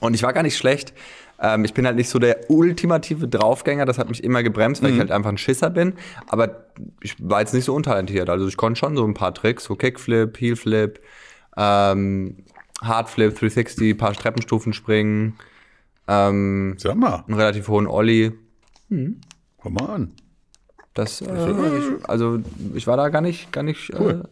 Und 0.00 0.14
ich 0.14 0.22
war 0.22 0.32
gar 0.32 0.42
nicht 0.42 0.56
schlecht. 0.56 0.92
Ähm, 1.40 1.64
ich 1.64 1.72
bin 1.72 1.86
halt 1.86 1.96
nicht 1.96 2.10
so 2.10 2.18
der 2.18 2.50
ultimative 2.50 3.28
Draufgänger, 3.28 3.86
das 3.86 3.98
hat 3.98 4.08
mich 4.08 4.22
immer 4.24 4.42
gebremst, 4.42 4.82
weil 4.82 4.92
ich 4.92 4.98
halt 4.98 5.10
einfach 5.10 5.30
ein 5.30 5.38
Schisser 5.38 5.70
bin. 5.70 5.94
Aber 6.26 6.66
ich 7.00 7.14
war 7.20 7.40
jetzt 7.40 7.54
nicht 7.54 7.64
so 7.64 7.74
untalentiert. 7.74 8.28
Also 8.28 8.48
ich 8.48 8.56
konnte 8.56 8.78
schon 8.78 8.96
so 8.96 9.04
ein 9.04 9.14
paar 9.14 9.32
Tricks, 9.34 9.64
so 9.64 9.76
Kickflip, 9.76 10.40
Heelflip, 10.40 11.00
ähm, 11.56 12.44
Hardflip, 12.82 13.30
360, 13.38 13.96
paar 13.96 14.12
Treppenstufen 14.12 14.72
springen, 14.72 15.38
ähm, 16.08 16.74
Sag 16.78 16.96
mal, 16.96 17.24
einen 17.26 17.36
relativ 17.36 17.68
hohen 17.68 17.86
Ollie. 17.86 18.32
komm 18.88 19.74
mal 19.74 19.86
an. 19.86 20.12
Das, 20.94 21.20
äh, 21.20 21.26
ich, 21.26 22.08
also 22.08 22.40
ich 22.74 22.86
war 22.86 22.96
da 22.96 23.08
gar 23.10 23.20
nicht, 23.20 23.52
gar 23.52 23.62
nicht 23.62 23.90
äh, 23.90 24.22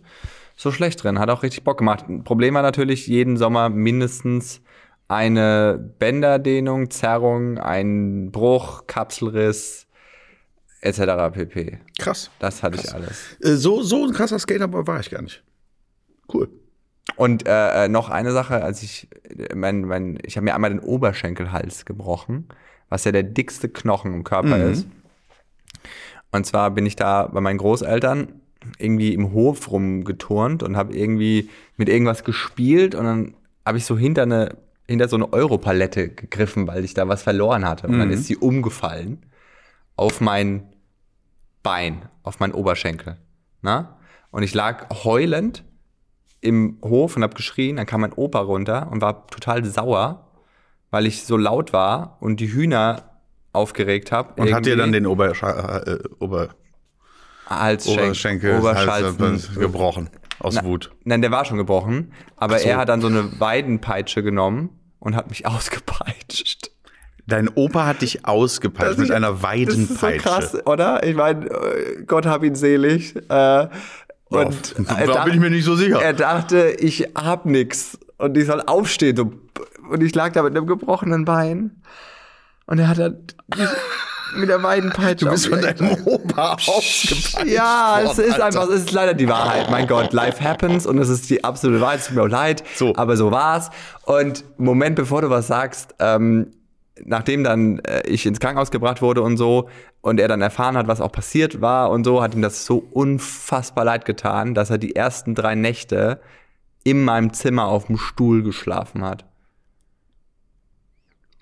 so 0.56 0.72
schlecht 0.72 1.04
drin. 1.04 1.18
Hat 1.18 1.30
auch 1.30 1.42
richtig 1.42 1.62
Bock 1.62 1.78
gemacht. 1.78 2.04
Problem 2.24 2.54
war 2.54 2.62
natürlich 2.62 3.06
jeden 3.06 3.36
Sommer 3.36 3.68
mindestens 3.68 4.62
eine 5.08 5.92
Bänderdehnung, 5.98 6.90
Zerrung, 6.90 7.58
ein 7.58 8.30
Bruch, 8.32 8.86
Kapselriss 8.86 9.86
etc. 10.80 11.00
pp. 11.32 11.78
Krass. 11.98 12.30
Das 12.38 12.62
hatte 12.62 12.78
ich 12.78 12.92
alles. 12.92 13.36
Äh, 13.40 13.54
So, 13.54 13.82
so 13.82 14.04
ein 14.04 14.12
krasser 14.12 14.38
Skaterboy 14.38 14.86
war 14.86 15.00
ich 15.00 15.10
gar 15.10 15.22
nicht. 15.22 15.42
Cool. 16.32 16.48
Und 17.16 17.46
äh, 17.46 17.84
äh, 17.84 17.88
noch 17.88 18.10
eine 18.10 18.32
Sache, 18.32 18.62
als 18.62 18.82
ich 18.82 19.08
mein, 19.54 19.82
mein, 19.82 20.18
ich 20.24 20.36
habe 20.36 20.44
mir 20.44 20.54
einmal 20.54 20.70
den 20.70 20.80
Oberschenkelhals 20.80 21.84
gebrochen, 21.84 22.48
was 22.88 23.04
ja 23.04 23.12
der 23.12 23.22
dickste 23.22 23.68
Knochen 23.68 24.12
im 24.12 24.24
Körper 24.24 24.58
ist. 24.64 24.86
Und 26.32 26.46
zwar 26.46 26.70
bin 26.72 26.84
ich 26.84 26.96
da 26.96 27.28
bei 27.28 27.40
meinen 27.40 27.58
Großeltern 27.58 28.40
irgendwie 28.78 29.14
im 29.14 29.32
Hof 29.32 29.70
rumgeturnt 29.70 30.62
und 30.62 30.76
habe 30.76 30.94
irgendwie 30.94 31.48
mit 31.76 31.88
irgendwas 31.88 32.24
gespielt 32.24 32.94
und 32.94 33.04
dann 33.04 33.34
habe 33.64 33.78
ich 33.78 33.86
so 33.86 33.96
hinter 33.96 34.22
eine 34.22 34.56
hinter 34.88 35.08
so 35.08 35.16
eine 35.16 35.32
Europalette 35.32 36.08
gegriffen, 36.08 36.66
weil 36.66 36.84
ich 36.84 36.94
da 36.94 37.08
was 37.08 37.22
verloren 37.22 37.66
hatte. 37.66 37.88
Und 37.88 37.98
dann 37.98 38.10
ist 38.10 38.26
sie 38.26 38.36
umgefallen 38.36 39.24
auf 39.96 40.20
mein 40.20 40.62
Bein, 41.62 42.08
auf 42.22 42.38
meinen 42.38 42.52
Oberschenkel. 42.52 43.16
Na? 43.62 43.98
Und 44.30 44.42
ich 44.42 44.54
lag 44.54 45.04
heulend 45.04 45.64
im 46.40 46.78
Hof 46.82 47.16
und 47.16 47.22
habe 47.22 47.34
geschrien. 47.34 47.76
Dann 47.76 47.86
kam 47.86 48.02
mein 48.02 48.12
Opa 48.12 48.40
runter 48.40 48.88
und 48.90 49.00
war 49.00 49.26
total 49.26 49.64
sauer, 49.64 50.30
weil 50.90 51.06
ich 51.06 51.24
so 51.24 51.36
laut 51.36 51.72
war 51.72 52.18
und 52.20 52.38
die 52.38 52.52
Hühner 52.52 53.20
aufgeregt 53.52 54.12
habe. 54.12 54.40
Und 54.40 54.52
hat 54.52 54.66
dir 54.66 54.76
dann 54.76 54.92
den 54.92 55.06
Oberscha 55.06 55.78
äh, 55.78 55.98
Ober 56.20 56.50
Oberschenkel 57.86 58.60
äh, 58.60 59.58
gebrochen 59.58 60.10
aus 60.40 60.62
Wut. 60.64 60.90
Nein, 61.04 61.22
der 61.22 61.30
war 61.30 61.44
schon 61.44 61.56
gebrochen, 61.58 62.12
aber 62.36 62.58
so. 62.58 62.68
er 62.68 62.76
hat 62.78 62.88
dann 62.88 63.00
so 63.00 63.06
eine 63.06 63.40
Weidenpeitsche 63.40 64.22
genommen 64.22 64.70
und 64.98 65.16
hat 65.16 65.28
mich 65.30 65.46
ausgepeitscht. 65.46 66.70
Dein 67.28 67.48
Opa 67.48 67.86
hat 67.86 68.02
dich 68.02 68.24
ausgepeitscht 68.24 68.98
mit 68.98 69.10
einer 69.10 69.32
Das 69.32 69.36
ist 69.36 69.42
so 69.42 69.48
Weidenpeitsche. 69.48 70.18
krass, 70.22 70.66
oder? 70.66 71.02
Ich 71.02 71.16
meine, 71.16 71.46
äh, 71.46 72.02
Gott 72.06 72.24
hab 72.26 72.44
ihn 72.44 72.54
selig. 72.54 73.16
Äh, 73.28 73.68
und 74.28 74.74
Ja, 74.88 74.98
er 74.98 75.06
da 75.06 75.24
bin 75.24 75.34
ich 75.34 75.40
mir 75.40 75.50
nicht 75.50 75.64
so 75.64 75.74
sicher. 75.74 76.00
Er 76.00 76.12
dachte, 76.12 76.76
ich 76.78 77.08
hab 77.16 77.44
nix 77.46 77.98
und 78.18 78.36
ich 78.36 78.46
soll 78.46 78.60
aufstehen. 78.60 79.40
Und 79.90 80.02
ich 80.02 80.14
lag 80.14 80.32
da 80.32 80.42
mit 80.42 80.56
einem 80.56 80.66
gebrochenen 80.66 81.24
Bein. 81.24 81.82
Und 82.66 82.78
er 82.78 82.88
hat 82.88 82.98
dann 82.98 83.18
mit 84.38 84.48
der 84.48 84.62
Weidenpeitsche. 84.62 85.24
Du 85.26 85.30
bist 85.30 85.48
von 85.48 85.60
deinem 85.60 85.96
Opa 86.04 86.54
ausgepeitscht. 86.54 87.44
ja, 87.46 88.00
es 88.02 88.18
ist 88.18 88.40
einfach, 88.40 88.64
es 88.68 88.80
ist 88.82 88.92
leider 88.92 89.14
die 89.14 89.28
Wahrheit. 89.28 89.70
Mein 89.70 89.86
Gott, 89.86 90.12
life 90.12 90.42
happens 90.42 90.86
und 90.86 90.98
es 90.98 91.08
ist 91.08 91.28
die 91.30 91.44
absolute 91.44 91.80
Wahrheit. 91.80 92.00
Es 92.00 92.06
tut 92.06 92.16
mir 92.16 92.22
auch 92.22 92.28
leid, 92.28 92.62
So. 92.74 92.94
aber 92.96 93.16
so 93.16 93.30
war's. 93.30 93.70
Und 94.04 94.44
Moment, 94.58 94.96
bevor 94.96 95.22
du 95.22 95.30
was 95.30 95.46
sagst, 95.46 95.94
ähm, 95.98 96.52
nachdem 97.04 97.44
dann 97.44 97.78
äh, 97.80 98.02
ich 98.08 98.24
ins 98.26 98.40
Krankenhaus 98.40 98.70
gebracht 98.70 99.02
wurde 99.02 99.22
und 99.22 99.36
so 99.36 99.68
und 100.00 100.20
er 100.20 100.28
dann 100.28 100.40
erfahren 100.40 100.76
hat, 100.76 100.86
was 100.88 101.00
auch 101.00 101.12
passiert 101.12 101.60
war 101.60 101.90
und 101.90 102.04
so, 102.04 102.22
hat 102.22 102.34
ihm 102.34 102.42
das 102.42 102.64
so 102.64 102.78
unfassbar 102.92 103.84
leid 103.84 104.04
getan, 104.04 104.54
dass 104.54 104.70
er 104.70 104.78
die 104.78 104.94
ersten 104.96 105.34
drei 105.34 105.54
Nächte 105.54 106.20
in 106.84 107.04
meinem 107.04 107.32
Zimmer 107.32 107.66
auf 107.66 107.86
dem 107.86 107.98
Stuhl 107.98 108.42
geschlafen 108.42 109.04
hat. 109.04 109.24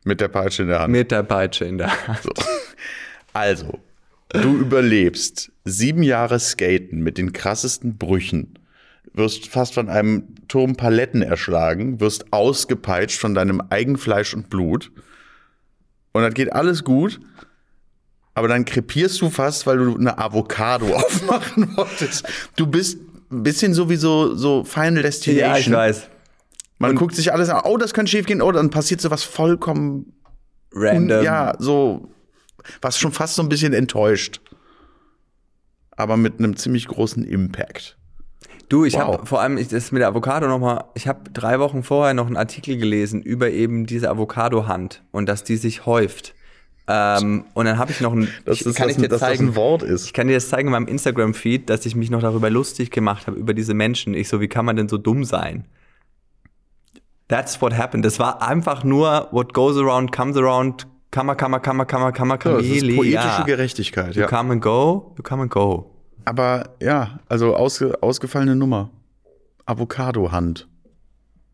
Mit 0.05 0.21
der 0.21 0.29
Peitsche 0.29 0.63
in 0.63 0.69
der 0.69 0.81
Hand. 0.81 0.93
Mit 0.93 1.11
der 1.11 1.23
Peitsche 1.23 1.65
in 1.65 1.79
der 1.79 2.07
Hand. 2.07 2.29
Also, 3.33 3.81
du 4.29 4.57
überlebst 4.57 5.51
sieben 5.65 6.03
Jahre 6.03 6.39
Skaten 6.39 7.01
mit 7.01 7.19
den 7.19 7.33
krassesten 7.33 7.97
Brüchen, 7.97 8.59
wirst 9.15 9.49
fast 9.49 9.75
von 9.75 9.89
einem 9.89 10.35
Turm 10.47 10.77
Paletten 10.77 11.23
erschlagen, 11.23 12.01
wirst 12.01 12.33
ausgepeitscht 12.33 13.19
von 13.19 13.35
deinem 13.35 13.63
Eigenfleisch 13.71 14.35
und 14.35 14.51
Blut. 14.51 14.93
Und 16.13 16.23
das 16.23 16.35
geht 16.35 16.53
alles 16.53 16.85
gut. 16.85 17.19
Aber 18.35 18.49
dann 18.49 18.65
krepierst 18.65 19.21
du 19.21 19.31
fast, 19.31 19.67
weil 19.67 19.79
du 19.79 19.97
eine 19.97 20.19
Avocado 20.19 20.87
aufmachen 20.95 21.77
wolltest. 21.77 22.27
Du 22.57 22.67
bist 22.67 22.99
ein 23.31 23.43
bisschen 23.43 23.75
so 23.75 23.89
wie 23.89 23.97
so, 23.97 24.35
so 24.35 24.65
Final 24.65 25.03
Destination. 25.03 25.51
Ja, 25.51 25.59
ich 25.59 25.71
weiß. 25.71 26.09
Man 26.79 26.97
guckt 26.97 27.15
sich 27.15 27.33
alles 27.33 27.49
an. 27.49 27.63
Oh, 27.65 27.77
das 27.77 27.95
könnte 27.95 28.11
schief 28.11 28.27
gehen. 28.27 28.43
Oh, 28.43 28.53
dann 28.53 28.71
passiert 28.71 29.01
so 29.01 29.11
was 29.11 29.23
vollkommen 29.23 30.13
Random. 30.73 31.23
ja, 31.23 31.55
so, 31.59 32.09
was 32.83 32.99
schon 32.99 33.13
fast 33.13 33.37
so 33.37 33.43
ein 33.43 33.49
bisschen 33.49 33.73
enttäuscht. 33.73 34.41
Aber 35.97 36.17
mit 36.17 36.39
einem 36.39 36.57
ziemlich 36.57 36.89
großen 36.89 37.23
Impact. 37.25 37.97
Du, 38.69 38.85
ich 38.85 38.95
Wow. 38.95 39.01
habe 39.01 39.27
vor 39.27 39.41
allem 39.41 39.59
ich, 39.59 39.69
das 39.69 39.93
mit 39.93 40.01
der 40.01 40.09
Avocado 40.09 40.49
nochmal, 40.49 40.85
ich 40.95 41.07
habe 41.07 41.31
drei 41.31 41.61
Wochen 41.61 41.83
vorher 41.83 42.15
noch 42.15 42.27
einen 42.27 42.37
Artikel 42.37 42.77
gelesen 42.77 43.23
über 43.23 43.51
eben 43.51 43.87
diese 43.87 44.11
Avocado-Hand 44.11 45.03
und 45.13 45.29
dass 45.29 45.45
die 45.45 45.57
sich 45.57 45.87
häuft. 45.87 46.35
Ähm, 46.89 47.45
und 47.55 47.65
dann 47.67 47.79
habe 47.79 47.93
ich 47.93 48.01
noch 48.01 48.13
ein, 48.13 48.29
ich, 48.47 48.65
kann 48.75 48.89
ich 48.91 48.97
dir 48.97 49.09
zeigen, 49.11 49.55
Wort 49.55 49.83
ist. 49.83 50.07
ich 50.07 50.13
kann 50.13 50.27
dir 50.29 50.35
das 50.35 50.49
zeigen 50.49 50.69
in 50.69 50.73
meinem 50.73 50.89
Instagram-Feed, 50.89 51.71
dass 51.71 51.87
ich 51.87 51.95
mich 51.95 52.11
noch 52.11 52.21
darüber 52.21 52.51
lustig 52.51 52.91
gemacht 52.91 53.27
habe, 53.27 53.39
über 53.39 53.55
diese 53.55 53.73
Menschen. 53.75 54.13
Ich 54.15 54.29
so, 54.29 54.41
wie 54.41 54.49
kann 54.49 54.65
man 54.67 54.77
denn 54.77 54.89
so 54.89 54.99
dumm 54.99 55.25
sein? 55.25 55.67
That's 57.29 57.61
what 57.61 57.73
happened. 57.77 58.05
Das 58.05 58.19
war 58.19 58.43
einfach 58.43 58.85
nur, 58.85 59.29
what 59.33 59.55
goes 59.55 59.77
around, 59.79 60.13
comes 60.13 60.37
around, 60.37 60.87
kammer, 61.11 61.35
kammer, 61.35 61.59
kammer, 61.61 61.85
kammer, 61.87 62.13
kammer, 62.13 62.39
Ja, 62.45 62.57
das 62.59 62.67
ist 62.67 62.83
poetische 62.97 63.15
ja. 63.15 63.43
Gerechtigkeit, 63.45 64.15
You 64.15 64.23
ja. 64.23 64.27
come 64.29 64.53
and 64.53 64.63
go, 64.63 65.15
you 65.17 65.23
come 65.23 65.43
and 65.43 65.51
go. 65.51 65.91
Aber 66.27 66.71
ja, 66.81 67.19
also 67.29 67.55
ausge, 67.57 68.03
ausgefallene 68.03 68.57
Nummer. 68.57 68.91
Avocado-Hand. 69.67 70.69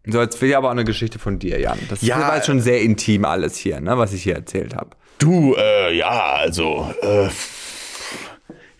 So, 0.07 0.21
jetzt 0.21 0.41
will 0.41 0.49
ich 0.51 0.57
aber 0.57 0.69
auch 0.69 0.73
eine 0.73 0.85
Geschichte 0.85 1.19
von 1.19 1.39
dir, 1.39 1.61
Jan. 1.61 1.79
Das 1.89 2.03
Ja, 2.03 2.19
war 2.21 2.37
jetzt 2.37 2.47
schon 2.47 2.61
sehr 2.61 2.81
intim 2.81 3.25
alles 3.25 3.57
hier, 3.57 3.81
ne, 3.81 3.99
was 3.99 4.13
ich 4.13 4.23
hier 4.23 4.35
erzählt 4.35 4.75
habe. 4.75 4.91
Du, 5.19 5.55
äh, 5.57 5.95
ja, 5.97 6.35
also, 6.37 6.93
äh, 7.03 7.29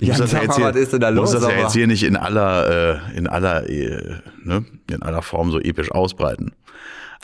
ich 0.01 0.09
Ja, 0.09 0.15
muss 0.15 0.19
das 0.23 0.33
ja 0.33 0.39
jetzt 0.41 0.49
mal, 0.49 0.57
hier, 0.57 0.67
was 0.67 0.77
ist 0.77 0.93
denn 0.93 1.01
da 1.01 1.11
muss 1.13 1.31
das 1.33 1.43
ja 1.43 1.49
aber- 1.51 1.59
jetzt 1.59 1.73
hier 1.73 1.87
nicht 1.87 2.03
in 2.03 2.17
aller, 2.17 3.03
äh, 3.13 3.17
in 3.17 3.27
aller, 3.27 3.69
äh, 3.69 4.17
ne, 4.43 4.65
in 4.91 5.03
aller 5.03 5.23
Form 5.23 5.51
so 5.51 5.61
episch 5.61 5.91
ausbreiten. 5.93 6.53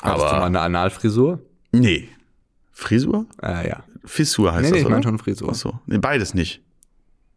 Hast 0.03 0.19
du 0.21 0.25
mal 0.25 0.31
Aber, 0.35 0.45
eine 0.45 0.61
Analfrisur? 0.61 1.41
nee. 1.73 2.09
Frisur? 2.73 3.25
Äh, 3.43 3.71
ja. 3.71 3.85
Fissur 4.05 4.53
heißt 4.53 4.65
Nee, 4.65 4.69
das, 4.69 4.79
nee, 4.79 4.83
ich 4.85 4.89
meine 4.91 5.03
schon 5.03 5.19
Frisur. 5.19 5.49
Ach 5.51 5.55
so. 5.55 5.81
Nee, 5.87 5.97
beides 5.99 6.35
nicht. 6.35 6.61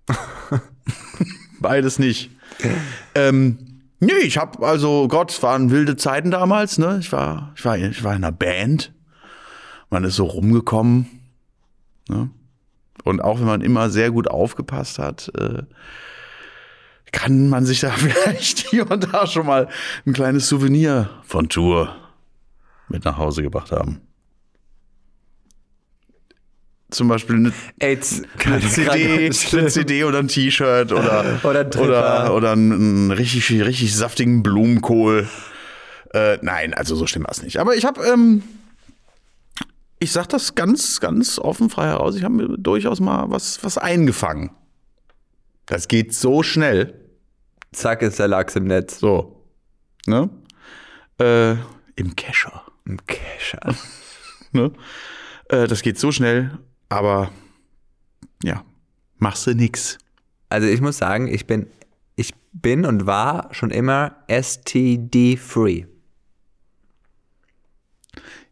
beides 1.61 1.99
nicht. 1.99 2.29
ähm, 3.15 3.57
nee, 3.99 4.11
ich 4.23 4.37
habe 4.37 4.65
also 4.67 5.07
Gott, 5.07 5.31
es 5.31 5.41
waren 5.43 5.71
wilde 5.71 5.95
Zeiten 5.95 6.31
damals, 6.31 6.77
ne? 6.77 6.97
Ich 6.99 7.11
war 7.11 7.53
ich 7.55 7.63
war 7.65 7.77
ich 7.77 8.03
war 8.03 8.15
in 8.15 8.23
einer 8.23 8.31
Band. 8.33 8.91
Man 9.89 10.03
ist 10.03 10.15
so 10.17 10.25
rumgekommen, 10.25 11.07
ne? 12.09 12.29
Und 13.09 13.21
auch 13.21 13.39
wenn 13.39 13.47
man 13.47 13.61
immer 13.61 13.89
sehr 13.89 14.11
gut 14.11 14.29
aufgepasst 14.29 14.99
hat, 14.99 15.31
äh, 15.37 15.63
kann 17.11 17.49
man 17.49 17.65
sich 17.65 17.79
da 17.79 17.89
vielleicht 17.95 18.69
hier 18.69 18.89
und 18.89 19.13
da 19.13 19.27
schon 19.27 19.45
mal 19.45 19.67
ein 20.05 20.13
kleines 20.13 20.47
Souvenir 20.47 21.09
von 21.23 21.49
Tour 21.49 21.95
mit 22.87 23.05
nach 23.05 23.17
Hause 23.17 23.43
gebracht 23.43 23.71
haben. 23.71 24.01
Zum 26.91 27.07
Beispiel 27.07 27.35
eine 27.35 27.53
AIDS. 27.79 28.23
eine 28.45 28.61
CD, 28.61 29.29
eine 29.53 29.67
CD 29.67 30.03
oder 30.05 30.19
ein 30.19 30.27
T-Shirt 30.27 30.91
oder, 30.91 31.39
Oder 31.43 31.59
ein 31.59 31.79
oder, 31.79 32.33
oder 32.33 32.51
einen, 32.53 32.71
einen 32.71 33.11
richtig, 33.11 33.51
richtig 33.51 33.95
saftigen 33.95 34.41
Blumenkohl. 34.41 35.27
Äh, 36.15 36.39
nein, 36.41 36.73
also 36.73 36.95
so 36.95 37.05
schlimm 37.05 37.23
war 37.25 37.31
es 37.31 37.43
nicht. 37.43 37.57
Aber 37.57 37.75
ich 37.75 37.85
habe, 37.85 38.01
ähm, 38.05 38.41
ich 39.99 40.11
sag 40.11 40.27
das 40.29 40.55
ganz, 40.55 40.99
ganz 40.99 41.39
offen 41.39 41.69
frei 41.69 41.87
heraus, 41.87 42.15
ich 42.15 42.23
habe 42.23 42.33
mir 42.33 42.57
durchaus 42.57 42.99
mal 42.99 43.29
was, 43.29 43.63
was 43.63 43.77
eingefangen. 43.77 44.51
Das 45.65 45.87
geht 45.87 46.13
so 46.15 46.41
schnell. 46.41 46.93
Zack 47.71 48.01
ist 48.01 48.17
der 48.17 48.27
Lachs 48.27 48.55
im 48.55 48.63
Netz. 48.63 48.99
So. 48.99 49.45
Ne? 50.07 50.29
Äh, 51.19 51.51
Im 51.95 52.15
Kescher. 52.15 52.63
Im 52.85 53.05
Kescher. 53.05 53.75
Ne? 54.51 54.71
Äh, 55.49 55.67
das 55.67 55.83
geht 55.83 55.99
so 55.99 56.11
schnell, 56.11 56.57
aber 56.89 57.29
ja, 58.41 58.65
machst 59.19 59.45
du 59.45 59.53
nix. 59.53 59.99
Also 60.49 60.67
ich 60.67 60.81
muss 60.81 60.97
sagen, 60.97 61.27
ich 61.27 61.45
bin, 61.45 61.67
ich 62.15 62.33
bin 62.51 62.83
und 62.83 63.05
war 63.05 63.53
schon 63.53 63.69
immer 63.69 64.15
STD-free. 64.27 65.85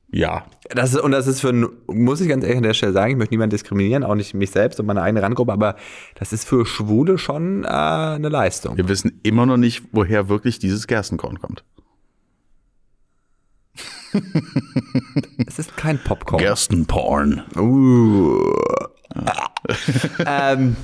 Ja. 0.09 0.45
Das 0.69 0.93
ist, 0.93 0.99
und 1.01 1.11
das 1.11 1.27
ist 1.27 1.41
für, 1.41 1.49
ein- 1.49 1.67
muss 1.87 2.21
ich 2.21 2.29
ganz 2.29 2.43
ehrlich 2.43 2.57
an 2.57 2.63
der 2.63 2.73
Stelle 2.73 2.93
sagen, 2.93 3.11
ich 3.11 3.17
möchte 3.17 3.33
niemanden 3.33 3.51
diskriminieren, 3.51 4.03
auch 4.03 4.15
nicht 4.15 4.33
mich 4.33 4.51
selbst 4.51 4.79
und 4.79 4.85
meine 4.85 5.01
eigene 5.01 5.21
Randgruppe, 5.21 5.51
aber 5.51 5.75
das 6.15 6.31
ist 6.33 6.45
für 6.47 6.65
Schwule 6.65 7.17
schon 7.17 7.63
äh, 7.65 7.67
eine 7.67 8.29
Leistung. 8.29 8.77
Wir 8.77 8.87
wissen 8.87 9.19
immer 9.23 9.45
noch 9.45 9.57
nicht, 9.57 9.83
woher 9.91 10.29
wirklich 10.29 10.59
dieses 10.59 10.87
Gerstenkorn 10.87 11.39
kommt. 11.39 11.63
Es 15.45 15.59
ist 15.59 15.75
kein 15.77 15.99
Popcorn. 16.03 16.41
Gerstenporn. 16.41 17.43
Uh. 17.55 18.39
ähm, 20.25 20.75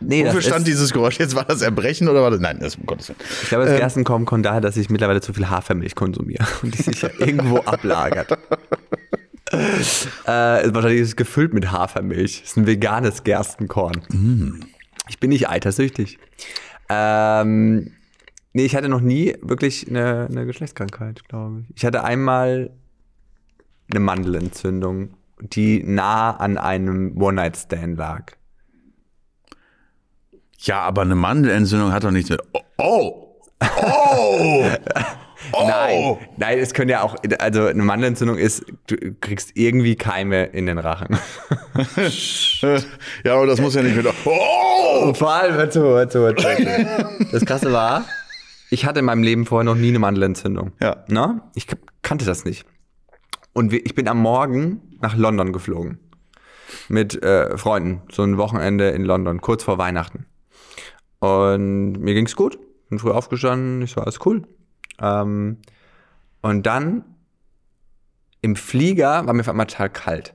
nee, 0.00 0.22
das 0.22 0.30
Wofür 0.34 0.42
stand 0.42 0.60
ist, 0.60 0.68
dieses 0.68 0.92
Geräusch? 0.92 1.18
Jetzt 1.18 1.34
war 1.34 1.44
das 1.44 1.62
Erbrechen 1.62 2.08
oder 2.08 2.22
war 2.22 2.30
das? 2.30 2.40
Nein, 2.40 2.58
das 2.60 2.76
um 2.76 2.86
Gottes 2.86 3.08
Willen. 3.08 3.18
ich 3.42 3.48
glaube, 3.48 3.66
das 3.66 3.76
Gerstenkorn 3.76 4.24
kommt 4.24 4.46
daher, 4.46 4.60
dass 4.60 4.76
ich 4.76 4.90
mittlerweile 4.90 5.20
zu 5.20 5.32
viel 5.32 5.48
Hafermilch 5.48 5.94
konsumiere 5.94 6.46
und 6.62 6.76
die 6.76 6.82
sich 6.82 7.02
ja 7.02 7.10
irgendwo 7.18 7.58
ablagert. 7.58 8.32
äh, 9.50 9.58
wahrscheinlich 10.26 11.00
ist 11.00 11.08
es 11.08 11.16
gefüllt 11.16 11.54
mit 11.54 11.72
Hafermilch. 11.72 12.42
Es 12.44 12.50
ist 12.50 12.56
ein 12.56 12.66
veganes 12.66 13.24
Gerstenkorn. 13.24 14.64
Ich 15.08 15.18
bin 15.18 15.30
nicht 15.30 15.48
eitersüchtig. 15.48 16.18
Ähm, 16.88 17.92
nee, 18.52 18.64
ich 18.64 18.76
hatte 18.76 18.88
noch 18.88 19.00
nie 19.00 19.34
wirklich 19.42 19.88
eine, 19.88 20.28
eine 20.30 20.46
Geschlechtskrankheit, 20.46 21.28
glaube 21.28 21.62
ich. 21.62 21.76
Ich 21.76 21.84
hatte 21.84 22.04
einmal 22.04 22.70
eine 23.90 24.00
Mandelentzündung, 24.00 25.14
die 25.40 25.82
nah 25.82 26.36
an 26.36 26.58
einem 26.58 27.16
One-Night-Stand 27.20 27.96
lag. 27.96 28.37
Ja, 30.58 30.80
aber 30.80 31.02
eine 31.02 31.14
Mandelentzündung 31.14 31.92
hat 31.92 32.04
doch 32.04 32.10
nichts 32.10 32.30
mit. 32.30 32.40
Oh! 32.78 33.40
Oh! 33.60 33.62
oh! 33.62 34.64
Nein, 35.52 36.18
nein, 36.36 36.58
es 36.58 36.74
können 36.74 36.90
ja 36.90 37.02
auch, 37.02 37.16
also 37.38 37.66
eine 37.66 37.82
Mandelentzündung 37.82 38.36
ist, 38.36 38.64
du 38.88 38.96
kriegst 39.20 39.52
irgendwie 39.54 39.94
Keime 39.96 40.46
in 40.46 40.66
den 40.66 40.78
Rachen. 40.78 41.16
Ja, 43.24 43.34
aber 43.34 43.46
das 43.46 43.60
muss 43.60 43.74
ja 43.74 43.82
nicht 43.82 43.96
mit. 43.96 44.06
Oh! 44.24 45.14
Vor 45.14 45.32
allem, 45.32 45.54
hör 45.54 45.70
zu, 45.70 45.80
hör 45.80 46.08
zu, 46.08 46.20
hör 46.20 46.36
zu. 46.36 47.26
Das 47.30 47.44
Krasse 47.44 47.72
war, 47.72 48.04
ich 48.70 48.84
hatte 48.84 48.98
in 48.98 49.04
meinem 49.04 49.22
Leben 49.22 49.46
vorher 49.46 49.64
noch 49.64 49.76
nie 49.76 49.88
eine 49.88 49.98
Mandelentzündung. 49.98 50.72
Ja. 50.80 51.04
Na? 51.08 51.50
Ich 51.54 51.66
kannte 52.02 52.24
das 52.24 52.44
nicht. 52.44 52.66
Und 53.52 53.72
ich 53.72 53.94
bin 53.94 54.08
am 54.08 54.18
Morgen 54.18 54.82
nach 55.00 55.16
London 55.16 55.52
geflogen. 55.52 55.98
Mit 56.88 57.22
äh, 57.22 57.56
Freunden. 57.56 58.02
So 58.12 58.22
ein 58.22 58.36
Wochenende 58.36 58.90
in 58.90 59.04
London, 59.04 59.40
kurz 59.40 59.62
vor 59.62 59.78
Weihnachten. 59.78 60.26
Und 61.20 61.92
mir 61.94 62.14
ging's 62.14 62.36
gut. 62.36 62.58
Bin 62.88 62.98
früh 62.98 63.10
aufgestanden, 63.10 63.82
ich 63.82 63.92
so, 63.92 64.00
alles 64.00 64.24
cool. 64.24 64.46
Ähm, 65.00 65.58
und 66.40 66.66
dann 66.66 67.04
im 68.40 68.56
Flieger 68.56 69.26
war 69.26 69.34
mir 69.34 69.40
auf 69.40 69.48
einmal 69.48 69.66
total 69.66 69.90
kalt. 69.90 70.34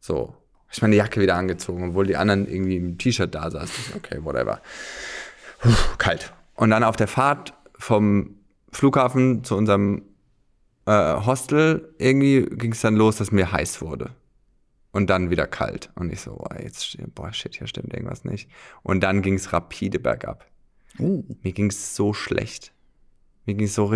So. 0.00 0.34
Hab 0.66 0.72
ich 0.72 0.82
meine 0.82 0.96
Jacke 0.96 1.20
wieder 1.20 1.36
angezogen, 1.36 1.90
obwohl 1.90 2.06
die 2.06 2.16
anderen 2.16 2.46
irgendwie 2.46 2.76
im 2.76 2.98
T-Shirt 2.98 3.34
da 3.34 3.50
saßen. 3.50 3.94
Okay, 3.96 4.18
whatever. 4.22 4.60
Puh, 5.60 5.70
kalt. 5.98 6.32
Und 6.54 6.70
dann 6.70 6.84
auf 6.84 6.96
der 6.96 7.08
Fahrt 7.08 7.54
vom 7.78 8.36
Flughafen 8.72 9.44
zu 9.44 9.56
unserem 9.56 10.02
äh, 10.86 11.14
Hostel 11.24 11.94
irgendwie 11.98 12.42
ging 12.42 12.72
es 12.72 12.80
dann 12.80 12.96
los, 12.96 13.16
dass 13.16 13.32
mir 13.32 13.52
heiß 13.52 13.80
wurde. 13.80 14.10
Und 14.96 15.10
dann 15.10 15.28
wieder 15.28 15.46
kalt. 15.46 15.90
Und 15.94 16.10
ich 16.10 16.22
so, 16.22 16.36
boah, 16.36 16.58
jetzt, 16.58 16.96
boah, 17.14 17.30
shit, 17.30 17.54
hier 17.54 17.66
stimmt 17.66 17.92
irgendwas 17.92 18.24
nicht. 18.24 18.48
Und 18.82 19.02
dann 19.02 19.20
ging 19.20 19.34
es 19.34 19.52
rapide 19.52 19.98
bergab. 19.98 20.46
Oh. 20.98 21.22
Mir 21.42 21.52
ging 21.52 21.68
es 21.68 21.94
so 21.94 22.14
schlecht. 22.14 22.72
Mir 23.44 23.56
ging 23.56 23.66
es 23.66 23.74
so. 23.74 23.94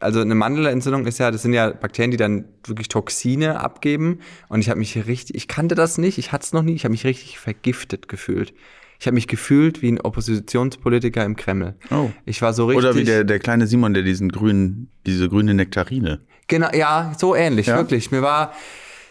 Also 0.00 0.22
eine 0.22 0.34
Mandelentzündung 0.34 1.04
ist 1.04 1.18
ja, 1.18 1.30
das 1.30 1.42
sind 1.42 1.52
ja 1.52 1.68
Bakterien, 1.70 2.12
die 2.12 2.16
dann 2.16 2.46
wirklich 2.66 2.88
Toxine 2.88 3.60
abgeben. 3.60 4.20
Und 4.48 4.60
ich 4.60 4.70
habe 4.70 4.78
mich 4.78 5.06
richtig, 5.06 5.36
ich 5.36 5.48
kannte 5.48 5.74
das 5.74 5.98
nicht, 5.98 6.16
ich 6.16 6.32
hatte 6.32 6.44
es 6.44 6.54
noch 6.54 6.62
nie, 6.62 6.72
ich 6.72 6.84
habe 6.84 6.92
mich 6.92 7.04
richtig 7.04 7.38
vergiftet 7.38 8.08
gefühlt. 8.08 8.54
Ich 8.98 9.06
habe 9.06 9.16
mich 9.16 9.28
gefühlt 9.28 9.82
wie 9.82 9.92
ein 9.92 10.00
Oppositionspolitiker 10.00 11.26
im 11.26 11.36
Kreml. 11.36 11.74
Oh. 11.90 12.08
Ich 12.24 12.40
war 12.40 12.54
so 12.54 12.68
richtig. 12.68 12.86
Oder 12.86 12.96
wie 12.96 13.04
der, 13.04 13.24
der 13.24 13.38
kleine 13.38 13.66
Simon, 13.66 13.92
der 13.92 14.02
diesen 14.02 14.30
grünen, 14.32 14.90
diese 15.04 15.28
grüne 15.28 15.52
Nektarine. 15.52 16.20
Genau, 16.46 16.70
ja, 16.72 17.12
so 17.18 17.34
ähnlich, 17.34 17.66
Ja? 17.66 17.76
wirklich. 17.76 18.10
Mir 18.10 18.22
war, 18.22 18.54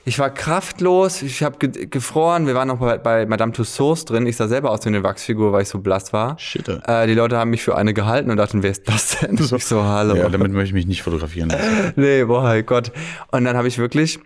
ich 0.08 0.20
war 0.20 0.30
kraftlos, 0.30 1.22
ich 1.22 1.44
habe 1.44 1.58
ge 1.58 1.86
gefroren. 1.86 2.48
Wir 2.48 2.56
waren 2.56 2.70
noch 2.70 2.80
bei, 2.80 2.98
bei 2.98 3.26
Madame 3.26 3.52
Tussauds 3.52 4.06
drin. 4.06 4.26
Ich 4.26 4.38
sah 4.38 4.48
selber 4.48 4.72
aus 4.72 4.86
wie 4.86 4.88
eine 4.88 5.04
Wachsfigur, 5.04 5.52
weil 5.52 5.64
ich 5.64 5.68
so 5.68 5.80
blass 5.80 6.14
war. 6.14 6.40
Shit. 6.40 6.66
Äh, 6.70 7.08
die 7.08 7.14
Leute 7.14 7.38
haben 7.38 7.50
mich 7.50 7.62
für 7.62 7.76
eine 7.76 7.94
gehalten 7.94 8.32
und 8.32 8.38
dachten, 8.38 8.64
wer 8.64 8.72
ist 8.72 8.88
das 8.88 9.20
denn? 9.20 9.38
Ich 9.58 9.66
so, 9.66 9.84
hallo. 9.84 10.16
Ja, 10.16 10.30
damit 10.30 10.54
möchte 10.54 10.68
ich 10.68 10.74
mich 10.74 10.88
nicht 10.88 11.04
fotografieren 11.04 11.50
lassen. 11.50 11.94
nee, 11.98 12.24
boah, 12.24 12.62
Gott. 12.62 12.94
Und 13.32 13.44
dann 13.44 13.58
habe 13.58 13.68
ich 13.68 13.80
wirklich, 13.80 14.20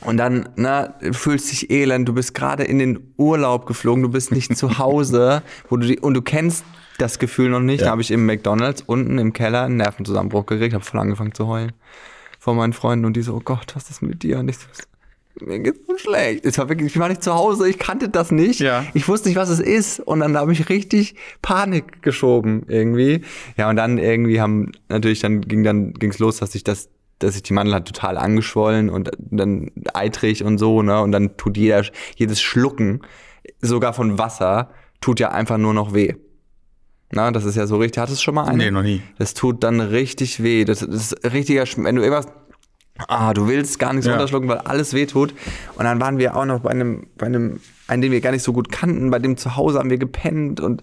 und 0.00 0.16
dann, 0.16 0.48
na, 0.56 0.94
du 1.02 1.12
fühlst 1.12 1.52
dich 1.52 1.70
elend, 1.70 2.08
du 2.08 2.14
bist 2.14 2.32
gerade 2.34 2.64
in 2.64 2.78
den 2.78 3.12
Urlaub 3.18 3.66
geflogen, 3.66 4.02
du 4.02 4.08
bist 4.08 4.32
nicht 4.32 4.56
zu 4.56 4.78
Hause, 4.78 5.42
wo 5.68 5.76
du 5.76 5.88
die, 5.88 6.00
und 6.00 6.14
du 6.14 6.22
kennst 6.22 6.64
das 6.96 7.18
Gefühl 7.18 7.50
noch 7.50 7.60
nicht. 7.60 7.80
Ja. 7.80 7.88
Da 7.88 7.90
habe 7.90 8.00
ich 8.00 8.10
im 8.10 8.24
McDonalds 8.24 8.82
unten 8.86 9.18
im 9.18 9.34
Keller 9.34 9.64
einen 9.64 9.76
Nervenzusammenbruch 9.76 10.46
gekriegt, 10.46 10.72
habe 10.72 10.84
voll 10.84 11.00
angefangen 11.00 11.34
zu 11.34 11.48
heulen 11.48 11.72
vor 12.38 12.54
meinen 12.54 12.72
Freunden 12.72 13.04
und 13.04 13.14
die 13.14 13.22
so, 13.22 13.34
oh 13.34 13.42
Gott, 13.44 13.76
was 13.76 13.88
ist 13.88 14.02
mit 14.02 14.24
dir? 14.24 14.40
Und 14.40 14.48
ich 14.48 14.58
so, 14.58 14.66
mir 15.40 15.60
geht's 15.60 15.86
so 15.86 15.96
schlecht. 15.96 16.44
Es 16.44 16.58
war 16.58 16.68
wirklich, 16.68 16.94
ich 16.94 16.98
war 16.98 17.08
nicht 17.08 17.22
zu 17.22 17.34
Hause, 17.34 17.68
ich 17.68 17.78
kannte 17.78 18.08
das 18.08 18.30
nicht. 18.30 18.60
Ja. 18.60 18.84
Ich 18.94 19.08
wusste 19.08 19.28
nicht, 19.28 19.36
was 19.36 19.48
es 19.48 19.60
ist. 19.60 20.00
Und 20.00 20.20
dann 20.20 20.36
habe 20.36 20.52
ich 20.52 20.68
richtig 20.68 21.14
Panik 21.40 22.02
geschoben 22.02 22.64
irgendwie. 22.68 23.22
Ja, 23.56 23.70
und 23.70 23.76
dann 23.76 23.98
irgendwie 23.98 24.40
haben 24.40 24.72
natürlich, 24.88 25.20
dann 25.20 25.40
ging 25.40 25.62
dann 25.62 25.94
ging's 25.94 26.18
los, 26.18 26.38
dass 26.38 26.54
ich 26.54 26.64
das, 26.64 26.88
dass 27.18 27.36
ich 27.36 27.42
die 27.42 27.52
Mandel 27.52 27.74
hat 27.74 27.86
total 27.86 28.18
angeschwollen 28.18 28.90
und 28.90 29.10
dann 29.18 29.70
eitrig 29.94 30.44
und 30.44 30.58
so, 30.58 30.82
ne? 30.82 31.00
Und 31.00 31.12
dann 31.12 31.36
tut 31.36 31.56
jeder, 31.56 31.84
jedes 32.16 32.40
Schlucken, 32.42 33.00
sogar 33.60 33.92
von 33.92 34.18
Wasser, 34.18 34.70
tut 35.00 35.20
ja 35.20 35.30
einfach 35.30 35.58
nur 35.58 35.74
noch 35.74 35.94
weh. 35.94 36.14
Na, 37.14 37.30
das 37.30 37.44
ist 37.44 37.56
ja 37.56 37.66
so 37.66 37.76
richtig. 37.76 38.00
Hattest 38.00 38.20
du 38.20 38.24
schon 38.24 38.34
mal 38.34 38.44
eine? 38.44 38.56
Nee, 38.56 38.70
noch 38.70 38.82
nie. 38.82 39.02
Das 39.18 39.34
tut 39.34 39.62
dann 39.62 39.80
richtig 39.80 40.42
weh. 40.42 40.64
Das, 40.64 40.80
das 40.80 41.12
ist 41.12 41.32
richtiger 41.32 41.64
Wenn 41.76 41.96
du 41.96 42.02
irgendwas. 42.02 42.26
Ah, 43.08 43.32
du 43.32 43.48
willst 43.48 43.78
gar 43.78 43.92
nichts 43.92 44.06
Ja. 44.06 44.12
runterschlucken, 44.12 44.48
weil 44.48 44.58
alles 44.58 44.92
weh 44.94 45.06
tut. 45.06 45.34
Und 45.76 45.84
dann 45.84 46.00
waren 46.00 46.18
wir 46.18 46.36
auch 46.36 46.44
noch 46.44 46.60
bei 46.60 46.70
einem, 46.70 47.06
bei 47.16 47.26
einem, 47.26 47.60
einen, 47.88 48.02
den 48.02 48.12
wir 48.12 48.20
gar 48.20 48.32
nicht 48.32 48.42
so 48.42 48.52
gut 48.52 48.70
kannten, 48.70 49.10
bei 49.10 49.18
dem 49.18 49.36
zu 49.36 49.56
Hause 49.56 49.78
haben 49.78 49.90
wir 49.90 49.98
gepennt 49.98 50.60
und 50.60 50.82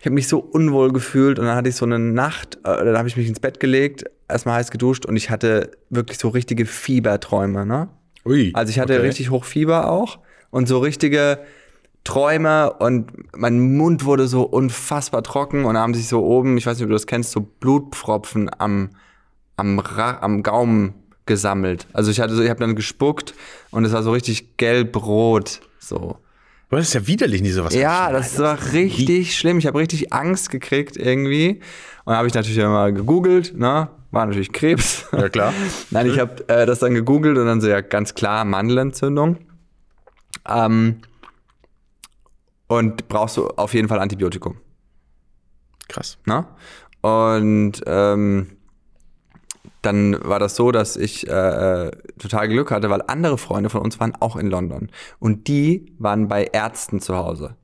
ich 0.00 0.06
habe 0.06 0.14
mich 0.14 0.26
so 0.26 0.38
unwohl 0.40 0.92
gefühlt 0.92 1.38
und 1.38 1.46
dann 1.46 1.54
hatte 1.54 1.68
ich 1.68 1.76
so 1.76 1.84
eine 1.84 1.98
Nacht, 1.98 2.56
äh, 2.64 2.84
dann 2.84 2.98
habe 2.98 3.06
ich 3.06 3.16
mich 3.16 3.28
ins 3.28 3.38
Bett 3.38 3.60
gelegt, 3.60 4.04
erstmal 4.28 4.56
heiß 4.56 4.70
geduscht 4.72 5.06
und 5.06 5.16
ich 5.16 5.30
hatte 5.30 5.70
wirklich 5.90 6.18
so 6.18 6.28
richtige 6.28 6.66
Fieberträume, 6.66 7.64
ne? 7.64 7.88
Ui. 8.24 8.50
Also 8.54 8.70
ich 8.70 8.80
hatte 8.80 8.94
okay. 8.94 9.06
richtig 9.06 9.30
hoch 9.30 9.44
Fieber 9.44 9.90
auch 9.90 10.18
und 10.50 10.66
so 10.66 10.78
richtige 10.78 11.38
Träume 12.04 12.72
und 12.72 13.12
mein 13.36 13.76
Mund 13.76 14.04
wurde 14.04 14.26
so 14.26 14.42
unfassbar 14.42 15.22
trocken 15.22 15.64
und 15.64 15.74
da 15.74 15.80
haben 15.80 15.94
sich 15.94 16.08
so 16.08 16.24
oben, 16.24 16.56
ich 16.56 16.66
weiß 16.66 16.78
nicht, 16.78 16.84
ob 16.84 16.88
du 16.88 16.94
das 16.94 17.06
kennst, 17.06 17.30
so 17.30 17.40
Blutpfropfen 17.40 18.50
am, 18.58 18.90
am, 19.56 19.78
Ra 19.78 20.18
am 20.20 20.42
Gaumen 20.42 20.94
gesammelt. 21.26 21.86
Also 21.92 22.10
ich 22.10 22.20
hatte 22.20 22.34
so, 22.34 22.42
ich 22.42 22.50
habe 22.50 22.60
dann 22.60 22.74
gespuckt 22.74 23.34
und 23.70 23.84
es 23.84 23.92
war 23.92 24.02
so 24.02 24.12
richtig 24.12 24.56
gelb-rot, 24.56 25.60
so. 25.78 26.16
Das 26.70 26.88
ist 26.88 26.94
ja 26.94 27.06
widerlich, 27.06 27.42
nicht 27.42 27.52
sowas. 27.52 27.74
Ja, 27.74 28.10
das 28.10 28.38
war 28.38 28.72
richtig 28.72 29.36
schlimm. 29.36 29.58
Ich 29.58 29.66
habe 29.66 29.78
richtig 29.78 30.10
Angst 30.12 30.48
gekriegt 30.48 30.96
irgendwie. 30.96 31.60
Und 32.04 32.06
dann 32.06 32.16
habe 32.16 32.28
ich 32.28 32.32
natürlich 32.32 32.56
mal 32.56 32.94
gegoogelt, 32.94 33.54
ne? 33.54 33.90
War 34.10 34.26
natürlich 34.26 34.52
Krebs. 34.52 35.04
Ja, 35.12 35.28
klar. 35.28 35.52
Nein, 35.90 36.06
ich 36.06 36.18
habe 36.18 36.48
äh, 36.48 36.64
das 36.64 36.78
dann 36.78 36.94
gegoogelt 36.94 37.36
und 37.36 37.44
dann 37.44 37.60
so, 37.60 37.68
ja, 37.68 37.82
ganz 37.82 38.14
klar, 38.14 38.46
Mandelentzündung. 38.46 39.36
Ähm, 40.48 41.02
und 42.68 43.06
brauchst 43.08 43.36
du 43.36 43.48
auf 43.48 43.74
jeden 43.74 43.88
Fall 43.88 44.00
Antibiotikum. 44.00 44.56
Krass. 45.88 46.16
Ne? 46.24 46.46
Und 47.02 47.82
ähm, 47.86 48.46
dann 49.82 50.16
war 50.22 50.38
das 50.38 50.56
so, 50.56 50.70
dass 50.70 50.96
ich 50.96 51.28
äh, 51.28 51.86
äh, 51.86 51.90
total 52.18 52.48
Glück 52.48 52.70
hatte, 52.70 52.88
weil 52.88 53.02
andere 53.06 53.36
Freunde 53.36 53.68
von 53.68 53.82
uns 53.82 53.98
waren 54.00 54.14
auch 54.20 54.36
in 54.36 54.48
London. 54.48 54.90
Und 55.18 55.48
die 55.48 55.92
waren 55.98 56.28
bei 56.28 56.44
Ärzten 56.44 57.00
zu 57.00 57.16
Hause. 57.16 57.56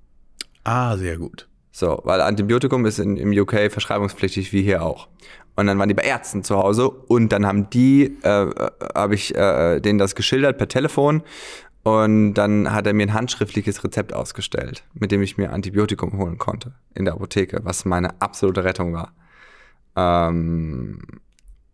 Ah, 0.65 0.97
sehr 0.97 1.17
gut. 1.17 1.49
So, 1.71 2.01
weil 2.05 2.21
Antibiotikum 2.21 2.85
ist 2.87 2.99
in, 2.99 3.17
im 3.17 3.31
UK 3.31 3.71
verschreibungspflichtig 3.71 4.53
wie 4.53 4.63
hier 4.63 4.83
auch. 4.83 5.09
Und 5.55 5.67
dann 5.67 5.79
waren 5.79 5.89
die 5.89 5.95
bei 5.95 6.03
Ärzten 6.03 6.45
zu 6.45 6.57
Hause 6.57 6.89
und 6.89 7.31
dann 7.31 7.47
haben 7.47 7.71
die, 7.71 8.17
äh, 8.23 8.43
äh, 8.43 8.71
habe 8.95 9.15
ich 9.15 9.35
äh, 9.35 9.81
denen 9.81 9.99
das 9.99 10.15
geschildert 10.15 10.59
per 10.59 10.69
Telefon 10.69 11.23
und 11.83 12.35
dann 12.35 12.73
hat 12.73 12.87
er 12.87 12.95
mir 12.95 13.07
ein 13.07 13.15
handschriftliches 13.15 13.83
Rezept 13.83 14.13
ausgestellt, 14.13 14.85
mit 14.95 15.11
dem 15.11 15.23
ich 15.23 15.37
mir 15.37 15.53
Antibiotikum 15.53 16.19
holen 16.19 16.39
konnte 16.39 16.75
in 16.95 17.05
der 17.05 17.15
Apotheke, 17.15 17.61
was 17.63 17.85
meine 17.85 18.21
absolute 18.21 18.65
Rettung 18.65 18.93
war. 18.93 19.13
Ähm, 19.97 21.01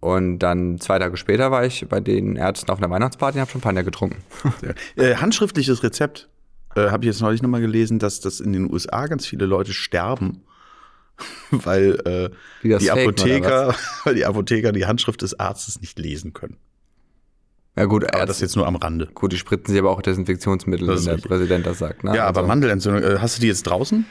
und 0.04 0.38
dann 0.40 0.78
zwei 0.80 0.98
Tage 0.98 1.16
später 1.16 1.50
war 1.50 1.64
ich 1.64 1.86
bei 1.88 1.98
den 2.00 2.36
Ärzten 2.36 2.70
auf 2.70 2.78
einer 2.78 2.90
Weihnachtsparty 2.90 3.38
und 3.38 3.40
habe 3.42 3.50
Champagner 3.50 3.82
getrunken. 3.84 4.22
Äh, 4.96 5.14
handschriftliches 5.16 5.82
Rezept. 5.82 6.28
Äh, 6.76 6.90
Habe 6.90 7.04
ich 7.04 7.06
jetzt 7.06 7.20
neulich 7.22 7.40
nochmal 7.40 7.60
gelesen, 7.62 7.98
dass 7.98 8.20
das 8.20 8.40
in 8.40 8.52
den 8.52 8.70
USA 8.70 9.06
ganz 9.06 9.26
viele 9.26 9.46
Leute 9.46 9.72
sterben, 9.72 10.42
weil 11.50 11.98
äh, 12.04 12.30
Die 12.62 12.68
das 12.68 12.88
Apotheker, 12.88 13.74
weil 14.04 14.14
die 14.16 14.26
Apotheker 14.26 14.72
die 14.72 14.84
Handschrift 14.86 15.22
des 15.22 15.38
Arztes 15.40 15.80
nicht 15.80 15.98
lesen 15.98 16.32
können. 16.32 16.56
Ja 17.76 17.86
gut, 17.86 18.04
Aber 18.04 18.20
das 18.26 18.36
Ärzte, 18.36 18.44
jetzt 18.44 18.56
nur 18.56 18.66
am 18.66 18.76
Rande. 18.76 19.08
gut, 19.14 19.32
die 19.32 19.38
spritzen 19.38 19.72
sich 19.72 19.80
aber 19.80 19.90
auch 19.90 20.02
Desinfektionsmittel, 20.02 20.86
Das 20.86 21.06
wenn 21.06 21.16
der. 21.16 21.26
Präsident 21.28 21.66
das 21.66 21.78
sagt. 21.78 22.04
Ne? 22.04 22.14
Ja, 22.14 22.26
aber 22.26 22.40
Also- 22.40 22.48
Mandelentzündung, 22.48 23.02
äh, 23.02 23.18
hast 23.20 23.38
du 23.38 23.40
die 23.40 23.48
jetzt 23.48 23.62
draußen? 23.64 24.04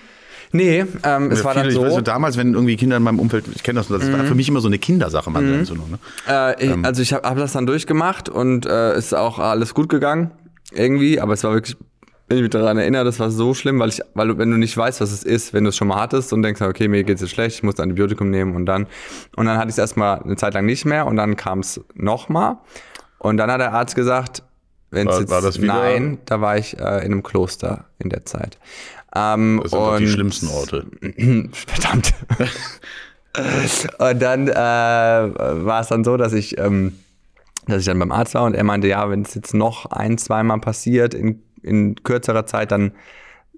Nee, 0.55 0.85
ähm, 1.03 1.31
es 1.31 1.39
Ja, 1.39 1.45
war 1.45 1.53
dann 1.55 1.63
viele, 1.65 1.73
Ich 1.73 1.81
weiß, 1.81 1.89
so. 1.89 1.95
so, 1.95 2.01
damals, 2.01 2.37
wenn 2.37 2.53
irgendwie 2.53 2.77
Kinder 2.77 2.95
in 2.97 3.03
meinem 3.03 3.19
Umfeld, 3.19 3.45
ich 3.53 3.63
kenne 3.63 3.79
das, 3.79 3.87
das 3.87 4.03
Mhm. 4.07 4.13
war 4.13 4.23
für 4.25 4.35
mich 4.35 4.47
immer 4.47 4.61
so 4.61 4.67
eine 4.67 4.77
Kindersache, 4.77 5.29
Mandelentzündung. 5.31 5.89
Ne? 5.91 5.99
Äh, 6.29 6.65
ich, 6.65 6.85
also 6.85 7.01
ich 7.01 7.11
habe 7.11 7.27
hab 7.27 7.37
das 7.37 7.53
dann 7.53 7.65
durchgemacht 7.65 8.29
und 8.29 8.65
äh, 8.67 8.95
ist 8.97 9.13
auch 9.15 9.39
alles 9.39 9.73
gut 9.73 9.89
gegangen 9.89 10.31
irgendwie, 10.71 11.19
aber 11.19 11.33
es 11.33 11.43
war 11.43 11.53
wirklich, 11.53 11.75
wenn 12.27 12.37
ich 12.37 12.43
mich 12.43 12.51
daran 12.51 12.77
erinnere, 12.77 13.03
das 13.03 13.19
war 13.19 13.31
so 13.31 13.53
schlimm, 13.55 13.79
weil 13.79 13.89
ich, 13.89 14.01
weil 14.13 14.27
du, 14.29 14.37
wenn 14.37 14.49
du 14.51 14.57
nicht 14.57 14.77
weißt, 14.77 15.01
was 15.01 15.11
es 15.11 15.23
ist, 15.23 15.53
wenn 15.53 15.63
du 15.63 15.69
es 15.71 15.75
schon 15.75 15.87
mal 15.87 15.99
hattest 15.99 16.31
und 16.33 16.41
denkst, 16.43 16.61
okay, 16.61 16.87
mir 16.87 17.03
geht's 17.03 17.21
jetzt 17.21 17.31
schlecht, 17.31 17.57
ich 17.57 17.63
muss 17.63 17.77
ein 17.79 17.83
Antibiotikum 17.83 18.29
nehmen 18.29 18.55
und 18.55 18.65
dann 18.67 18.85
und 19.35 19.45
dann 19.47 19.57
hatte 19.57 19.69
ich 19.69 19.73
es 19.73 19.77
erstmal 19.79 20.19
eine 20.19 20.35
Zeit 20.35 20.53
lang 20.53 20.65
nicht 20.65 20.85
mehr 20.85 21.07
und 21.07 21.15
dann 21.15 21.35
kam 21.35 21.59
es 21.59 21.81
nochmal 21.95 22.57
und 23.17 23.37
dann 23.37 23.51
hat 23.51 23.59
der 23.59 23.73
Arzt 23.73 23.95
gesagt, 23.95 24.43
wenn 24.91 25.07
es 25.07 25.19
jetzt 25.19 25.29
war 25.31 25.41
nein, 25.65 26.19
da 26.25 26.39
war 26.41 26.57
ich 26.57 26.77
äh, 26.79 26.99
in 26.99 27.11
einem 27.11 27.23
Kloster 27.23 27.85
in 27.97 28.09
der 28.09 28.25
Zeit. 28.25 28.59
Ähm, 29.15 29.59
Das 29.61 29.71
sind 29.71 29.79
doch 29.79 29.97
die 29.97 30.03
und- 30.05 30.09
schlimmsten 30.09 30.47
Orte. 30.47 30.85
Verdammt. 31.51 32.13
und 33.99 34.21
dann 34.21 34.47
äh, 34.47 34.53
war 34.55 35.81
es 35.81 35.87
dann 35.87 36.03
so, 36.03 36.17
dass 36.17 36.33
ich, 36.33 36.57
ähm, 36.59 36.93
dass 37.67 37.79
ich 37.81 37.85
dann 37.85 37.99
beim 37.99 38.11
Arzt 38.11 38.33
war 38.35 38.43
und 38.43 38.53
er 38.55 38.63
meinte, 38.63 38.87
ja, 38.87 39.09
wenn 39.09 39.21
es 39.23 39.33
jetzt 39.35 39.53
noch 39.53 39.85
ein, 39.87 40.17
zweimal 40.17 40.59
passiert 40.59 41.13
in, 41.13 41.41
in 41.61 41.95
kürzerer 42.03 42.45
Zeit, 42.45 42.71
dann 42.71 42.91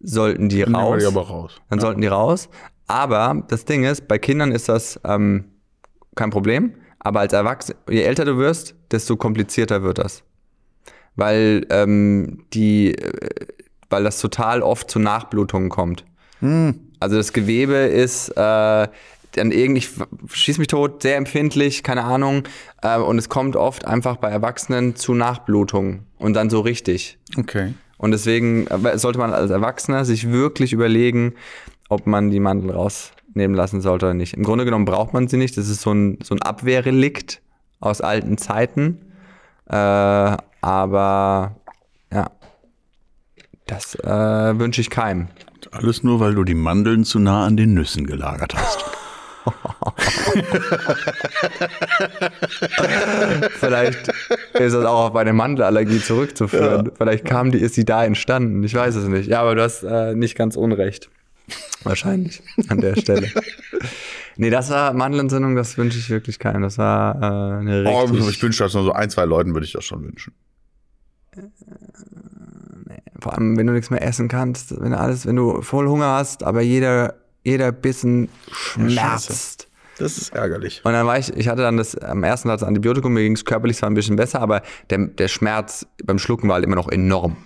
sollten 0.01 0.49
die 0.49 0.63
raus. 0.63 0.99
die 1.01 1.07
aber 1.07 1.27
raus. 1.27 1.61
Dann 1.69 1.79
sollten 1.79 2.01
die 2.01 2.07
raus. 2.07 2.49
Aber 2.87 3.43
das 3.47 3.65
Ding 3.65 3.83
ist, 3.83 4.07
bei 4.07 4.17
Kindern 4.19 4.51
ist 4.51 4.69
das 4.69 4.99
ähm, 5.03 5.45
kein 6.15 6.29
Problem. 6.29 6.73
Aber 6.99 7.19
als 7.21 7.33
Erwachsener, 7.33 7.77
je 7.89 8.01
älter 8.01 8.25
du 8.25 8.37
wirst, 8.37 8.75
desto 8.91 9.15
komplizierter 9.17 9.83
wird 9.83 9.97
das. 9.99 10.23
Weil 11.15 11.65
ähm, 11.69 12.45
die, 12.53 12.93
äh, 12.95 13.47
weil 13.95 14.03
das 14.03 14.19
total 14.19 14.61
oft 14.61 14.91
zu 14.91 14.99
Nachblutungen 14.99 15.69
kommt. 15.69 16.03
Also 16.99 17.15
das 17.15 17.31
Gewebe 17.31 17.75
ist 17.75 18.27
äh, 18.27 18.33
dann 18.35 19.51
irgendwie, 19.51 19.77
ich 19.77 19.89
schieß 20.33 20.57
mich 20.57 20.67
tot, 20.67 21.01
sehr 21.01 21.15
empfindlich, 21.15 21.81
keine 21.81 22.03
Ahnung. 22.03 22.43
Äh, 22.81 22.97
und 22.97 23.17
es 23.17 23.29
kommt 23.29 23.55
oft 23.55 23.85
einfach 23.85 24.17
bei 24.17 24.29
Erwachsenen 24.29 24.97
zu 24.97 25.13
Nachblutungen. 25.13 26.07
Und 26.17 26.33
dann 26.33 26.49
so 26.49 26.59
richtig. 26.59 27.17
Okay. 27.37 27.73
Und 27.97 28.11
deswegen 28.11 28.67
äh, 28.67 28.97
sollte 28.97 29.17
man 29.17 29.31
als 29.33 29.49
Erwachsener 29.49 30.03
sich 30.03 30.29
wirklich 30.29 30.73
überlegen, 30.73 31.35
ob 31.87 32.05
man 32.05 32.31
die 32.31 32.41
Mandel 32.41 32.71
rausnehmen 32.71 33.55
lassen 33.55 33.79
sollte 33.79 34.07
oder 34.07 34.13
nicht. 34.13 34.33
Im 34.33 34.43
Grunde 34.43 34.65
genommen 34.65 34.83
braucht 34.83 35.13
man 35.13 35.29
sie 35.29 35.37
nicht. 35.37 35.55
Das 35.55 35.69
ist 35.69 35.79
so 35.79 35.93
ein, 35.93 36.19
so 36.21 36.35
ein 36.35 36.41
Abwehrrelikt 36.41 37.41
aus 37.79 38.01
alten 38.01 38.37
Zeiten. 38.37 38.99
Äh, 39.69 40.35
aber 40.59 41.55
ja, 42.11 42.31
das 43.65 43.95
äh, 43.95 44.59
wünsche 44.59 44.81
ich 44.81 44.89
keinem. 44.89 45.27
Alles 45.71 46.03
nur, 46.03 46.19
weil 46.19 46.35
du 46.35 46.43
die 46.43 46.53
Mandeln 46.55 47.03
zu 47.03 47.19
nah 47.19 47.45
an 47.45 47.57
den 47.57 47.73
Nüssen 47.73 48.05
gelagert 48.05 48.53
hast. 48.55 48.85
Vielleicht 53.59 54.07
ist 54.53 54.73
das 54.73 54.85
auch 54.85 55.07
auf 55.07 55.13
meine 55.13 55.33
Mandelallergie 55.33 56.01
zurückzuführen. 56.01 56.91
Vielleicht 56.97 57.25
kam 57.25 57.51
die, 57.51 57.59
ist 57.59 57.75
sie 57.75 57.85
da 57.85 58.03
entstanden. 58.05 58.63
Ich 58.63 58.73
weiß 58.73 58.95
es 58.95 59.07
nicht. 59.07 59.27
Ja, 59.29 59.41
aber 59.41 59.53
du 59.55 59.61
hast 59.61 59.83
äh, 59.83 60.15
nicht 60.15 60.35
ganz 60.35 60.55
unrecht. 60.55 61.09
Wahrscheinlich 61.83 62.41
an 62.69 62.81
der 62.81 62.95
Stelle. 62.95 63.29
Nee, 64.37 64.49
das 64.49 64.69
war 64.69 64.91
Mandelentzündung, 64.91 65.55
das 65.55 65.77
wünsche 65.77 65.97
ich 65.97 66.09
wirklich 66.09 66.39
keinem. 66.39 66.61
Das 66.61 66.77
war 66.77 67.15
äh, 67.15 67.59
eine 67.59 67.85
Oh, 67.87 68.01
richtig... 68.01 68.27
ich 68.27 68.43
wünsche 68.43 68.63
das 68.65 68.73
nur 68.73 68.83
so 68.83 68.91
ein, 68.91 69.09
zwei 69.09 69.23
Leuten 69.23 69.53
würde 69.53 69.65
ich 69.65 69.71
das 69.71 69.85
schon 69.85 70.03
wünschen. 70.03 70.33
Vor 73.19 73.33
allem, 73.33 73.57
wenn 73.57 73.67
du 73.67 73.73
nichts 73.73 73.89
mehr 73.89 74.01
essen 74.01 74.27
kannst, 74.27 74.79
wenn 74.79 74.91
du 74.91 74.97
alles, 74.97 75.25
wenn 75.25 75.35
du 75.35 75.61
voll 75.61 75.87
Hunger 75.87 76.07
hast, 76.15 76.43
aber 76.43 76.61
jeder, 76.61 77.15
jeder 77.43 77.71
Bissen 77.71 78.29
schmerzt. 78.51 79.67
Das 79.97 80.17
ist 80.17 80.35
ärgerlich. 80.35 80.81
Und 80.83 80.91
dann 80.91 81.07
war 81.07 81.17
ich, 81.17 81.33
ich 81.35 81.47
hatte 81.47 81.61
dann 81.61 81.77
das 81.77 81.95
am 81.95 82.23
ersten 82.23 82.49
Tag 82.49 82.59
das 82.59 82.67
Antibiotikum, 82.67 83.13
mir 83.13 83.23
ging 83.23 83.33
es 83.33 83.45
körperlich 83.45 83.77
zwar 83.77 83.89
ein 83.89 83.93
bisschen 83.93 84.17
besser, 84.17 84.41
aber 84.41 84.61
der, 84.89 85.07
der 85.07 85.27
Schmerz 85.27 85.87
beim 86.03 86.19
Schlucken 86.19 86.49
war 86.49 86.55
halt 86.55 86.65
immer 86.65 86.75
noch 86.75 86.89
enorm. 86.89 87.37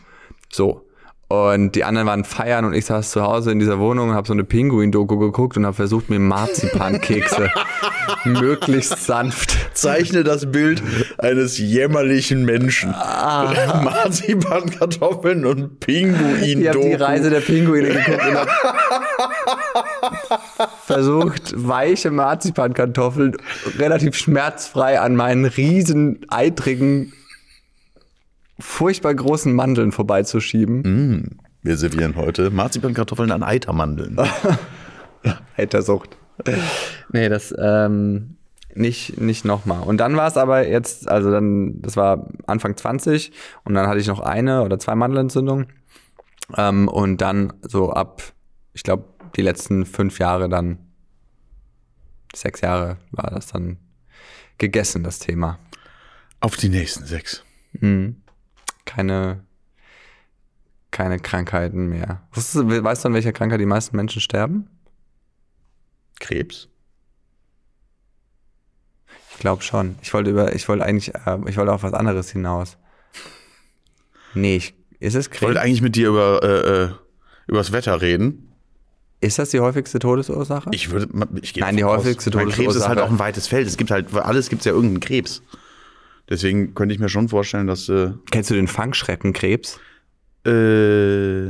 So. 0.51 0.85
Und 1.27 1.75
die 1.75 1.83
anderen 1.83 2.07
waren 2.07 2.23
feiern 2.23 2.65
und 2.65 2.73
ich 2.73 2.85
saß 2.87 3.11
zu 3.11 3.21
Hause 3.21 3.51
in 3.51 3.59
dieser 3.59 3.77
Wohnung 3.77 4.09
und 4.09 4.15
habe 4.15 4.25
so 4.25 4.33
eine 4.33 4.43
Pinguin-Doku 4.43 5.19
geguckt 5.19 5.57
und 5.57 5.65
habe 5.65 5.75
versucht, 5.75 6.09
mir 6.09 6.17
Marzipankekse 6.17 7.51
möglichst 8.23 9.05
sanft. 9.05 9.58
Zeichne 9.73 10.23
das 10.23 10.51
Bild 10.51 10.81
eines 11.17 11.57
jämmerlichen 11.57 12.45
Menschen. 12.45 12.93
Ah. 12.93 13.81
Marzipankartoffeln 13.83 15.45
und 15.45 15.79
pinguin 15.79 16.61
Ich 16.61 16.67
habe 16.67 16.81
die 16.81 16.93
Reise 16.93 17.29
der 17.29 17.41
Pinguine 17.41 17.89
geguckt 17.89 18.27
und 18.27 18.35
habe 18.35 18.49
versucht, 20.85 21.53
weiche 21.55 22.11
Marzipankartoffeln 22.11 23.37
relativ 23.77 24.15
schmerzfrei 24.15 24.99
an 24.99 25.15
meinen 25.15 25.45
riesen, 25.45 26.25
eitrigen, 26.29 27.13
furchtbar 28.59 29.13
großen 29.13 29.53
Mandeln 29.53 29.91
vorbeizuschieben. 29.91 31.39
Wir 31.61 31.77
servieren 31.77 32.15
heute 32.15 32.51
Marzipankartoffeln 32.51 33.31
an 33.31 33.43
Eitermandeln. 33.43 34.17
Hatersucht. 35.57 36.17
Nee, 37.11 37.27
das 37.27 37.53
ähm, 37.59 38.37
nicht, 38.75 39.19
nicht 39.19 39.45
nochmal. 39.45 39.83
Und 39.83 39.97
dann 39.97 40.15
war 40.15 40.27
es 40.27 40.37
aber 40.37 40.67
jetzt, 40.67 41.07
also 41.07 41.31
dann, 41.31 41.81
das 41.81 41.97
war 41.97 42.27
Anfang 42.45 42.77
20 42.77 43.31
und 43.63 43.73
dann 43.73 43.87
hatte 43.87 43.99
ich 43.99 44.07
noch 44.07 44.19
eine 44.19 44.63
oder 44.63 44.79
zwei 44.79 44.95
Mandelentzündungen. 44.95 45.67
Ähm, 46.57 46.87
und 46.87 47.21
dann 47.21 47.53
so 47.61 47.91
ab, 47.91 48.21
ich 48.73 48.83
glaube, 48.83 49.05
die 49.35 49.41
letzten 49.41 49.85
fünf 49.85 50.19
Jahre 50.19 50.49
dann, 50.49 50.79
sechs 52.35 52.61
Jahre 52.61 52.97
war 53.11 53.31
das 53.31 53.47
dann 53.47 53.77
gegessen, 54.57 55.03
das 55.03 55.19
Thema. 55.19 55.59
Auf 56.39 56.55
die 56.55 56.69
nächsten 56.69 57.05
sechs. 57.05 57.43
Keine, 58.85 59.43
keine 60.91 61.19
Krankheiten 61.19 61.87
mehr. 61.89 62.21
Weißt 62.33 62.55
du, 62.55 62.83
weißt 62.83 63.03
du, 63.03 63.09
an 63.09 63.13
welcher 63.13 63.33
Krankheit 63.33 63.59
die 63.59 63.65
meisten 63.65 63.95
Menschen 63.95 64.21
sterben? 64.21 64.69
Krebs? 66.19 66.69
Ich 69.39 69.41
glaube 69.41 69.63
schon. 69.63 69.95
Ich 70.01 70.13
wollte 70.13 70.31
über, 70.31 70.53
ich 70.53 70.67
wollte 70.67 70.83
eigentlich, 70.83 71.15
äh, 71.15 71.37
ich 71.47 71.55
wollte 71.55 71.71
auf 71.71 71.81
was 71.81 71.93
anderes 71.93 72.29
hinaus. 72.29 72.75
Nee, 74.33 74.57
ich, 74.57 74.73
ist 74.99 75.15
es 75.15 75.27
Ich 75.27 75.41
wollte 75.41 75.53
Krebs? 75.55 75.65
eigentlich 75.65 75.81
mit 75.81 75.95
dir 75.95 76.09
über 76.09 76.43
äh, 76.43 76.83
äh, 76.83 76.89
übers 77.47 77.71
Wetter 77.71 78.01
reden. 78.01 78.51
Ist 79.21 79.39
das 79.39 79.51
die 79.51 79.61
häufigste 79.61 79.97
Todesursache? 79.99 80.69
Ich 80.73 80.91
würde, 80.91 81.07
ich 81.41 81.53
gehe 81.53 81.63
Nein, 81.63 81.77
die 81.77 81.83
davon 81.83 81.99
aus, 81.99 82.03
häufigste 82.05 82.33
weil 82.33 82.47
Krebs 82.49 82.75
ist 82.75 82.85
halt 82.89 82.99
Todesursache- 82.99 83.03
auch 83.05 83.09
ein 83.11 83.19
weites 83.19 83.47
Feld. 83.47 83.65
Es 83.65 83.77
gibt 83.77 83.91
halt, 83.91 84.13
alles 84.13 84.49
gibt 84.49 84.59
es 84.59 84.65
ja 84.65 84.73
irgendeinen 84.73 84.99
Krebs. 84.99 85.41
Deswegen 86.29 86.73
könnte 86.73 86.93
ich 86.93 86.99
mir 86.99 87.07
schon 87.07 87.29
vorstellen, 87.29 87.67
dass 87.67 87.87
äh, 87.87 88.11
Kennst 88.31 88.49
du 88.49 88.55
den 88.55 88.67
Fangschreckenkrebs? 88.67 89.79
äh, 90.45 91.47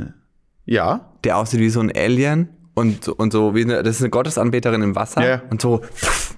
ja, 0.66 1.10
Der 1.24 1.38
aussieht 1.38 1.60
wie 1.60 1.70
so 1.72 1.80
ein 1.80 1.92
Alien 1.96 2.50
und, 2.76 3.04
so- 3.04 3.16
und 3.16 3.34
so 3.34 3.56
wie 3.56 3.64
eine, 3.64 3.82
das 3.82 3.96
ist 3.96 4.02
eine 4.04 4.12
Gottesanbeterin 4.12 4.84
im 4.84 4.96
Wasser 4.96 5.28
Ja. 5.28 5.42
und 5.50 5.60
so 5.60 5.80
pff, 5.80 6.29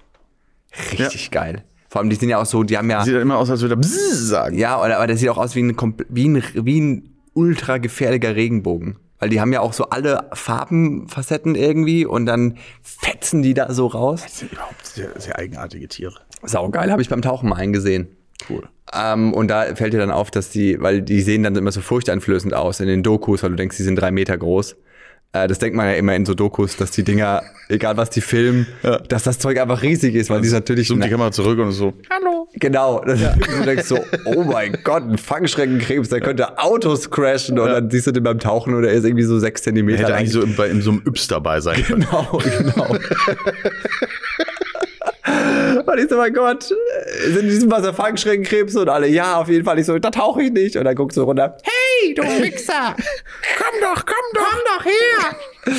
richtig 0.92 1.32
geil. 1.32 1.64
Vor 1.90 2.00
allem, 2.00 2.10
die 2.10 2.16
sind 2.16 2.30
ja 2.30 2.38
auch 2.38 2.46
so, 2.46 2.64
die 2.64 2.78
haben 2.78 2.90
ja, 2.90 3.04
sieht 3.04 3.14
halt 3.14 3.22
immer 3.22 3.38
aus, 3.38 3.50
als 3.50 3.62
würde 3.62 3.76
er 3.76 3.78
Bzzz 3.78 4.30
sagen. 4.30 4.58
ja, 4.58 4.82
oder, 4.82 4.98
aber 4.98 5.08
der 5.08 5.18
sieht 5.18 5.28
auch 5.30 5.38
aus 5.38 5.56
wie 5.56 5.64
ein, 5.64 5.76
wie 6.08 6.30
ein, 6.30 6.44
wie 6.54 6.80
ein 6.80 7.10
ultra 7.34 7.80
gefährlicher 7.80 8.36
Regenbogen. 8.36 8.98
Weil 9.20 9.30
die 9.30 9.40
haben 9.40 9.54
ja 9.54 9.60
auch 9.60 9.74
so 9.74 9.86
alle 9.90 10.30
Farbenfacetten 10.34 11.56
irgendwie 11.56 12.06
und 12.06 12.26
dann 12.26 12.58
fetzen 12.82 13.44
die 13.44 13.54
da 13.54 13.72
so 13.74 13.88
raus. 13.88 14.24
Das 14.24 14.40
sind 14.40 14.54
überhaupt 14.54 14.86
sehr, 14.86 15.10
sehr 15.20 15.38
eigenartige 15.38 15.88
Tiere. 15.88 16.16
Saugeil, 16.44 16.92
habe 16.92 17.02
ich 17.02 17.10
beim 17.10 17.22
Tauchen 17.22 17.50
mal 17.50 17.58
eingesehen. 17.58 18.08
Cool. 18.50 18.64
Ähm, 18.94 19.34
und 19.34 19.50
da 19.50 19.76
fällt 19.76 19.94
dir 19.94 20.00
dann 20.00 20.12
auf, 20.12 20.32
dass 20.32 20.50
die, 20.50 20.82
weil 20.82 21.02
die 21.02 21.22
sehen 21.22 21.44
dann 21.44 21.56
immer 21.56 21.72
so 21.72 21.82
furchteinflößend 21.82 22.54
aus 22.54 22.80
in 22.80 22.88
den 22.88 23.04
Dokus, 23.04 23.44
weil 23.44 23.52
du 23.52 23.58
denkst, 23.58 23.78
die 23.78 23.84
sind 23.84 23.96
drei 23.96 24.12
Meter 24.12 24.38
groß. 24.38 24.76
Äh, 25.34 25.48
das 25.48 25.60
denkt 25.60 25.78
man 25.78 25.88
ja 25.88 25.94
immer 25.94 26.16
in 26.16 26.26
so 26.26 26.34
Dokus, 26.34 26.76
dass 26.76 26.92
die 26.92 27.04
Dinger, 27.04 27.42
egal 27.70 27.96
was 27.96 28.10
die 28.10 28.20
filmen, 28.22 28.68
dass 29.08 29.24
das 29.24 29.40
Zeug 29.40 29.60
einfach 29.60 29.82
riesig 29.82 30.16
ist, 30.16 30.30
weil 30.30 30.42
die 30.42 30.50
natürlich. 30.50 30.88
Zoomt 30.90 31.04
die 31.04 31.10
Kamera 31.10 31.32
zurück 31.32 31.60
und 31.60 31.72
so. 31.72 31.94
Hallo. 32.10 32.50
Genau. 32.54 33.02
Du 33.06 33.64
denkst 33.64 33.86
so, 33.86 33.98
oh 34.26 34.44
mein 34.44 34.78
Gott, 34.84 35.04
ein 35.04 35.18
Fangschreckenkrebs, 35.18 36.10
der 36.10 36.20
könnte 36.20 36.60
Autos 36.60 37.10
crashen 37.10 37.58
und 37.60 37.70
dann 37.70 37.90
siehst 37.90 38.08
du 38.08 38.12
den 38.12 38.24
beim 38.24 38.40
Tauchen 38.40 38.76
und 38.76 38.84
er 38.84 38.92
ist 38.92 39.06
irgendwie 39.06 39.24
so 39.24 39.40
sechs 39.40 39.64
Zentimeter 39.64 40.00
Hätte 40.00 40.12
lang. 40.12 40.20
eigentlich 40.20 40.34
so 40.34 40.42
in, 40.42 40.56
bei, 40.56 40.68
in 40.68 40.82
so 40.82 40.92
einem 40.92 41.04
Yps 41.06 41.30
dabei 41.30 41.62
sein 41.62 41.82
können. 41.84 42.02
Genau, 42.10 42.42
genau. 42.58 42.98
Und 45.86 45.98
ich 45.98 46.10
so, 46.10 46.18
mein 46.18 46.34
Gott, 46.34 46.64
sind 46.64 47.40
in 47.40 47.50
diesem 47.50 47.72
Wasser 47.72 47.94
Fangschreckenkrebse 47.94 48.82
und 48.82 48.90
alle, 48.90 49.08
ja, 49.08 49.38
auf 49.38 49.48
jeden 49.48 49.64
Fall. 49.64 49.80
Ich 49.80 49.86
so, 49.86 49.98
da 49.98 50.10
tauche 50.10 50.44
ich 50.44 50.52
nicht. 50.52 50.76
Und 50.76 50.86
dann 50.86 50.96
guckst 50.96 51.18
du 51.18 51.24
runter, 51.24 51.58
hey, 51.64 51.81
du 52.16 52.24
Wichser, 52.24 52.96
komm 53.58 53.82
doch, 53.82 54.06
komm 54.06 54.16
doch. 54.34 54.50
komm 54.50 54.60
doch 54.66 54.86
her. 54.86 55.74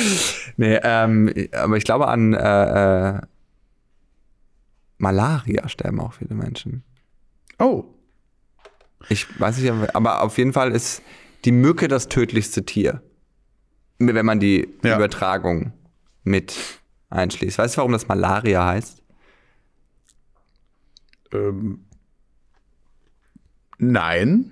nee, 0.57 0.79
ähm, 0.83 1.33
aber 1.53 1.77
ich 1.77 1.83
glaube 1.83 2.07
an 2.07 2.33
äh, 2.33 3.09
äh, 3.17 3.21
Malaria 4.97 5.67
sterben 5.69 5.99
auch 5.99 6.13
viele 6.13 6.35
Menschen. 6.35 6.83
Oh. 7.59 7.83
Ich 9.09 9.27
weiß 9.39 9.57
nicht, 9.57 9.71
aber 9.95 10.21
auf 10.21 10.37
jeden 10.37 10.53
Fall 10.53 10.71
ist 10.71 11.01
die 11.45 11.51
Mücke 11.51 11.87
das 11.89 12.07
tödlichste 12.07 12.65
Tier. 12.65 13.01
Wenn 13.99 14.25
man 14.25 14.39
die 14.39 14.67
Ja. 14.83 14.95
Übertragung 14.95 15.73
mit 16.23 16.55
einschließt. 17.09 17.57
Weißt 17.57 17.75
du, 17.75 17.77
warum 17.79 17.91
das 17.91 18.07
Malaria 18.07 18.65
heißt? 18.65 19.01
Ähm, 21.33 21.85
nein. 23.77 24.51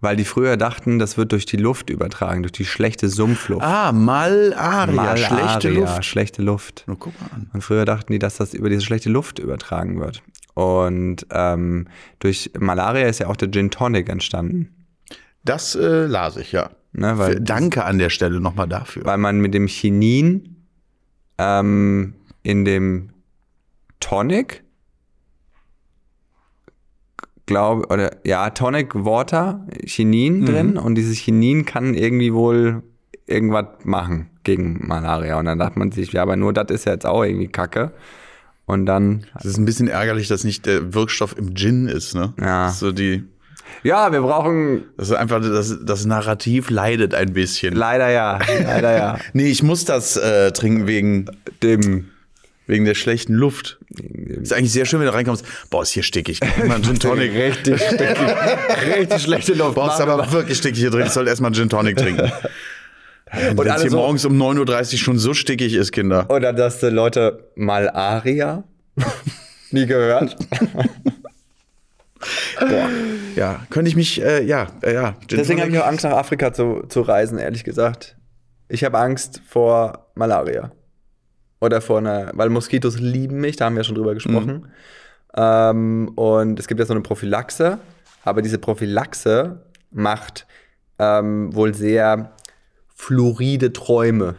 Weil 0.00 0.16
die 0.16 0.24
früher 0.24 0.56
dachten, 0.56 0.98
das 0.98 1.16
wird 1.16 1.32
durch 1.32 1.46
die 1.46 1.56
Luft 1.56 1.88
übertragen, 1.88 2.42
durch 2.42 2.52
die 2.52 2.66
schlechte 2.66 3.08
Sumpfluft. 3.08 3.64
Ah, 3.64 3.92
Malaria, 3.92 5.16
schlechte 5.16 5.70
Luft. 5.70 6.04
Schlechte 6.04 6.42
Luft. 6.42 6.84
Nur 6.86 6.98
guck 6.98 7.18
mal 7.20 7.30
an. 7.34 7.50
Und 7.52 7.62
früher 7.62 7.84
dachten 7.84 8.12
die, 8.12 8.18
dass 8.18 8.36
das 8.36 8.52
über 8.52 8.68
diese 8.68 8.82
schlechte 8.82 9.08
Luft 9.08 9.38
übertragen 9.38 9.98
wird. 9.98 10.22
Und 10.54 11.26
ähm, 11.30 11.88
durch 12.18 12.50
Malaria 12.58 13.06
ist 13.06 13.20
ja 13.20 13.28
auch 13.28 13.36
der 13.36 13.50
Gin 13.50 13.70
Tonic 13.70 14.08
entstanden. 14.08 14.86
Das 15.44 15.74
äh, 15.74 16.06
las 16.06 16.36
ich, 16.36 16.52
ja. 16.52 16.70
Ne, 16.92 17.18
weil, 17.18 17.40
Danke 17.40 17.84
an 17.84 17.98
der 17.98 18.10
Stelle 18.10 18.40
nochmal 18.40 18.68
dafür. 18.68 19.04
weil 19.04 19.18
man 19.18 19.38
mit 19.38 19.52
dem 19.52 19.66
Chinin 19.66 20.64
ähm, 21.36 22.14
in 22.42 22.64
dem 22.64 23.10
Tonic, 24.00 24.64
glaube, 27.46 27.86
oder 27.88 28.10
ja, 28.24 28.50
Tonic 28.50 28.94
Water, 28.94 29.66
Chinin 29.84 30.40
Mhm. 30.40 30.46
drin 30.46 30.76
und 30.78 30.94
dieses 30.96 31.16
Chinin 31.18 31.64
kann 31.64 31.94
irgendwie 31.94 32.34
wohl 32.34 32.82
irgendwas 33.26 33.66
machen 33.84 34.30
gegen 34.44 34.86
Malaria. 34.86 35.38
Und 35.38 35.46
dann 35.46 35.58
dachte 35.58 35.78
man 35.78 35.90
sich, 35.92 36.12
ja, 36.12 36.22
aber 36.22 36.36
nur 36.36 36.52
das 36.52 36.66
ist 36.70 36.84
ja 36.86 36.92
jetzt 36.92 37.06
auch 37.06 37.24
irgendwie 37.24 37.48
Kacke. 37.48 37.92
Und 38.66 38.86
dann, 38.86 39.24
Es 39.38 39.44
ist 39.44 39.58
ein 39.58 39.64
bisschen 39.64 39.86
ärgerlich, 39.88 40.26
dass 40.28 40.42
nicht 40.44 40.66
der 40.66 40.92
Wirkstoff 40.92 41.36
im 41.38 41.54
Gin 41.54 41.86
ist, 41.86 42.14
ne? 42.14 42.34
Ja. 42.40 42.68
So 42.68 42.90
die, 42.90 43.24
ja, 43.84 44.10
wir 44.12 44.20
brauchen 44.22 44.84
das 44.96 45.10
ist 45.10 45.14
einfach, 45.16 45.40
das, 45.40 45.78
das 45.84 46.04
Narrativ 46.04 46.70
leidet 46.70 47.14
ein 47.14 47.32
bisschen. 47.32 47.74
leider 47.74 48.08
ja, 48.10 48.38
leider 48.64 48.96
ja, 48.96 49.18
Nee, 49.34 49.46
ich 49.46 49.62
muss 49.62 49.84
das 49.84 50.16
äh, 50.16 50.50
trinken 50.52 50.86
wegen, 50.88 51.26
dem 51.62 52.08
wegen 52.66 52.84
der 52.84 52.94
schlechten 52.94 53.34
Luft. 53.34 53.78
Ist 53.90 54.52
eigentlich 54.52 54.72
sehr 54.72 54.84
schön, 54.86 55.00
wenn 55.00 55.06
du 55.06 55.14
reinkommst. 55.14 55.44
Boah, 55.70 55.82
ist 55.82 55.90
hier 55.92 56.02
stickig. 56.02 56.40
Mal 56.66 56.74
einen 56.76 56.84
Gin 56.84 56.98
Tonic. 56.98 57.32
richtig, 57.32 57.80
richtig 57.80 59.22
schlechte 59.22 59.54
Luft. 59.54 59.74
Boah, 59.74 59.92
ist 59.92 60.00
aber 60.00 60.30
wirklich 60.32 60.58
stickig 60.58 60.80
hier 60.80 60.90
drin. 60.90 61.06
Ich 61.06 61.12
sollte 61.12 61.30
erstmal 61.30 61.52
Gin 61.52 61.68
Tonic 61.68 61.96
trinken. 61.96 62.30
Wenn 63.32 63.58
Und 63.58 63.66
es 63.66 63.72
alle 63.72 63.82
hier 63.82 63.90
so- 63.90 63.96
morgens 63.96 64.24
um 64.24 64.40
9.30 64.40 64.92
Uhr 64.92 64.98
schon 64.98 65.18
so 65.18 65.34
stickig 65.34 65.74
ist, 65.74 65.90
Kinder. 65.92 66.26
Oder 66.30 66.52
dass 66.52 66.78
die 66.80 66.86
Leute 66.86 67.50
Malaria 67.56 68.62
nie 69.72 69.86
gehört. 69.86 70.36
Boah. 72.60 72.88
Ja, 73.34 73.66
könnte 73.70 73.88
ich 73.90 73.96
mich, 73.96 74.22
äh, 74.22 74.42
ja, 74.44 74.68
äh, 74.82 74.94
ja. 74.94 75.14
Gin 75.26 75.38
Deswegen 75.38 75.60
habe 75.60 75.70
ich 75.70 75.78
auch 75.78 75.86
Angst, 75.86 76.04
nach 76.04 76.12
Afrika 76.12 76.52
zu, 76.52 76.84
zu 76.88 77.02
reisen, 77.02 77.38
ehrlich 77.38 77.64
gesagt. 77.64 78.16
Ich 78.68 78.82
habe 78.84 78.98
Angst 78.98 79.42
vor 79.48 80.06
Malaria. 80.14 80.72
Oder 81.60 81.80
vor 81.80 81.98
einer, 81.98 82.30
weil 82.34 82.50
Moskitos 82.50 82.98
lieben 82.98 83.40
mich, 83.40 83.56
da 83.56 83.66
haben 83.66 83.74
wir 83.74 83.80
ja 83.80 83.84
schon 83.84 83.94
drüber 83.94 84.14
gesprochen. 84.14 84.68
Ähm, 85.36 86.08
und 86.14 86.58
es 86.58 86.66
gibt 86.66 86.80
ja 86.80 86.86
so 86.86 86.92
eine 86.92 87.02
Prophylaxe, 87.02 87.78
aber 88.24 88.42
diese 88.42 88.58
Prophylaxe 88.58 89.62
macht 89.90 90.46
ähm, 90.98 91.54
wohl 91.54 91.74
sehr 91.74 92.32
floride 92.94 93.72
Träume. 93.72 94.36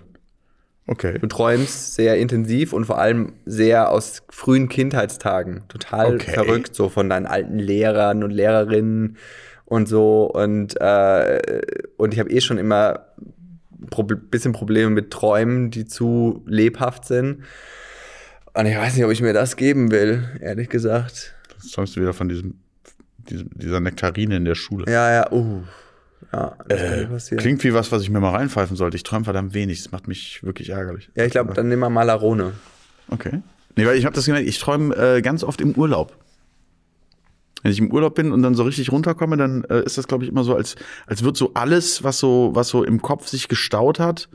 Okay. 0.88 1.20
Du 1.20 1.28
träumst 1.28 1.96
sehr 1.96 2.18
intensiv 2.18 2.72
und 2.72 2.86
vor 2.86 2.98
allem 2.98 3.34
sehr 3.46 3.92
aus 3.92 4.24
frühen 4.30 4.70
Kindheitstagen. 4.70 5.64
Total 5.68 6.16
Okay. 6.16 6.32
verrückt, 6.32 6.76
so 6.76 6.88
von 6.90 7.10
deinen 7.10 7.26
alten 7.26 7.60
Lehrern 7.60 8.24
und 8.24 8.32
Lehrerinnen 8.32 9.18
und 9.66 9.88
so. 9.88 10.24
Und, 10.24 10.80
äh, 10.80 11.62
und 11.98 12.14
ich 12.14 12.20
habe 12.20 12.30
eh 12.30 12.40
schon 12.40 12.58
immer 12.58 13.08
ein 13.82 14.30
bisschen 14.30 14.54
Probleme 14.54 14.90
mit 14.90 15.12
Träumen, 15.12 15.72
die 15.72 15.86
zu 15.86 16.44
lebhaft 16.46 17.06
sind. 17.06 17.44
Und 18.54 18.66
ich 18.66 18.76
weiß 18.76 18.96
nicht, 18.96 19.06
ob 19.06 19.12
ich 19.12 19.22
mir 19.22 19.34
das 19.34 19.56
geben 19.56 19.92
will, 19.92 20.28
ehrlich 20.42 20.70
gesagt. 20.70 21.36
Jetzt 21.54 21.74
träumst 21.74 21.96
du 21.96 22.02
wieder 22.02 22.14
von 22.14 22.28
diesem, 22.28 22.56
diesem, 23.30 23.50
dieser 23.54 23.80
Nektarine 23.80 24.38
in 24.38 24.46
der 24.46 24.56
Schule. 24.56 24.92
Ja, 24.92 25.12
ja, 25.14 25.32
uh. 25.32 25.62
Ja, 26.34 26.56
Äh, 26.68 27.08
klingt 27.38 27.64
wie 27.64 27.74
was, 27.74 27.92
was 27.92 28.02
ich 28.02 28.10
mir 28.10 28.20
mal 28.20 28.32
reinpfeifen 28.32 28.76
sollte. 28.76 28.98
Ich 28.98 29.04
träume 29.04 29.26
verdammt 29.26 29.54
wenig. 29.54 29.84
Das 29.84 29.92
macht 29.92 30.08
mich 30.08 30.44
wirklich 30.44 30.70
ärgerlich. 30.70 31.10
Ja, 31.16 31.26
ich 31.26 31.32
glaube, 31.32 31.54
dann 31.54 31.70
nimm 31.70 31.80
mal 31.80 31.90
Malarone. 31.90 32.54
Okay. 33.10 33.42
Nee, 33.76 33.86
weil 33.86 33.98
ich 33.98 34.06
habe 34.06 34.16
das 34.16 34.26
gemerkt, 34.26 34.48
ich 34.48 34.60
träume 34.60 34.96
äh, 34.96 35.22
ganz 35.22 35.44
oft 35.44 35.62
im 35.62 35.74
Urlaub. 35.74 36.18
Wenn 37.64 37.72
ich 37.72 37.80
im 37.80 37.92
Urlaub 37.92 38.16
bin 38.16 38.32
und 38.32 38.42
dann 38.44 38.56
so 38.56 38.64
richtig 38.64 38.92
runterkomme, 38.92 39.38
dann 39.38 39.64
äh, 39.66 39.84
ist 39.84 39.98
das, 39.98 40.08
glaube 40.08 40.24
ich, 40.24 40.30
immer 40.30 40.44
so, 40.44 40.56
als, 40.56 40.76
als 41.06 41.24
wird 41.24 41.38
so 41.38 41.52
alles, 41.54 42.04
was 42.04 42.20
so, 42.20 42.52
was 42.54 42.70
so 42.70 42.84
im 42.84 43.02
Kopf 43.02 43.28
sich 43.28 43.48
gestaut 43.48 44.00
hat, 44.00 44.30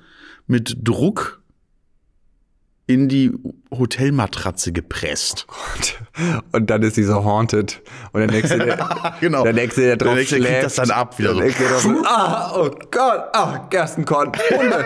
mit 0.47 0.77
Druck 0.83 1.43
in 2.87 3.09
die 3.09 3.33
Hotelmatratze 3.70 4.73
gepresst. 4.73 5.47
Und 6.51 6.68
dann 6.68 6.83
ist 6.83 6.97
die 6.97 7.05
so 7.05 7.25
haunted. 7.25 7.81
Und 8.12 8.20
der 8.20 8.31
nächste, 8.31 8.59
der, 8.59 9.14
Genau. 9.20 9.45
der 9.45 9.53
nächste, 9.53 9.83
der 9.83 9.97
drauf 9.97 10.09
Der 10.09 10.16
nächste 10.16 10.37
kriegt 10.37 10.49
schläft, 10.49 10.64
das 10.64 10.75
dann 10.75 10.91
ab, 10.91 11.18
wieder 11.18 11.35
der 11.35 11.51
so. 11.51 11.93
drauf, 11.93 12.05
ah, 12.07 12.53
oh 12.57 12.70
Gott, 12.91 13.25
ah, 13.33 13.66
Gerstenkorn, 13.70 14.33
Hunde, 14.51 14.85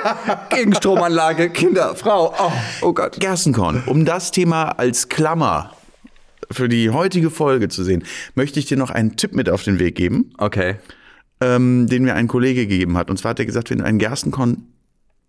Gegenstromanlage, 0.50 1.50
Kinder, 1.50 1.96
Frau, 1.96 2.34
oh, 2.38 2.52
oh 2.82 2.92
Gott. 2.92 3.18
Gerstenkorn, 3.18 3.82
um 3.86 4.04
das 4.04 4.30
Thema 4.30 4.78
als 4.78 5.08
Klammer 5.08 5.72
für 6.50 6.68
die 6.68 6.90
heutige 6.90 7.30
Folge 7.30 7.68
zu 7.68 7.84
sehen, 7.84 8.04
möchte 8.34 8.58
ich 8.58 8.66
dir 8.66 8.76
noch 8.76 8.90
einen 8.90 9.16
Tipp 9.16 9.34
mit 9.34 9.48
auf 9.48 9.62
den 9.62 9.78
Weg 9.78 9.94
geben. 9.94 10.32
Okay. 10.38 10.76
ähm, 11.40 11.86
den 11.86 12.04
mir 12.04 12.14
ein 12.14 12.28
Kollege 12.28 12.66
gegeben 12.66 12.96
hat. 12.96 13.10
Und 13.10 13.18
zwar 13.18 13.30
hat 13.30 13.38
er 13.38 13.46
gesagt, 13.46 13.70
wenn 13.70 13.78
du 13.78 13.84
einen 13.84 13.98
Gerstenkorn 13.98 14.64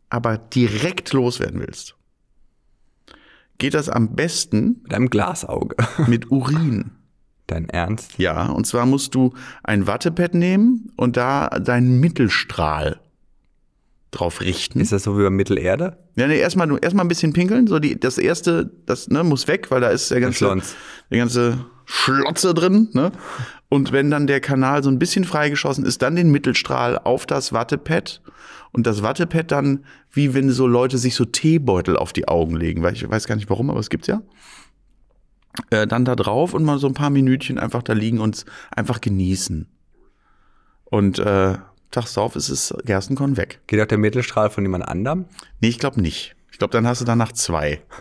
aber 0.09 0.37
direkt 0.37 1.11
loswerden 1.13 1.59
willst, 1.59 1.95
geht 3.57 3.73
das 3.73 3.89
am 3.89 4.15
besten 4.15 4.81
Mit 4.83 4.93
einem 4.93 5.09
Glasauge. 5.09 5.75
mit 6.07 6.31
Urin. 6.31 6.91
Dein 7.47 7.69
Ernst? 7.69 8.17
Ja, 8.17 8.47
und 8.47 8.67
zwar 8.67 8.85
musst 8.85 9.15
du 9.15 9.33
ein 9.63 9.87
Wattepad 9.87 10.33
nehmen 10.33 10.91
und 10.97 11.17
da 11.17 11.47
deinen 11.47 11.99
Mittelstrahl 11.99 12.99
drauf 14.11 14.41
richten. 14.41 14.79
Ist 14.79 14.91
das 14.91 15.03
so 15.03 15.17
wie 15.17 15.23
bei 15.23 15.29
Mittelerde? 15.29 15.97
Ja, 16.15 16.27
nee, 16.27 16.39
erstmal 16.39 16.69
erstmal 16.81 17.05
ein 17.05 17.09
bisschen 17.09 17.33
pinkeln, 17.33 17.67
so 17.67 17.79
die 17.79 17.99
das 17.99 18.17
erste, 18.17 18.71
das 18.85 19.09
ne, 19.09 19.23
muss 19.23 19.47
weg, 19.47 19.69
weil 19.69 19.81
da 19.81 19.89
ist 19.89 20.11
der 20.11 20.21
ganze 20.21 20.61
der 21.11 21.17
ganze 21.17 21.65
Schlotze 21.85 22.53
drin, 22.53 22.89
ne? 22.93 23.11
Und 23.69 23.91
wenn 23.91 24.09
dann 24.09 24.27
der 24.27 24.39
Kanal 24.39 24.81
so 24.81 24.89
ein 24.89 24.99
bisschen 24.99 25.25
freigeschossen 25.25 25.85
ist, 25.85 26.01
dann 26.01 26.15
den 26.15 26.31
Mittelstrahl 26.31 26.97
auf 26.97 27.25
das 27.25 27.51
Wattepad 27.51 28.21
und 28.71 28.87
das 28.87 29.03
Wattepad 29.03 29.51
dann 29.51 29.83
wie 30.11 30.33
wenn 30.33 30.49
so 30.49 30.67
Leute 30.67 30.97
sich 30.97 31.15
so 31.15 31.25
Teebeutel 31.25 31.97
auf 31.97 32.13
die 32.13 32.27
Augen 32.27 32.55
legen, 32.55 32.81
weil 32.81 32.93
ich 32.93 33.07
weiß 33.07 33.27
gar 33.27 33.35
nicht 33.35 33.49
warum, 33.49 33.69
aber 33.69 33.79
es 33.79 33.89
gibt's 33.89 34.07
ja. 34.07 34.21
Äh, 35.69 35.87
dann 35.87 36.05
da 36.05 36.15
drauf 36.15 36.53
und 36.53 36.63
mal 36.63 36.79
so 36.79 36.87
ein 36.87 36.93
paar 36.93 37.09
Minütchen 37.09 37.57
einfach 37.57 37.83
da 37.83 37.93
liegen 37.93 38.19
und 38.19 38.45
einfach 38.71 39.01
genießen. 39.01 39.67
Und 40.85 41.19
äh, 41.19 41.57
tags 41.91 42.13
drauf 42.13 42.35
ist 42.35 42.49
es 42.49 42.73
Gerstenkorn 42.85 43.37
weg. 43.37 43.59
Geht 43.67 43.81
auch 43.81 43.85
der 43.85 43.97
Mittelstrahl 43.97 44.49
von 44.49 44.63
jemand 44.63 44.87
anderem? 44.87 45.25
Nee, 45.61 45.69
ich 45.69 45.79
glaube 45.79 46.01
nicht. 46.01 46.35
Ich 46.51 46.57
glaube, 46.57 46.71
dann 46.71 46.87
hast 46.87 47.01
du 47.01 47.05
danach 47.05 47.31
zwei. 47.31 47.81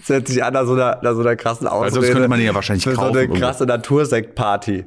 Das 0.00 0.08
hört 0.08 0.26
sich 0.28 0.42
an 0.42 0.54
nach 0.54 0.64
so 0.64 0.72
einer, 0.72 1.00
nach 1.02 1.12
so 1.12 1.20
einer 1.20 1.36
krassen 1.36 1.66
Ausrede. 1.66 1.94
sonst 1.96 2.12
könnte 2.12 2.28
man 2.28 2.40
ja 2.40 2.54
wahrscheinlich 2.54 2.84
Für 2.84 2.92
so 2.92 2.96
kaufen 2.96 3.10
eine 3.10 3.20
irgendwo. 3.20 3.40
krasse 3.40 3.66
Natursektparty. 3.66 4.84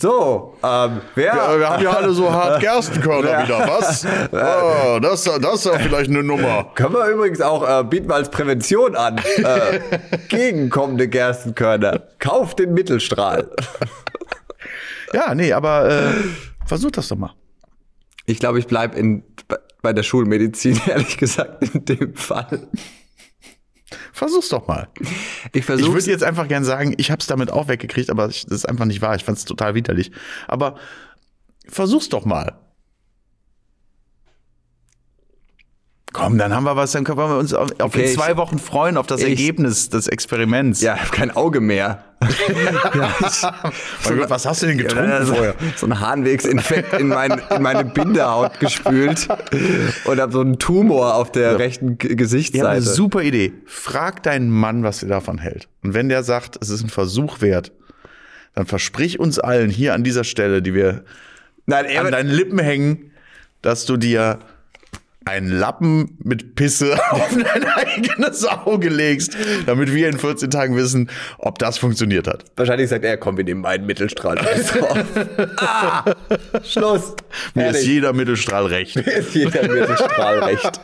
So, 0.00 0.54
ähm, 0.62 1.00
wer... 1.14 1.26
Ja, 1.26 1.58
wir 1.58 1.68
haben 1.68 1.82
ja 1.82 1.90
alle 1.90 2.12
so 2.12 2.32
hart 2.32 2.60
Gerstenkörner 2.62 3.44
wieder, 3.44 3.68
was? 3.68 4.06
Oh, 4.32 4.98
das, 4.98 5.24
das 5.24 5.54
ist 5.54 5.64
ja 5.66 5.78
vielleicht 5.78 6.08
eine 6.08 6.22
Nummer. 6.22 6.70
Können 6.74 6.94
wir 6.94 7.06
übrigens 7.06 7.42
auch 7.42 7.68
äh, 7.68 7.84
bieten 7.84 8.08
wir 8.08 8.14
als 8.14 8.30
Prävention 8.30 8.96
an. 8.96 9.18
Äh, 9.18 9.80
gegenkommende 10.28 11.08
Gerstenkörner. 11.08 12.00
Kauft 12.18 12.60
den 12.60 12.72
Mittelstrahl. 12.72 13.50
Ja, 15.12 15.34
nee, 15.34 15.52
aber 15.52 15.90
äh, 15.90 16.10
versuch 16.72 16.90
das 16.90 17.08
doch 17.08 17.16
mal. 17.18 17.34
Ich 18.26 18.38
glaube, 18.38 18.58
ich 18.58 18.66
bleibe 18.66 18.98
in 18.98 19.24
bei- 19.82 19.92
der 19.92 20.02
Schulmedizin, 20.02 20.80
ehrlich 20.86 21.16
gesagt, 21.18 21.62
in 21.74 21.84
dem 21.84 22.14
Fall. 22.14 22.68
Versuch's 24.12 24.48
doch 24.48 24.66
mal. 24.68 24.88
Ich 25.00 25.08
Ich 25.52 25.64
versuche 25.66 25.92
würde 25.92 26.10
jetzt 26.10 26.24
einfach 26.24 26.48
gern 26.48 26.64
sagen, 26.64 26.94
ich 26.96 27.10
habe 27.10 27.20
es 27.20 27.26
damit 27.26 27.50
auch 27.50 27.68
weggekriegt, 27.68 28.08
aber 28.10 28.28
ich, 28.28 28.44
das 28.46 28.58
ist 28.58 28.68
einfach 28.68 28.86
nicht 28.86 29.02
wahr. 29.02 29.14
Ich 29.16 29.24
fand 29.24 29.36
es 29.38 29.44
total 29.44 29.74
widerlich. 29.74 30.10
Aber 30.48 30.76
versuch's 31.68 32.08
doch 32.08 32.24
mal. 32.24 32.58
Komm, 36.12 36.36
dann 36.36 36.54
haben 36.54 36.64
wir 36.64 36.76
was, 36.76 36.92
dann 36.92 37.04
können 37.04 37.18
wir 37.18 37.38
uns 37.38 37.54
auf, 37.54 37.70
Okay, 37.80 38.04
in 38.10 38.14
zwei 38.14 38.36
Wochen 38.36 38.58
freuen, 38.58 38.96
auf 38.98 39.06
das 39.06 39.20
ich- 39.22 39.28
Ergebnis 39.30 39.88
des 39.88 40.08
Experiments. 40.08 40.80
Ja, 40.82 40.94
ich 40.94 41.00
habe 41.00 41.10
kein 41.10 41.30
Auge 41.30 41.60
mehr. 41.60 42.04
ja, 42.94 43.14
Mein 44.04 44.18
Gott, 44.18 44.30
was 44.30 44.46
hast 44.46 44.62
du 44.62 44.66
denn 44.66 44.78
getrunken 44.78 45.26
so, 45.26 45.34
vorher? 45.34 45.54
so 45.76 45.86
ein 45.86 45.98
Harnwegsinfekt 46.00 46.92
in, 46.94 47.08
mein, 47.08 47.40
in 47.54 47.62
meine 47.62 47.84
Bindehaut 47.84 48.60
gespült 48.60 49.26
und 50.04 50.20
habe 50.20 50.32
so 50.32 50.40
einen 50.40 50.58
Tumor 50.58 51.14
auf 51.16 51.32
der 51.32 51.58
rechten 51.58 51.98
G 51.98 52.06
Ich 52.06 52.08
habe 52.08 52.08
eine 52.10 52.16
Gesichtsseite. 52.16 52.82
super 52.82 53.22
Idee. 53.22 53.52
Frag 53.66 54.22
deinen 54.22 54.50
Mann, 54.50 54.84
was 54.84 55.02
er 55.02 55.08
davon 55.08 55.38
hält. 55.38 55.68
Und 55.82 55.94
wenn 55.94 56.08
der 56.08 56.22
sagt, 56.22 56.58
es 56.60 56.70
ist 56.70 56.82
ein 56.84 56.90
Versuch 56.90 57.40
wert, 57.40 57.72
dann 58.54 58.66
versprich 58.66 59.18
uns 59.18 59.38
allen 59.38 59.70
hier 59.70 59.94
an 59.94 60.04
dieser 60.04 60.24
Stelle, 60.24 60.62
die 60.62 60.74
wir 60.74 61.04
Nein, 61.66 61.86
an 61.96 62.12
deinen 62.12 62.28
Lippen 62.30 62.58
hängen, 62.58 63.10
dass 63.62 63.86
du 63.86 63.96
dir 63.96 64.38
einen 65.24 65.50
Lappen 65.50 66.16
mit 66.22 66.54
Pisse 66.54 66.98
auf 67.10 67.30
dein 67.30 67.64
eigenes 67.64 68.44
Auge 68.44 68.88
legst, 68.88 69.36
damit 69.66 69.92
wir 69.92 70.08
in 70.08 70.18
14 70.18 70.50
Tagen 70.50 70.76
wissen, 70.76 71.10
ob 71.38 71.58
das 71.58 71.78
funktioniert 71.78 72.26
hat. 72.26 72.44
wahrscheinlich 72.56 72.88
sagt 72.88 73.04
er, 73.04 73.16
komm, 73.16 73.36
wir 73.36 73.44
nehmen 73.44 73.64
einen 73.66 73.86
Mittelstrahl. 73.86 74.38
ah, 75.56 76.04
Schluss. 76.64 77.14
Mir 77.54 77.66
ist 77.66 77.72
Fertig. 77.72 77.86
jeder 77.86 78.12
Mittelstrahl 78.12 78.66
recht. 78.66 78.96
ist 78.96 79.34
jeder 79.34 79.62
Mittelstrahl 79.62 80.38
recht. 80.40 80.80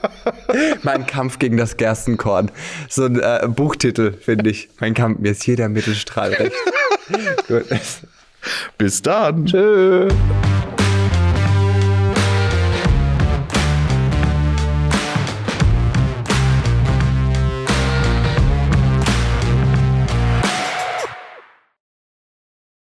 mein 0.83 1.07
Kampf 1.07 1.39
gegen 1.39 1.57
das 1.57 1.77
Gerstenkorn. 1.77 2.51
So 2.89 3.05
ein 3.05 3.19
äh, 3.21 3.47
Buchtitel, 3.49 4.13
finde 4.13 4.51
ich. 4.51 4.69
Mein 4.81 4.95
Kampf, 4.95 5.21
mir 5.21 5.33
ist 5.33 5.47
jeder 5.47 5.69
Mittelstrahl 5.69 6.33
recht. 6.33 6.53
Gut. 7.49 7.65
Bis 8.77 9.03
dann. 9.03 9.47
Tschö. 9.47 10.09